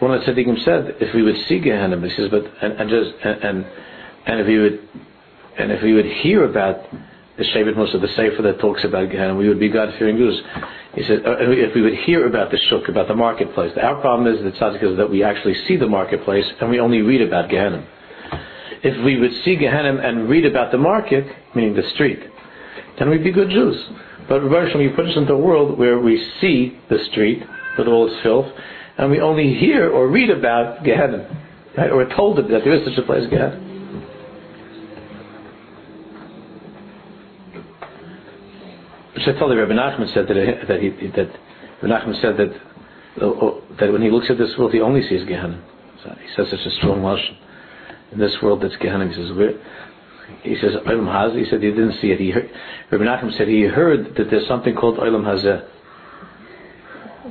one 0.01 0.13
of 0.13 0.21
the 0.21 0.33
tzaddikim 0.33 0.65
said, 0.65 0.97
if 1.01 1.15
we 1.15 1.23
would 1.23 1.37
see 1.49 1.61
Gehenna, 1.61 2.01
he 2.01 2.15
says, 2.17 2.29
but 2.31 2.45
and, 2.63 2.73
and 2.81 2.91
just 2.91 3.11
and, 3.23 3.67
and 4.27 4.41
if 4.41 4.47
we 4.47 4.59
would 4.59 4.81
and 5.59 5.71
if 5.73 5.83
we 5.83 5.93
would 5.93 6.07
hear 6.07 6.45
about 6.45 6.83
the 7.37 7.45
Shevet 7.45 7.95
of 7.95 8.01
the 8.01 8.09
Sefer 8.17 8.43
that 8.43 8.61
talks 8.61 8.85
about 8.85 9.11
Gehenna, 9.11 9.35
we 9.35 9.49
would 9.49 9.61
be 9.61 9.71
God-fearing 9.71 10.17
Jews. 10.17 10.41
He 10.95 11.03
said, 11.05 11.25
uh, 11.25 11.37
if 11.39 11.75
we 11.75 11.81
would 11.81 11.95
hear 11.95 12.27
about 12.27 12.51
the 12.51 12.59
shuk, 12.69 12.89
about 12.89 13.09
the 13.09 13.15
marketplace. 13.15 13.73
Our 13.81 14.01
problem 14.01 14.35
is 14.35 14.43
that 14.43 14.55
tzaddik 14.55 14.83
is 14.83 14.97
that 14.99 15.09
we 15.09 15.23
actually 15.23 15.55
see 15.67 15.77
the 15.77 15.89
marketplace 15.89 16.45
and 16.61 16.69
we 16.71 16.81
only 16.81 17.01
read 17.01 17.23
about 17.23 17.49
Gehenna. 17.49 17.87
If 18.83 19.05
we 19.05 19.19
would 19.19 19.33
see 19.45 19.57
Gehenna 19.57 20.01
and 20.03 20.29
read 20.29 20.45
about 20.45 20.73
the 20.73 20.79
market, 20.79 21.25
meaning 21.55 21.75
the 21.75 21.89
street, 21.95 22.21
then 22.99 23.11
we'd 23.11 23.25
be 23.25 23.33
good 23.33 23.51
Jews. 23.51 23.77
But 24.29 24.41
Rosh 24.41 24.75
you 24.75 24.93
put 24.95 25.07
us 25.07 25.17
into 25.17 25.33
a 25.33 25.39
world 25.39 25.79
where 25.79 25.99
we 25.99 26.17
see 26.41 26.79
the 26.89 26.99
street 27.11 27.43
with 27.79 27.89
all 27.89 28.07
its 28.07 28.23
filth, 28.23 28.47
and 29.01 29.11
we 29.11 29.19
only 29.19 29.55
hear 29.55 29.91
or 29.91 30.09
read 30.09 30.29
about 30.29 30.85
Gehenna, 30.85 31.27
right? 31.77 31.91
Or 31.91 32.05
told 32.15 32.37
that 32.37 32.49
there 32.49 32.75
is 32.75 32.85
such 32.85 32.99
a 32.99 33.07
place, 33.07 33.25
Gehenna. 33.31 33.59
Which 39.15 39.27
I 39.27 39.39
told 39.39 39.53
you, 39.53 39.59
Rabbi 39.59 39.73
Nachman 39.73 40.13
said 40.13 40.29
that, 40.29 40.69
that, 40.69 40.81
he, 40.81 40.91
that 41.17 41.31
Rabbi 41.83 41.95
Nachman 41.95 42.21
said 42.21 42.37
that 42.37 42.53
uh, 43.25 43.61
that 43.81 43.91
when 43.91 44.03
he 44.03 44.11
looks 44.11 44.27
at 44.29 44.37
this 44.37 44.51
world, 44.59 44.73
he 44.73 44.83
only 44.83 45.03
sees 45.09 45.27
Gehenna. 45.27 45.63
So 46.05 46.15
he 46.21 46.29
says 46.37 46.51
such 46.51 46.67
a 46.67 46.71
strong 46.77 47.01
Lashon. 47.01 47.37
In 48.13 48.19
this 48.19 48.37
world 48.43 48.63
that's 48.63 48.77
Gehenna, 48.77 49.09
he 49.09 49.15
says, 49.15 49.33
where, 49.33 49.53
he 50.43 50.57
says, 50.57 50.73
Olam 50.87 51.11
Haz, 51.11 51.35
he 51.35 51.45
said 51.49 51.63
he 51.63 51.71
didn't 51.71 52.01
see 52.01 52.09
it. 52.09 52.21
He 52.21 52.31
heard, 52.31 52.51
Rabbi 52.91 53.05
Nachman 53.05 53.37
said 53.37 53.49
he 53.49 53.63
heard 53.63 54.15
that 54.17 54.31
there's 54.31 54.47
something 54.47 54.75
called 54.75 54.99
Olam 54.99 55.25
Hazeh. 55.25 55.67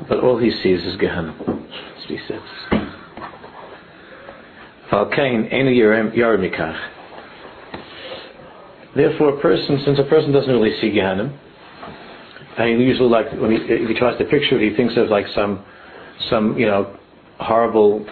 But 0.07 0.19
all 0.23 0.37
he 0.37 0.51
sees 0.63 0.83
is 0.85 0.95
Gehenna. 0.97 1.35
That's 1.37 1.49
what 1.49 2.07
he 2.07 2.19
says. 2.27 2.41
Therefore, 8.95 9.37
a 9.37 9.41
person, 9.41 9.81
since 9.85 9.99
a 9.99 10.03
person 10.03 10.31
doesn't 10.31 10.51
really 10.51 10.75
see 10.81 10.91
Gehenna, 10.91 11.37
and 12.57 12.79
he 12.79 12.85
usually 12.85 13.09
like 13.09 13.31
when 13.33 13.51
he, 13.51 13.57
if 13.57 13.87
he 13.87 13.95
tries 13.95 14.17
to 14.17 14.25
picture 14.25 14.59
it, 14.59 14.71
he 14.71 14.75
thinks 14.75 14.95
of 14.97 15.09
like 15.09 15.25
some, 15.35 15.63
some 16.29 16.57
you 16.57 16.65
know, 16.65 16.97
horrible, 17.39 18.05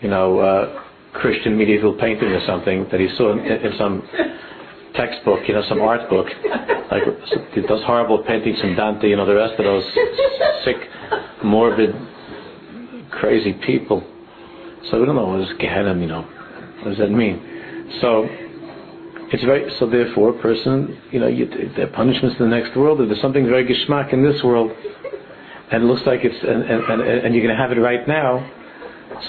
you 0.00 0.08
know, 0.08 0.38
uh, 0.40 0.82
Christian 1.12 1.56
medieval 1.56 1.94
painting 1.98 2.28
or 2.28 2.44
something 2.46 2.86
that 2.90 2.98
he 2.98 3.08
saw 3.16 3.32
in, 3.32 3.40
in 3.40 3.72
some 3.78 4.02
textbook, 4.94 5.46
you 5.46 5.54
know, 5.54 5.62
some 5.68 5.80
art 5.80 6.08
book, 6.08 6.26
like 6.90 7.02
those 7.68 7.84
horrible 7.84 8.24
paintings 8.24 8.60
from 8.60 8.74
Dante, 8.74 9.08
you 9.08 9.16
know, 9.16 9.26
the 9.26 9.34
rest 9.34 9.58
of 9.58 9.64
those 9.64 9.84
sick, 10.64 10.76
morbid, 11.44 11.94
crazy 13.10 13.54
people. 13.66 14.02
So 14.90 15.00
we 15.00 15.06
don't 15.06 15.16
know 15.16 15.26
what 15.26 15.40
is 15.40 15.48
Gehenna, 15.58 15.98
you 15.98 16.06
know. 16.06 16.22
What 16.22 16.90
does 16.90 16.98
that 16.98 17.10
mean? 17.10 17.88
So 18.00 18.26
it's 19.32 19.44
very 19.44 19.70
so. 19.78 19.88
Therefore, 19.88 20.36
a 20.36 20.42
person, 20.42 21.00
you 21.10 21.20
know, 21.20 21.28
you, 21.28 21.46
there 21.76 21.86
are 21.86 21.92
punishments 21.92 22.36
in 22.38 22.50
the 22.50 22.56
next 22.56 22.76
world. 22.76 23.00
If 23.00 23.08
there's 23.08 23.20
something 23.22 23.46
very 23.46 23.64
geschmack 23.64 24.12
in 24.12 24.22
this 24.22 24.42
world, 24.42 24.72
and 25.70 25.82
it 25.82 25.86
looks 25.86 26.02
like 26.06 26.20
it's, 26.22 26.36
and, 26.42 26.62
and, 26.62 27.00
and, 27.00 27.26
and 27.26 27.34
you're 27.34 27.44
going 27.44 27.56
to 27.56 27.62
have 27.62 27.72
it 27.72 27.80
right 27.80 28.06
now. 28.06 28.44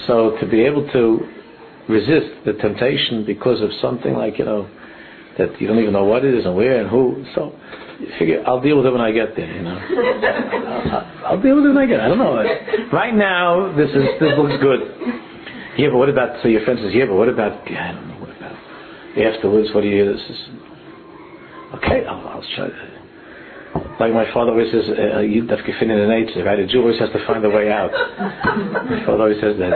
So 0.06 0.36
to 0.40 0.46
be 0.46 0.62
able 0.62 0.90
to 0.92 1.20
resist 1.88 2.44
the 2.44 2.54
temptation 2.54 3.24
because 3.24 3.60
of 3.60 3.70
something 3.80 4.14
like 4.14 4.38
you 4.38 4.44
know 4.44 4.68
that 5.38 5.60
you 5.60 5.66
don't 5.66 5.78
even 5.78 5.92
know 5.92 6.04
what 6.04 6.24
it 6.24 6.34
is 6.34 6.44
and 6.44 6.54
where 6.54 6.80
and 6.80 6.88
who. 6.88 7.24
So 7.34 7.54
you 8.00 8.08
figure 8.18 8.42
I'll 8.46 8.60
deal 8.60 8.76
with 8.76 8.86
it 8.86 8.92
when 8.92 9.00
I 9.00 9.12
get 9.12 9.36
there. 9.36 9.50
You 9.50 9.62
know, 9.62 9.78
I'll, 9.78 11.26
I'll, 11.34 11.42
deal 11.42 11.56
with 11.56 11.64
it 11.66 11.68
when 11.68 11.78
I 11.78 11.86
get. 11.86 11.98
There. 11.98 12.06
I 12.06 12.08
don't 12.08 12.18
know. 12.18 12.34
Right 12.92 13.14
now, 13.14 13.74
this 13.76 13.90
is 13.90 14.04
this 14.20 14.32
looks 14.38 14.56
good. 14.62 14.80
Yeah, 15.76 15.90
but 15.90 15.98
what 15.98 16.08
about? 16.08 16.42
So 16.42 16.48
your 16.48 16.64
friend 16.64 16.78
says, 16.82 16.94
yeah, 16.94 17.06
but 17.06 17.14
what 17.16 17.28
about? 17.28 17.68
Yeah, 17.70 17.90
I 17.90 17.92
don't 17.92 18.08
know. 18.08 18.20
What 18.20 18.30
about 18.36 18.54
afterwards? 19.18 19.68
What 19.74 19.82
do 19.82 19.88
you? 19.88 20.12
This 20.12 20.22
is 20.22 20.40
okay. 21.74 22.06
I'll, 22.06 22.26
I'll 22.28 22.46
try. 22.54 22.70
Like 23.98 24.12
my 24.12 24.26
father 24.32 24.50
always 24.52 24.70
says, 24.70 24.86
uh, 24.86 25.18
you 25.20 25.46
have 25.48 25.58
to 25.58 25.78
fit 25.78 25.90
in 25.90 25.98
an 25.98 26.10
right? 26.10 26.58
A 26.58 26.66
Jew 26.66 26.82
always 26.82 26.98
has 27.00 27.10
to 27.10 27.26
find 27.26 27.44
a 27.44 27.50
way 27.50 27.70
out. 27.70 27.90
my 27.90 29.02
father 29.06 29.22
always 29.22 29.40
says 29.40 29.58
that. 29.58 29.74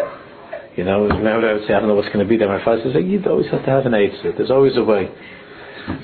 You 0.77 0.85
know, 0.85 1.03
whenever 1.03 1.43
I 1.43 1.55
would 1.55 1.67
say, 1.67 1.75
I 1.75 1.81
don't 1.81 1.89
know 1.89 1.97
what's 1.97 2.07
going 2.15 2.23
to 2.23 2.29
be 2.29 2.37
there, 2.37 2.47
my 2.47 2.65
father 2.65 2.81
says, 2.85 2.95
you 3.03 3.19
always 3.27 3.51
have 3.51 3.65
to 3.65 3.71
have 3.71 3.87
an 3.87 3.99
Eitzah. 3.99 4.37
There's 4.37 4.53
always 4.53 4.77
a 4.77 4.85
way. 4.85 5.11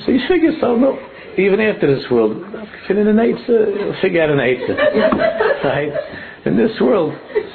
So 0.05 0.13
you 0.13 0.21
figure, 0.29 0.53
so 0.61 0.77
no, 0.77 0.99
even 1.39 1.61
after 1.61 1.93
this 1.95 2.05
world, 2.11 2.45
fit 2.87 2.99
in 2.99 3.09
an 3.09 3.17
Eitzah, 3.17 3.97
uh, 3.99 4.01
figure 4.01 4.23
out 4.23 4.31
an 4.31 4.39
Eitzah. 4.39 5.65
right? 5.65 5.93
In 6.47 6.57
this 6.57 6.73
world, 6.81 7.15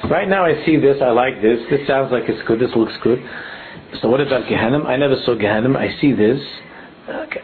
right 0.09 0.27
now 0.27 0.45
I 0.45 0.65
see 0.65 0.77
this, 0.77 0.97
I 1.01 1.11
like 1.11 1.41
this, 1.41 1.59
this 1.69 1.88
sounds 1.88 2.11
like 2.11 2.23
it's 2.27 2.45
good, 2.47 2.59
this 2.59 2.71
looks 2.75 2.93
good. 3.03 3.19
So 4.01 4.09
what 4.09 4.21
about 4.21 4.47
Gehenna? 4.49 4.84
I 4.84 4.97
never 4.97 5.15
saw 5.25 5.36
Gehenna, 5.36 5.77
I 5.77 5.95
see 6.01 6.13
this. 6.13 6.39
Okay. 7.09 7.41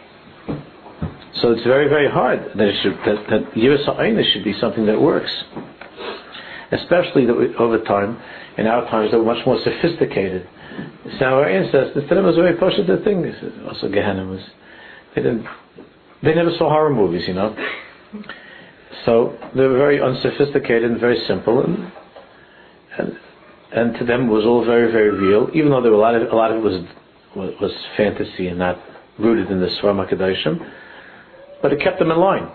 So 1.40 1.52
it's 1.52 1.64
very, 1.64 1.88
very 1.88 2.10
hard 2.10 2.40
that 2.56 2.66
it 2.66 2.76
should, 2.82 2.96
that, 3.04 3.26
that 3.30 3.52
Yiras 3.54 4.32
should 4.32 4.44
be 4.44 4.54
something 4.60 4.86
that 4.86 5.00
works. 5.00 5.30
Especially 6.72 7.26
that 7.26 7.34
we, 7.34 7.54
over 7.56 7.78
time, 7.84 8.20
in 8.58 8.66
our 8.66 8.88
times 8.90 9.10
they 9.12 9.16
were 9.18 9.24
much 9.24 9.44
more 9.46 9.58
sophisticated. 9.62 10.48
So 11.18 11.24
our 11.26 11.48
ancestors, 11.48 12.08
to 12.08 12.14
them 12.14 12.24
was 12.24 12.36
a 12.36 12.42
very 12.42 12.56
partial 12.56 12.84
thing. 13.04 13.32
Also 13.68 13.88
Gehenna 13.88 14.26
was, 14.26 14.40
they 15.16 15.22
didn't, 15.22 15.46
they 16.22 16.34
never 16.34 16.50
saw 16.58 16.68
horror 16.68 16.94
movies, 16.94 17.24
you 17.26 17.34
know. 17.34 17.56
So 19.04 19.36
they 19.54 19.62
were 19.62 19.78
very 19.78 20.00
unsophisticated 20.00 20.90
and 20.90 21.00
very 21.00 21.18
simple, 21.26 21.64
and 21.64 21.90
and, 22.98 23.18
and 23.72 23.98
to 23.98 24.04
them 24.04 24.28
it 24.28 24.32
was 24.32 24.44
all 24.44 24.64
very 24.64 24.92
very 24.92 25.10
real. 25.10 25.48
Even 25.54 25.70
though 25.70 25.80
there 25.80 25.90
were 25.90 25.98
a 25.98 26.00
lot 26.00 26.14
of 26.14 26.30
a 26.30 26.36
lot 26.36 26.50
of 26.50 26.58
it 26.58 26.62
was 26.62 26.84
was, 27.60 27.72
fantasy 27.96 28.48
and 28.48 28.58
not 28.58 28.78
rooted 29.18 29.50
in 29.50 29.60
the 29.60 29.68
Swarma 29.80 30.10
Kadashim, 30.12 30.58
but 31.62 31.72
it 31.72 31.80
kept 31.82 31.98
them 31.98 32.10
in 32.10 32.18
line. 32.18 32.50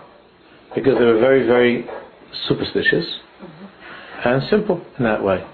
Because 0.74 0.94
they 0.98 1.04
were 1.04 1.18
very 1.18 1.46
very 1.46 1.86
superstitious. 2.48 3.04
And 4.24 4.40
simple 4.50 4.80
in 4.98 5.04
that 5.04 5.22
way. 5.22 5.44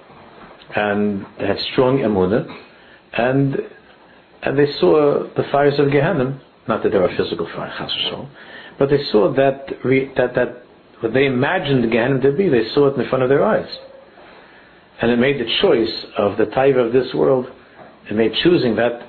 And 0.77 1.25
they 1.39 1.47
had 1.47 1.59
strong 1.73 1.99
emunah, 1.99 2.47
and 3.15 3.57
and 4.43 4.59
they 4.59 4.71
saw 4.79 5.25
the 5.37 5.45
fires 5.51 5.79
of 5.79 5.91
Gehenna. 5.91 6.41
Not 6.69 6.83
that 6.83 6.93
there 6.93 7.01
were 7.01 7.15
physical 7.17 7.49
fires, 7.55 7.91
but 8.79 8.91
they 8.91 9.03
saw 9.11 9.33
that 9.35 9.67
re, 9.85 10.13
that 10.17 10.35
that 10.35 10.63
what 11.01 11.15
they 11.15 11.27
imagined 11.27 11.91
Gehenna 11.91 12.21
to 12.21 12.33
be, 12.33 12.49
they 12.49 12.69
saw 12.75 12.89
it 12.89 13.01
in 13.01 13.09
front 13.09 13.23
of 13.23 13.31
their 13.31 13.45
eyes, 13.45 13.69
and 15.01 15.11
it 15.11 15.19
made 15.19 15.41
the 15.41 15.51
choice 15.63 16.07
of 16.17 16.37
the 16.37 16.47
type 16.47 16.77
of 16.77 16.93
this 16.93 17.13
world. 17.15 17.47
It 18.11 18.15
made 18.15 18.33
choosing 18.43 18.77
that 18.77 19.03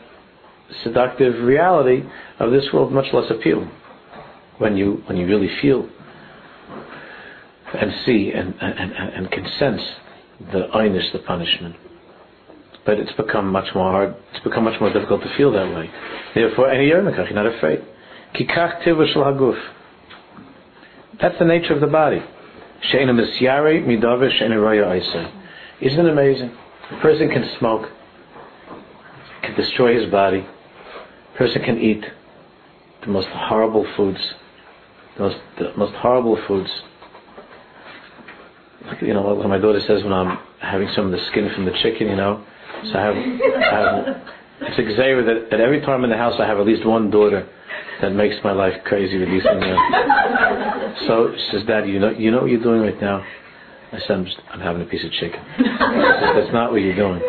seductive 0.83 1.43
reality 1.43 2.03
of 2.39 2.51
this 2.51 2.65
world 2.73 2.91
much 2.91 3.11
less 3.13 3.29
appealing 3.29 3.71
when 4.57 4.77
you 4.77 5.03
when 5.07 5.17
you 5.17 5.25
really 5.25 5.49
feel 5.61 5.89
and 7.73 7.91
see 8.05 8.31
and, 8.31 8.55
and, 8.61 8.79
and, 8.79 9.13
and 9.13 9.31
can 9.31 9.45
sense 9.59 9.81
the 10.51 10.67
einish, 10.73 11.11
the 11.11 11.19
punishment. 11.19 11.75
But 12.89 12.97
it's 12.97 13.11
become 13.11 13.51
much 13.51 13.75
more 13.75 13.91
hard, 13.91 14.15
it's 14.33 14.43
become 14.43 14.63
much 14.63 14.81
more 14.81 14.91
difficult 14.91 15.21
to 15.21 15.31
feel 15.37 15.51
that 15.51 15.75
way. 15.75 15.91
Therefore, 16.33 16.71
any 16.71 16.87
you're 16.87 17.03
not 17.03 17.45
afraid. 17.45 17.85
Kikach 18.33 18.83
haguf. 18.83 19.61
That's 21.21 21.37
the 21.37 21.45
nature 21.45 21.75
of 21.75 21.81
the 21.81 21.87
body. 21.87 22.19
Midavish 22.91 24.41
Isn't 25.81 25.99
it 25.99 26.11
amazing? 26.11 26.51
A 26.91 26.99
person 26.99 27.29
can 27.29 27.47
smoke, 27.59 27.91
can 29.43 29.55
destroy 29.55 30.01
his 30.01 30.09
body. 30.09 30.43
A 31.35 31.37
person 31.37 31.61
can 31.61 31.77
eat 31.77 32.03
the 33.01 33.07
most 33.11 33.27
horrible 33.27 33.85
foods, 33.95 34.33
the 35.15 35.21
most, 35.25 35.37
the 35.59 35.73
most 35.77 35.93
horrible 35.93 36.43
foods 36.47 36.71
you 39.01 39.13
know, 39.13 39.21
like 39.21 39.47
my 39.47 39.59
daughter 39.59 39.79
says 39.81 40.03
when 40.03 40.13
I'm 40.13 40.39
having 40.59 40.89
some 40.95 41.05
of 41.05 41.11
the 41.11 41.23
skin 41.29 41.51
from 41.53 41.65
the 41.65 41.71
chicken, 41.83 42.07
you 42.07 42.15
know. 42.15 42.43
So 42.91 42.97
I 42.97 43.03
have, 43.03 43.15
I 43.15 43.79
have 43.79 44.21
it's 44.61 44.77
a 44.77 45.23
that, 45.23 45.47
that 45.51 45.59
every 45.61 45.79
time 45.81 46.03
in 46.03 46.09
the 46.09 46.17
house 46.17 46.35
I 46.39 46.45
have 46.45 46.59
at 46.59 46.65
least 46.65 46.85
one 46.85 47.09
daughter 47.09 47.47
that 48.01 48.11
makes 48.11 48.35
my 48.43 48.51
life 48.51 48.73
crazy 48.85 49.17
with 49.17 49.29
these 49.29 49.43
things. 49.43 49.63
so 51.07 51.31
she 51.35 51.57
says, 51.57 51.67
Daddy, 51.67 51.91
you 51.91 51.99
know, 51.99 52.11
you 52.11 52.31
know 52.31 52.41
what 52.41 52.51
you're 52.51 52.63
doing 52.63 52.81
right 52.81 52.99
now? 53.01 53.23
I 53.91 53.99
said, 53.99 54.11
I'm, 54.11 54.25
just, 54.25 54.37
I'm 54.51 54.59
having 54.59 54.81
a 54.81 54.85
piece 54.85 55.03
of 55.03 55.11
chicken. 55.11 55.39
Said, 55.57 56.35
That's 56.35 56.53
not 56.53 56.71
what 56.71 56.81
you're 56.81 56.95
doing. 56.95 57.21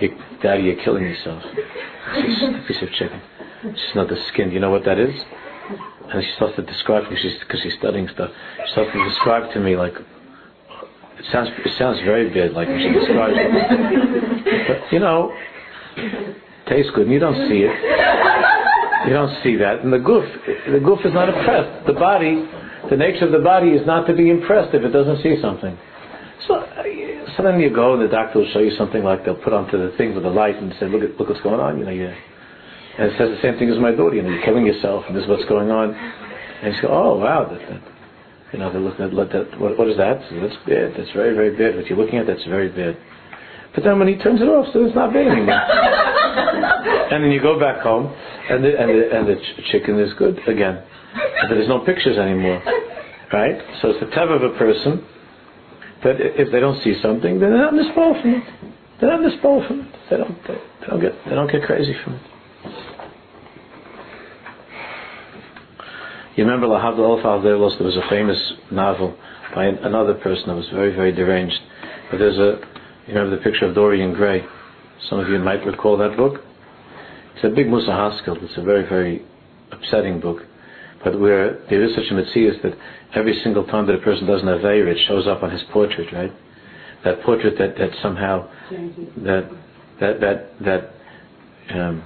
You, 0.00 0.16
Daddy, 0.42 0.64
you're 0.64 0.82
killing 0.82 1.04
yourself. 1.04 1.42
It's 1.44 2.64
a 2.64 2.66
piece 2.66 2.82
of 2.82 2.90
chicken. 2.98 3.20
It's 3.64 3.94
not 3.94 4.08
the 4.08 4.16
skin. 4.32 4.50
You 4.50 4.60
know 4.60 4.70
what 4.70 4.84
that 4.84 4.98
is? 4.98 5.14
And 6.12 6.22
she 6.24 6.30
starts 6.36 6.56
to 6.56 6.62
describe, 6.62 7.04
because 7.04 7.18
she's, 7.20 7.36
cause 7.48 7.60
she's 7.62 7.74
studying 7.78 8.08
stuff, 8.14 8.30
she 8.66 8.72
starts 8.72 8.90
to 8.92 9.04
describe 9.08 9.52
to 9.52 9.60
me 9.60 9.76
like 9.76 9.92
it 11.18 11.24
sounds 11.32 11.50
it 11.64 11.72
sounds 11.78 11.98
very 12.04 12.30
bad, 12.30 12.52
like 12.52 12.68
she 12.68 12.92
describes. 12.92 13.36
You 14.92 15.00
know, 15.00 15.32
tastes 16.68 16.90
good, 16.94 17.04
and 17.04 17.12
you 17.12 17.18
don't 17.18 17.48
see 17.48 17.64
it. 17.64 17.74
You 19.06 19.12
don't 19.12 19.42
see 19.42 19.56
that. 19.56 19.80
And 19.80 19.92
the 19.92 19.98
goof, 19.98 20.24
the 20.70 20.80
goof 20.80 21.00
is 21.04 21.14
not 21.14 21.28
impressed. 21.28 21.86
The 21.86 21.92
body, 21.94 22.44
the 22.90 22.96
nature 22.96 23.26
of 23.26 23.32
the 23.32 23.40
body 23.40 23.70
is 23.70 23.86
not 23.86 24.06
to 24.06 24.14
be 24.14 24.30
impressed 24.30 24.74
if 24.74 24.82
it 24.82 24.90
doesn't 24.90 25.22
see 25.22 25.40
something. 25.40 25.76
So, 26.46 26.54
uh, 26.54 26.82
so 27.36 27.42
then 27.42 27.60
you 27.60 27.70
go, 27.72 27.94
and 27.94 28.02
the 28.02 28.08
doctor 28.08 28.40
will 28.40 28.50
show 28.52 28.60
you 28.60 28.72
something 28.76 29.04
like 29.04 29.24
they'll 29.24 29.36
put 29.36 29.52
onto 29.52 29.78
the 29.78 29.96
thing 29.96 30.14
with 30.14 30.24
the 30.24 30.30
light 30.30 30.56
and 30.56 30.74
say, 30.80 30.86
look 30.88 31.02
at 31.02 31.18
look 31.18 31.28
what's 31.28 31.42
going 31.42 31.60
on. 31.60 31.78
You 31.78 31.84
know, 31.84 31.90
you 31.90 32.08
And 32.98 33.12
it 33.12 33.18
says 33.18 33.30
the 33.30 33.40
same 33.42 33.58
thing 33.58 33.70
as 33.70 33.78
my 33.78 33.92
daughter, 33.92 34.16
you 34.16 34.22
know, 34.22 34.30
you're 34.30 34.44
killing 34.44 34.66
yourself, 34.66 35.04
and 35.06 35.16
this 35.16 35.24
is 35.24 35.28
what's 35.28 35.44
going 35.46 35.70
on. 35.70 35.94
And 35.94 36.74
she 36.74 36.82
go, 36.82 36.88
oh, 36.90 37.18
wow, 37.18 37.46
that, 37.46 37.60
that, 37.70 37.82
you 38.52 38.58
know, 38.58 38.72
they 38.72 38.78
look 38.80 38.98
at 38.98 39.12
that, 39.14 39.60
what, 39.60 39.78
what 39.78 39.88
is 39.88 39.96
that? 39.96 40.18
That's 40.18 40.56
bad. 40.66 40.94
That's 40.96 41.12
very, 41.14 41.34
very 41.34 41.54
bad. 41.54 41.76
What 41.76 41.86
you're 41.86 41.98
looking 41.98 42.18
at, 42.18 42.26
that's 42.26 42.44
very 42.44 42.68
bad. 42.68 42.98
But 43.74 43.84
then 43.84 43.98
when 43.98 44.08
he 44.08 44.16
turns 44.16 44.40
it 44.40 44.48
off, 44.48 44.72
so 44.72 44.84
it's 44.84 44.94
not 44.94 45.12
bad 45.12 45.26
anymore. 45.28 45.54
and 47.12 47.22
then 47.24 47.30
you 47.30 47.40
go 47.40 47.58
back 47.58 47.80
home, 47.82 48.12
and 48.50 48.64
the, 48.64 48.80
and 48.80 48.88
the, 48.90 49.16
and 49.16 49.28
the 49.28 49.36
ch- 49.36 49.70
chicken 49.70 49.98
is 50.00 50.12
good 50.14 50.38
again. 50.48 50.82
But 51.14 51.54
there's 51.54 51.68
no 51.68 51.80
pictures 51.80 52.18
anymore. 52.18 52.62
Right? 53.32 53.60
So 53.82 53.90
it's 53.90 54.00
the 54.00 54.10
type 54.10 54.30
of 54.30 54.42
a 54.42 54.56
person 54.58 55.04
that 56.02 56.16
if 56.18 56.50
they 56.52 56.60
don't 56.60 56.82
see 56.82 56.94
something, 57.02 57.40
then 57.40 57.50
they're 57.50 57.62
not 57.62 57.74
misball 57.74 58.20
from 58.20 58.34
it. 58.34 58.44
They're 59.00 59.10
not 59.10 59.22
misball 59.22 59.66
from 59.66 59.80
it. 59.80 59.94
They 60.10 60.16
don't, 60.16 60.38
they, 60.46 60.54
they 60.54 60.86
don't 60.88 61.00
get, 61.00 61.12
they 61.24 61.34
don't 61.34 61.50
get 61.50 61.62
crazy 61.62 61.94
from 62.04 62.14
it. 62.14 62.22
You 66.36 66.44
remember 66.44 66.68
La 66.68 66.80
Lahavdil 66.80 67.00
Olaf 67.00 67.42
there 67.42 67.58
was 67.58 67.96
a 67.96 68.08
famous 68.08 68.52
novel 68.70 69.16
by 69.54 69.66
another 69.66 70.14
person 70.14 70.48
that 70.48 70.54
was 70.54 70.68
very, 70.68 70.94
very 70.94 71.10
deranged. 71.10 71.58
But 72.10 72.18
there's 72.18 72.38
a, 72.38 72.60
you 73.08 73.14
remember 73.14 73.36
the 73.36 73.42
picture 73.42 73.64
of 73.64 73.74
Dorian 73.74 74.12
Gray? 74.12 74.44
Some 75.08 75.18
of 75.18 75.28
you 75.28 75.38
might 75.38 75.64
recall 75.64 75.96
that 75.96 76.16
book. 76.16 76.42
It's 77.34 77.44
a 77.44 77.48
big 77.48 77.68
Musa 77.68 77.90
Haskell. 77.90 78.36
It's 78.42 78.58
a 78.58 78.62
very, 78.62 78.86
very 78.86 79.24
upsetting 79.72 80.20
book. 80.20 80.42
But 81.02 81.18
where 81.18 81.64
there 81.70 81.82
is 81.82 81.94
such 81.94 82.10
a 82.10 82.14
mitzvah 82.14 82.68
that 82.68 82.78
every 83.14 83.40
single 83.42 83.64
time 83.64 83.86
that 83.86 83.94
a 83.94 83.98
person 83.98 84.26
does 84.26 84.42
an 84.42 84.48
Aveir, 84.48 84.86
it 84.88 84.98
shows 85.06 85.26
up 85.26 85.42
on 85.42 85.50
his 85.50 85.62
portrait, 85.72 86.12
right? 86.12 86.32
That 87.04 87.22
portrait 87.22 87.56
that, 87.58 87.78
that 87.78 87.90
somehow, 88.02 88.50
that, 89.24 89.48
that, 90.00 90.20
that, 90.20 90.50
that, 90.60 90.90
um, 91.74 92.04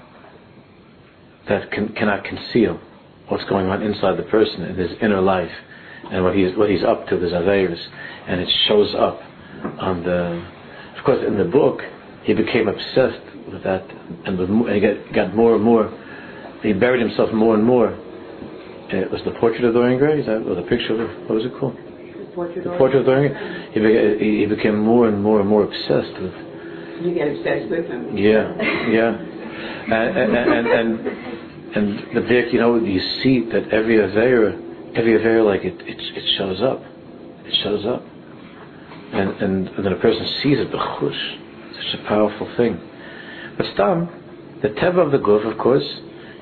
that 1.48 1.72
can, 1.72 1.88
cannot 1.94 2.22
conceal 2.24 2.78
what's 3.28 3.44
going 3.48 3.66
on 3.66 3.82
inside 3.82 4.18
the 4.18 4.28
person 4.30 4.62
in 4.62 4.76
his 4.76 4.90
inner 5.02 5.20
life 5.20 5.50
and 6.12 6.22
what 6.22 6.36
he's, 6.36 6.56
what 6.56 6.70
he's 6.70 6.84
up 6.84 7.08
to, 7.08 7.18
his 7.18 7.32
Aveirs. 7.32 7.82
And 8.28 8.40
it 8.40 8.48
shows 8.68 8.94
up 8.94 9.20
on 9.80 10.04
the, 10.04 10.61
of 11.02 11.04
course, 11.04 11.18
in 11.26 11.36
the 11.36 11.44
book, 11.44 11.80
he 12.22 12.32
became 12.32 12.68
obsessed 12.68 13.26
with 13.50 13.64
that 13.64 13.82
and, 14.24 14.38
with, 14.38 14.48
and 14.48 14.70
he 14.70 14.80
got, 14.80 15.12
got 15.12 15.34
more 15.34 15.56
and 15.56 15.64
more, 15.64 15.90
he 16.62 16.72
buried 16.72 17.02
himself 17.02 17.32
more 17.34 17.56
and 17.56 17.64
more 17.64 17.98
it 18.92 19.10
was 19.10 19.22
the 19.24 19.32
portrait 19.40 19.64
of 19.64 19.72
Dorian 19.72 19.98
Gray. 19.98 20.20
Is 20.20 20.26
that 20.26 20.44
or 20.44 20.54
the 20.54 20.68
picture 20.68 20.92
of 20.92 21.08
what 21.24 21.40
was 21.40 21.46
it 21.46 21.52
called? 21.58 21.76
The 21.76 22.28
portrait, 22.34 22.64
the 22.64 22.76
portrait 22.76 23.00
of 23.00 23.06
Dorian 23.06 23.32
Gray. 23.32 24.18
He, 24.20 24.40
he 24.40 24.46
became 24.46 24.78
more 24.78 25.08
and 25.08 25.22
more 25.22 25.40
and 25.40 25.48
more 25.48 25.64
obsessed 25.64 26.12
with. 26.20 26.34
You 27.00 27.14
get 27.14 27.28
obsessed 27.28 27.70
with 27.70 27.88
him. 27.88 28.16
Yeah, 28.16 28.52
yeah, 28.92 29.16
and 29.16 30.16
and 30.16 30.36
and, 30.36 30.66
and, 30.68 30.88
and 31.72 32.16
the 32.16 32.20
big, 32.20 32.52
you 32.52 32.60
know, 32.60 32.76
you 32.76 33.00
see 33.22 33.48
that 33.50 33.72
every 33.72 33.96
avera, 33.96 34.52
every 34.94 35.18
avera, 35.18 35.44
like 35.44 35.64
it, 35.64 35.80
it, 35.80 35.96
it 35.98 36.24
shows 36.36 36.60
up, 36.60 36.84
it 37.48 37.54
shows 37.64 37.86
up, 37.86 38.04
and 39.12 39.30
and, 39.42 39.84
then 39.84 39.92
a 39.92 40.00
person 40.00 40.26
sees 40.42 40.58
it, 40.58 40.70
b'chush, 40.70 41.22
such 41.76 42.00
a 42.00 42.08
powerful 42.08 42.48
thing. 42.56 42.80
But 43.56 43.66
stam, 43.74 44.08
the 44.62 44.68
teva 44.68 45.04
of 45.04 45.12
the 45.12 45.18
guf, 45.18 45.50
of 45.50 45.58
course, 45.58 45.84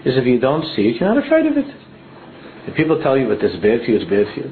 is 0.05 0.17
if 0.17 0.27
you 0.27 0.39
don't 0.39 0.65
see 0.77 0.89
it, 0.89 1.01
you're 1.01 1.13
not 1.13 1.25
afraid 1.25 1.47
of 1.47 1.57
it. 1.57 1.67
If 2.69 2.77
people 2.77 3.03
tell 3.03 3.17
you 3.19 3.29
that 3.29 3.41
this 3.41 3.53
is 3.53 3.61
bad 3.61 3.81
for 3.85 3.91
you, 3.91 3.97
it's 3.99 4.11
bad 4.11 4.27
for 4.35 4.41
you. 4.41 4.51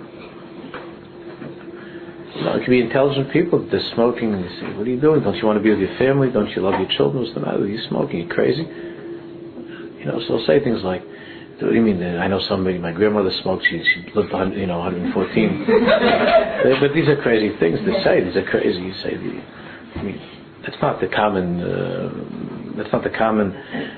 You 2.38 2.44
know, 2.44 2.54
it 2.54 2.64
can 2.64 2.70
be 2.70 2.80
intelligent 2.80 3.32
people 3.32 3.66
they're 3.70 3.82
smoking 3.94 4.32
and 4.32 4.44
they 4.44 4.48
say, 4.60 4.66
What 4.78 4.86
are 4.86 4.90
you 4.90 5.00
doing? 5.00 5.22
Don't 5.22 5.34
you 5.36 5.46
want 5.46 5.58
to 5.58 5.62
be 5.62 5.70
with 5.70 5.80
your 5.80 5.96
family? 5.98 6.30
Don't 6.30 6.50
you 6.50 6.62
love 6.62 6.78
your 6.78 6.88
children? 6.96 7.22
What's 7.22 7.34
the 7.34 7.40
matter 7.40 7.60
with 7.60 7.70
you 7.70 7.82
smoking? 7.88 8.20
Are 8.20 8.22
you 8.22 8.28
crazy? 8.28 8.62
You 8.62 10.06
know, 10.06 10.20
so 10.22 10.38
they'll 10.38 10.46
say 10.46 10.62
things 10.62 10.82
like, 10.84 11.02
what 11.60 11.70
do 11.70 11.74
you 11.74 11.82
mean? 11.82 12.02
I 12.02 12.28
know 12.28 12.40
somebody, 12.48 12.78
my 12.78 12.92
grandmother 12.92 13.30
smoked, 13.42 13.64
she, 13.68 13.82
she 13.82 14.10
lived, 14.14 14.32
you 14.56 14.66
know, 14.66 14.78
114. 14.78 15.66
but 16.80 16.94
these 16.94 17.08
are 17.08 17.20
crazy 17.20 17.56
things 17.58 17.78
to 17.80 17.92
say. 18.04 18.22
These 18.22 18.36
are 18.36 18.46
crazy. 18.46 18.78
You 18.78 18.94
say, 19.02 19.14
I 19.96 20.02
mean, 20.02 20.20
that's 20.62 20.80
not 20.80 21.00
the 21.00 21.08
common, 21.08 21.60
uh, 21.60 22.76
that's 22.76 22.92
not 22.92 23.02
the 23.02 23.10
common 23.10 23.50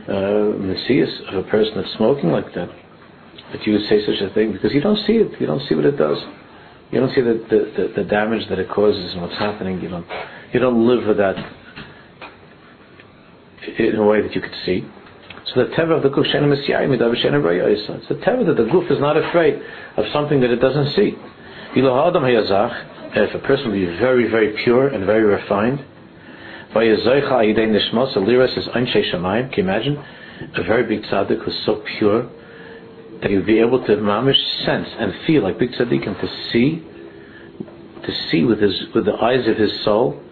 uh, 0.09 0.57
messias 0.57 1.11
of 1.29 1.45
a 1.45 1.49
person 1.51 1.75
that's 1.77 1.93
smoking 1.97 2.31
like 2.31 2.55
that 2.55 2.71
that 3.53 3.67
you 3.67 3.73
would 3.73 3.89
say 3.89 4.01
such 4.07 4.21
a 4.21 4.33
thing 4.33 4.53
because 4.53 4.73
you 4.73 4.81
don't 4.81 4.99
see 5.07 5.15
it. 5.15 5.41
You 5.41 5.47
don't 5.47 5.63
see 5.69 5.75
what 5.75 5.85
it 5.85 5.97
does. 5.97 6.19
You 6.91 7.01
don't 7.01 7.15
see 7.15 7.21
the, 7.21 7.45
the, 7.51 7.59
the, 7.77 8.03
the 8.03 8.05
damage 8.09 8.49
that 8.49 8.59
it 8.59 8.69
causes 8.71 9.13
and 9.13 9.23
what's 9.23 9.39
happening. 9.39 9.81
You 9.81 9.89
don't, 9.89 10.07
you 10.53 10.61
don't 10.61 10.87
live 10.87 11.07
with 11.07 11.17
that 11.19 11.37
in 13.79 13.97
a 13.97 14.07
way 14.07 14.23
that 14.23 14.35
you 14.35 14.41
could 14.41 14.55
see. 14.65 14.89
So 15.55 15.65
the 15.65 15.71
teva 15.75 15.97
of 15.97 16.03
the 16.05 16.11
guf 16.11 16.27
shenem 16.33 16.53
It's 16.53 18.09
the 18.09 18.15
teva 18.15 18.47
that 18.47 18.57
the 18.57 18.69
guf 18.71 18.89
is 18.89 19.01
not 19.01 19.17
afraid 19.17 19.61
of 19.97 20.05
something 20.13 20.41
that 20.43 20.51
it 20.51 20.61
doesn't 20.61 20.93
see. 20.95 21.17
If 21.75 23.35
a 23.35 23.39
person 23.41 23.73
be 23.73 23.87
very, 23.99 24.31
very 24.31 24.53
pure 24.63 24.87
and 24.87 25.05
very 25.05 25.25
refined, 25.25 25.85
can 26.73 26.83
you 26.85 26.95
imagine? 29.59 29.97
A 30.55 30.63
very 30.63 30.85
big 30.85 31.03
tzaddik 31.03 31.43
who's 31.43 31.63
so 31.67 31.83
pure 31.99 32.31
that 33.21 33.31
would 33.31 33.45
be 33.45 33.59
able 33.59 33.85
to 33.85 33.97
mamish 33.97 34.65
sense 34.65 34.89
and 34.99 35.13
feel 35.27 35.43
like 35.43 35.59
big 35.59 35.73
tzaddikim 35.73 36.21
to 36.21 36.29
see, 36.53 36.85
to 38.07 38.13
see 38.31 38.45
with 38.45 38.61
his 38.61 38.85
with 38.95 39.05
the 39.05 39.15
eyes 39.15 39.49
of 39.49 39.57
his 39.57 39.83
soul, 39.83 40.23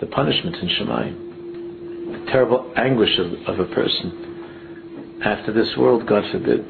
the 0.00 0.06
punishment 0.06 0.56
in 0.56 0.68
Shemayim, 0.68 2.26
the 2.26 2.30
terrible 2.32 2.72
anguish 2.76 3.16
of, 3.18 3.32
of 3.46 3.60
a 3.60 3.72
person 3.72 4.33
after 5.24 5.52
this 5.52 5.74
world, 5.76 6.06
God 6.06 6.22
forbid. 6.30 6.64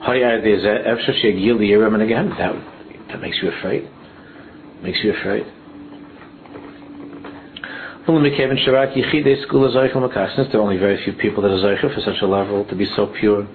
There's 0.00 0.64
a 0.64 0.88
again. 2.02 2.30
That, 2.38 2.54
that 3.08 3.20
makes 3.20 3.36
you 3.42 3.50
afraid. 3.50 3.88
Makes 4.82 5.00
you 5.02 5.12
afraid. 5.12 5.44
There 8.06 8.14
are 8.14 8.18
only 10.62 10.78
very 10.78 11.04
few 11.04 11.12
people 11.14 11.42
that 11.42 11.50
are 11.50 11.60
for 11.94 12.00
such 12.00 12.22
a 12.22 12.26
level 12.26 12.64
to 12.64 12.74
be 12.74 12.86
so 12.96 13.06
pure 13.20 13.46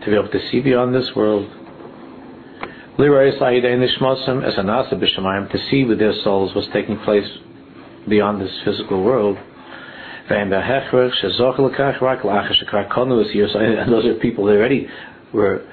to 0.00 0.06
be 0.06 0.14
able 0.14 0.28
to 0.28 0.40
see 0.50 0.60
beyond 0.60 0.94
this 0.94 1.10
world. 1.16 1.48
To 5.48 5.58
see 5.70 5.84
with 5.84 5.98
their 5.98 6.14
souls 6.22 6.54
what's 6.54 6.68
taking 6.72 6.98
place 7.00 7.28
beyond 8.08 8.40
this 8.40 8.52
physical 8.64 9.02
world. 9.02 9.36
And 13.56 13.92
those 13.92 14.04
are 14.06 14.14
people 14.14 14.44
that 14.46 14.52
already 14.52 14.86
were 15.32 15.64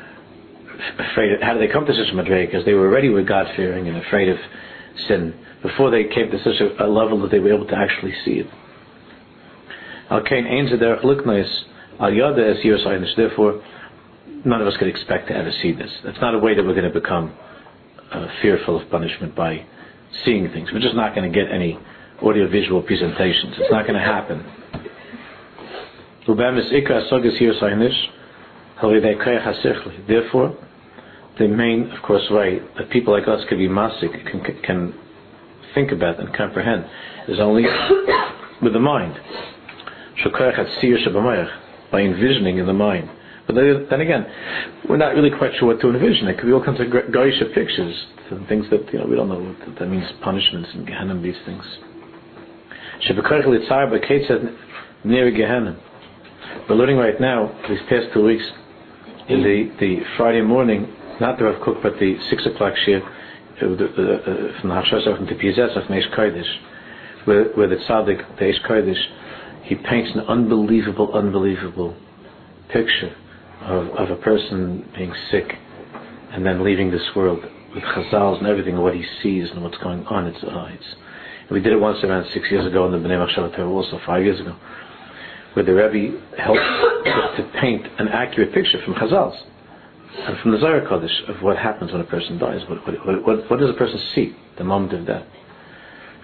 afraid. 1.00 1.34
Of, 1.34 1.42
how 1.42 1.54
did 1.54 1.62
they 1.68 1.72
come 1.72 1.86
to 1.86 1.94
such 1.94 2.14
a? 2.14 2.46
Because 2.46 2.66
they 2.66 2.74
were 2.74 2.88
already 2.88 3.10
were 3.10 3.24
God 3.24 3.48
fearing 3.56 3.88
and 3.88 3.98
afraid 3.98 4.30
of 4.30 4.38
sin 5.08 5.34
before 5.62 5.92
they 5.92 6.04
came 6.06 6.32
to 6.32 6.38
such 6.44 6.62
a, 6.62 6.86
a 6.86 6.88
level 6.88 7.22
that 7.22 7.32
they 7.32 7.40
were 7.40 7.54
able 7.54 7.68
to 7.68 7.76
actually 7.76 8.14
see 8.24 8.40
it. 8.44 8.48
Therefore, 13.18 13.62
none 14.46 14.62
of 14.62 14.68
us 14.68 14.78
could 14.78 14.88
expect 14.88 15.28
to 15.30 15.36
ever 15.36 15.52
see 15.62 15.72
this. 15.72 15.92
That's 16.04 16.22
not 16.22 16.36
a 16.36 16.40
way 16.40 16.56
that 16.56 16.64
we're 16.64 16.76
going 16.76 16.92
to 16.92 17.00
become 17.00 17.34
uh, 18.12 18.28
fearful 18.42 18.82
of 18.82 18.90
punishment 18.90 19.36
by 19.36 19.66
seeing 20.24 20.48
things. 20.52 20.70
We're 20.72 20.80
just 20.80 20.96
not 20.96 21.16
going 21.16 21.32
to 21.32 21.36
get 21.36 21.52
any 21.52 21.80
audiovisual 22.22 22.82
presentations. 22.84 23.56
It's 23.58 23.72
not 23.72 23.84
going 23.88 23.96
to 23.96 24.06
happen. 24.06 24.44
Therefore, 30.08 30.58
the 31.38 31.48
main, 31.48 31.92
of 31.92 32.02
course, 32.02 32.24
way 32.32 32.60
that 32.78 32.90
people 32.90 33.14
like 33.14 33.28
us 33.28 33.46
can 33.48 33.58
be 33.58 33.68
masik, 33.68 34.12
can, 34.32 34.42
can 34.64 34.94
think 35.74 35.92
about 35.92 36.20
and 36.20 36.34
comprehend, 36.36 36.86
is 37.28 37.40
only 37.40 37.64
with 38.62 38.74
the 38.74 38.80
mind. 38.80 39.20
By 41.92 42.02
envisioning 42.02 42.58
in 42.58 42.66
the 42.66 42.74
mind. 42.74 43.10
But 43.46 43.56
then 43.56 44.02
again, 44.02 44.26
we're 44.90 44.98
not 44.98 45.14
really 45.14 45.30
quite 45.30 45.52
sure 45.60 45.68
what 45.68 45.82
to 45.82 45.90
envision. 45.90 46.28
It 46.28 46.40
could 46.40 46.48
be 46.48 46.54
all 46.54 46.64
kinds 46.64 46.80
of 46.80 46.88
Goyish 46.88 47.40
pictures 47.54 48.06
and 48.32 48.48
things 48.48 48.66
that 48.72 48.92
you 48.92 49.00
know 49.00 49.06
we 49.06 49.16
don't 49.16 49.30
know 49.30 49.40
what 49.40 49.78
that 49.78 49.86
means. 49.86 50.06
Punishments 50.24 50.70
and 50.74 50.88
Gehenna, 50.88 51.22
these 51.22 51.36
things. 51.46 51.64
Gehenna. 55.36 55.78
We're 56.70 56.76
learning 56.76 56.98
right 56.98 57.20
now 57.20 57.52
these 57.68 57.80
past 57.90 58.08
two 58.14 58.24
weeks 58.24 58.44
in 59.28 59.44
the, 59.44 59.72
the 59.80 60.00
Friday 60.18 60.42
morning, 60.42 60.88
not 61.20 61.38
the 61.38 61.46
Rav 61.46 61.62
Kook, 61.62 61.84
but 61.84 61.94
the 62.00 62.16
six 62.30 62.46
o'clock 62.46 62.74
shir 62.86 63.02
uh, 63.02 63.60
from 63.60 63.78
the 63.78 64.76
Hashasach 64.76 65.20
and 65.20 65.28
the 65.28 65.36
Piazetz 65.36 65.76
of 65.78 65.84
Meish 65.90 66.10
Kodesh, 66.16 66.48
where, 67.26 67.46
where 67.56 67.68
the 67.68 67.76
tzaddik, 67.76 68.38
the 68.40 68.46
Eish 68.46 68.66
Kodesh, 68.66 69.02
he 69.64 69.76
paints 69.76 70.12
an 70.16 70.22
unbelievable, 70.22 71.14
unbelievable 71.14 71.96
picture 72.72 73.16
of, 73.62 73.88
of 73.90 74.10
a 74.10 74.22
person 74.22 74.90
being 74.96 75.14
sick 75.32 75.52
and 76.32 76.46
then 76.46 76.64
leaving 76.64 76.92
this 76.92 77.10
world 77.16 77.44
with 77.74 77.84
chazals 77.84 78.38
and 78.38 78.48
everything, 78.48 78.78
what 78.78 78.96
he 78.96 79.04
sees 79.22 79.50
and 79.52 79.64
what's 79.64 79.78
going 79.80 80.06
on. 80.06 80.28
It's, 80.28 80.44
uh, 80.44 80.70
it's 80.72 80.96
we 81.52 81.62
did 81.62 81.74
it 81.74 81.80
once 81.80 82.04
around 82.04 82.26
six 82.34 82.50
years 82.50 82.66
ago 82.66 82.86
in 82.86 82.92
the 82.92 82.98
Bnei 82.98 83.18
Machshav 83.18 83.58
also 83.60 84.00
five 84.06 84.24
years 84.24 84.40
ago, 84.40 84.56
where 85.54 85.66
the 85.66 85.74
Rebbe 85.74 86.20
helped 86.38 86.60
to, 87.38 87.52
paint 87.62 87.86
an 88.00 88.08
accurate 88.08 88.54
picture 88.54 88.82
from 88.84 88.96
Chazals 88.96 89.38
and 90.18 90.38
from 90.40 90.52
the 90.52 90.58
Zohar 90.58 90.82
Kodesh 90.82 91.30
of 91.30 91.44
what 91.44 91.58
happens 91.58 91.92
when 91.92 92.02
a 92.02 92.06
person 92.06 92.38
dies. 92.40 92.62
What, 92.70 92.86
what, 92.88 93.26
what, 93.26 93.50
what 93.50 93.60
does 93.60 93.70
a 93.70 93.78
person 93.78 94.00
see 94.16 94.36
the 94.58 94.64
moment 94.64 94.94
of 94.94 95.06
death? 95.06 95.26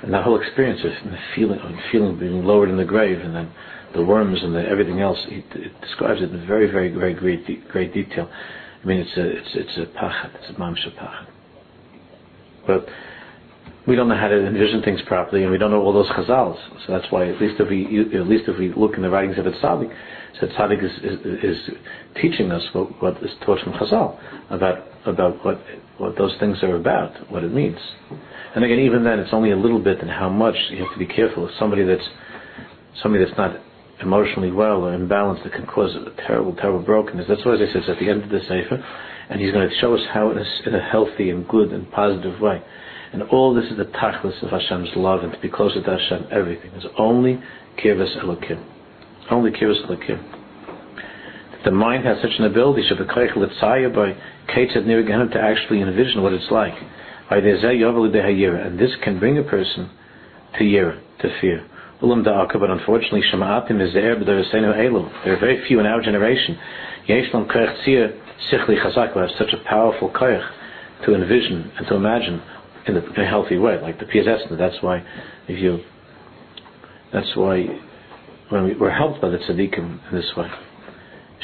And 0.01 0.13
that 0.13 0.24
whole 0.24 0.41
experience 0.41 0.82
of 0.84 1.11
the 1.11 1.17
feeling, 1.36 1.59
of 1.59 1.72
feeling 1.91 2.17
being 2.17 2.43
lowered 2.43 2.69
in 2.69 2.78
the 2.78 2.86
grave, 2.86 3.19
and 3.19 3.36
then 3.36 3.51
the 3.93 4.03
worms 4.03 4.41
and 4.41 4.55
the, 4.55 4.67
everything 4.67 4.99
else. 4.99 5.19
It, 5.28 5.45
it 5.55 5.82
describes 5.82 6.22
it 6.22 6.32
in 6.32 6.47
very, 6.47 6.72
very, 6.72 6.91
very 6.91 7.13
great, 7.13 7.67
great 7.69 7.93
detail. 7.93 8.30
I 8.82 8.86
mean, 8.86 8.99
it's 8.99 9.15
a, 9.17 9.30
it's, 9.30 9.49
it's 9.53 9.78
a 9.78 9.97
pachat, 9.97 10.36
it's 10.36 10.49
a 10.49 10.53
mamsha 10.53 10.95
pachat. 10.97 11.28
But 12.65 12.88
we 13.88 13.96
don't 13.96 14.08
know 14.08 14.18
how 14.18 14.28
to 14.28 14.46
envision 14.48 14.84
things 14.84 15.00
properly, 15.08 15.44
and 15.44 15.52
we 15.52 15.58
don't 15.58 15.72
know 15.72 15.82
all 15.82 15.94
those 15.94 16.10
chazals. 16.10 16.58
So 16.86 16.94
that's 16.94 17.12
why, 17.12 17.28
at 17.30 17.42
least 17.42 17.60
if 17.60 17.70
we, 17.70 18.02
at 18.16 18.28
least 18.28 18.48
if 18.48 18.58
we 18.60 18.74
look 18.74 18.96
in 18.96 19.02
the 19.02 19.10
writings 19.10 19.38
of 19.40 19.48
a 19.48 19.52
tzaddik, 19.52 19.92
so 20.40 20.48
tzaddik 20.48 20.84
is, 20.84 20.92
is, 21.04 21.44
is 21.44 21.76
teaching 22.22 22.52
us 22.52 22.62
what, 22.74 23.02
what 23.02 23.18
is 23.24 23.32
taught 23.46 23.60
from 23.64 23.74
chazal 23.74 24.20
about 24.50 24.88
about 25.06 25.44
what 25.44 25.60
what 25.98 26.16
those 26.18 26.36
things 26.40 26.58
are 26.62 26.76
about, 26.76 27.32
what 27.32 27.44
it 27.44 27.52
means. 27.54 27.78
And 28.56 28.64
again, 28.64 28.80
even 28.80 29.04
then, 29.04 29.20
it's 29.20 29.34
only 29.34 29.52
a 29.52 29.58
little 29.58 29.80
bit, 29.80 30.00
and 30.02 30.10
how 30.10 30.30
much 30.30 30.56
you 30.70 30.84
have 30.84 30.94
to 30.94 31.00
be 31.00 31.08
careful. 31.08 31.50
Somebody 31.58 31.84
that's 31.84 32.08
somebody 33.02 33.24
that's 33.26 33.38
not 33.38 33.56
emotionally 34.02 34.52
well 34.52 34.84
or 34.84 34.98
imbalanced, 34.98 35.46
it 35.46 35.54
can 35.54 35.66
cause 35.66 35.96
a 35.96 36.22
terrible, 36.28 36.56
terrible 36.56 36.82
brokenness. 36.82 37.26
That's 37.28 37.46
why, 37.46 37.54
as 37.56 37.62
I 37.62 37.74
said, 37.74 37.82
it's 37.82 37.90
at 37.90 38.00
the 38.00 38.10
end 38.10 38.24
of 38.24 38.30
the 38.30 38.40
sefer, 38.42 38.84
and 39.30 39.40
he's 39.40 39.52
going 39.52 39.68
to 39.68 39.76
show 39.80 39.94
us 39.94 40.02
how 40.14 40.32
in 40.32 40.38
a, 40.38 40.46
in 40.68 40.76
a 40.76 40.90
healthy 40.90 41.30
and 41.30 41.48
good 41.48 41.72
and 41.72 41.90
positive 41.92 42.40
way. 42.42 42.62
And 43.14 43.24
all 43.24 43.53
this 43.53 43.66
is 43.66 43.78
the 43.78 43.86
tachlis 43.86 44.41
of 44.41 44.49
Hashem's 44.49 44.95
love 44.95 45.24
and 45.24 45.34
to 45.34 45.39
be 45.39 45.49
closer 45.49 45.82
to 45.82 45.97
Hashem. 45.97 46.28
Everything 46.32 46.72
is 46.72 46.86
only 46.97 47.39
kirvas 47.84 48.16
elokim, 48.18 48.64
only 49.30 49.51
kirvas 49.51 49.86
elokim. 49.86 50.20
The 51.64 51.72
mind 51.72 52.05
has 52.05 52.22
such 52.22 52.39
an 52.39 52.45
ability, 52.45 52.84
by 52.89 52.95
Ketzad 54.49 54.86
Nir 54.88 55.03
to 55.03 55.39
actually 55.39 55.82
envision 55.82 56.24
what 56.24 56.34
it's 56.34 56.49
like. 56.49 56.74
And 57.30 57.45
this 58.80 58.95
can 59.03 59.20
bring 59.20 59.38
a 59.38 59.43
person 59.43 59.89
to 60.57 60.64
yira, 60.64 60.99
to 61.22 61.30
fear. 61.39 61.64
But 62.01 62.09
unfortunately, 62.09 63.22
Shama'atim 63.32 63.80
is 63.80 63.93
there, 63.93 64.16
but 64.16 64.26
there 64.26 64.39
are 64.39 65.39
very 65.39 65.62
few 65.68 65.80
in 65.80 65.86
our 65.86 66.01
generation. 66.01 66.57
Yeshlam 67.07 67.45
Sichli 67.47 68.78
Chazak, 68.84 69.16
have 69.16 69.30
such 69.38 69.53
a 69.53 69.57
powerful 69.70 70.09
koyach 70.09 70.49
to 71.05 71.14
envision 71.14 71.72
and 71.78 71.86
to 71.88 71.95
imagine 71.95 72.41
in 72.88 72.98
a, 72.98 73.22
a 73.22 73.26
healthy 73.26 73.58
way, 73.58 73.80
like 73.82 74.00
the 74.00 74.06
PSS. 74.06 74.42
That's 74.58 74.82
why, 74.82 75.04
if 75.48 75.60
you, 75.60 75.80
that's 77.14 77.36
why 77.36 77.66
when 78.50 78.66
we, 78.66 78.76
we're 78.76 78.92
helped 78.92 79.22
by 79.22 79.30
the 79.30 79.38
tzaddikim 79.38 80.12
in 80.12 80.16
this 80.16 80.32
way. 80.36 80.50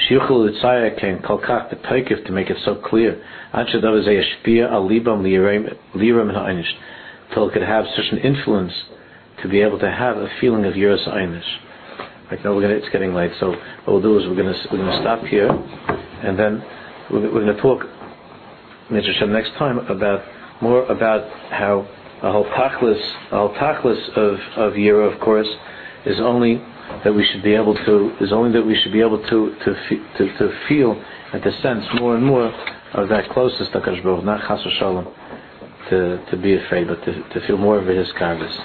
Shiuchel 0.10 0.50
Litzaya 0.50 1.00
came 1.00 1.20
kalkach 1.20 1.74
b'toikif 1.74 2.26
to 2.26 2.32
make 2.32 2.50
it 2.50 2.58
so 2.64 2.76
clear. 2.76 3.24
Anshad 3.54 3.78
of 3.78 4.06
yashpia 4.06 4.70
al 4.70 4.88
libam 4.88 5.24
liram 5.24 6.34
ha'inish, 6.34 6.68
till 7.34 7.50
it 7.50 7.54
could 7.54 7.64
have 7.64 7.86
such 7.96 8.06
an 8.12 8.20
influence 8.20 8.74
to 9.42 9.48
be 9.48 9.62
able 9.62 9.80
to 9.80 9.90
have 9.90 10.18
a 10.18 10.28
feeling 10.40 10.66
of 10.66 10.74
yiras 10.74 11.08
einish. 11.08 11.46
Right 12.30 12.44
now 12.44 12.56
we're 12.56 12.70
it's 12.72 12.90
getting 12.90 13.14
late, 13.14 13.32
so 13.40 13.52
what 13.52 13.88
we'll 13.88 14.02
do 14.02 14.20
is 14.20 14.28
we're 14.28 14.36
gonna 14.36 14.58
we're 14.72 14.80
gonna 14.80 15.02
stop 15.02 15.24
here, 15.26 15.50
and 15.50 16.38
then 16.38 16.64
we're, 17.10 17.34
we're 17.34 17.46
gonna 17.46 17.62
talk, 17.62 17.86
Mitzvah 18.92 19.28
next 19.28 19.52
time 19.58 19.80
about 19.80 20.24
more 20.62 20.86
about 20.86 21.30
how 21.50 21.88
a 22.24 22.32
whole 22.32 22.46
tachlis, 22.46 23.02
a 23.32 23.38
whole 23.38 23.54
tachlis 23.56 24.10
of 24.16 24.34
of 24.58 24.74
yira, 24.74 25.14
of 25.14 25.20
course, 25.20 25.48
is 26.06 26.20
only 26.20 26.62
that 27.04 27.14
we 27.14 27.26
should 27.26 27.44
be 27.44 27.54
able 27.54 27.76
to 27.76 28.16
is 28.20 28.32
only 28.32 28.52
that 28.54 28.66
we 28.66 28.76
should 28.82 28.92
be 28.94 29.02
able 29.02 29.22
to 29.30 29.56
to 29.64 29.76
to, 30.18 30.38
to 30.38 30.60
feel 30.68 31.02
and 31.34 31.44
to 31.44 31.52
sense 31.62 31.86
more 32.00 32.16
and 32.16 32.26
more 32.26 32.52
of 32.94 33.10
that 33.10 33.30
closest 33.30 33.72
to 33.74 33.80
Kadosh 33.80 34.02
Baruch, 34.04 34.24
not 34.24 34.42
chas 34.48 34.66
shalom, 34.80 35.08
to 35.90 36.26
to 36.32 36.38
be 36.38 36.56
afraid, 36.56 36.88
but 36.88 37.04
to 37.06 37.12
to 37.30 37.48
feel 37.48 37.58
more 37.58 37.78
of 37.80 37.88
his 37.88 38.08
karvis. 38.14 38.56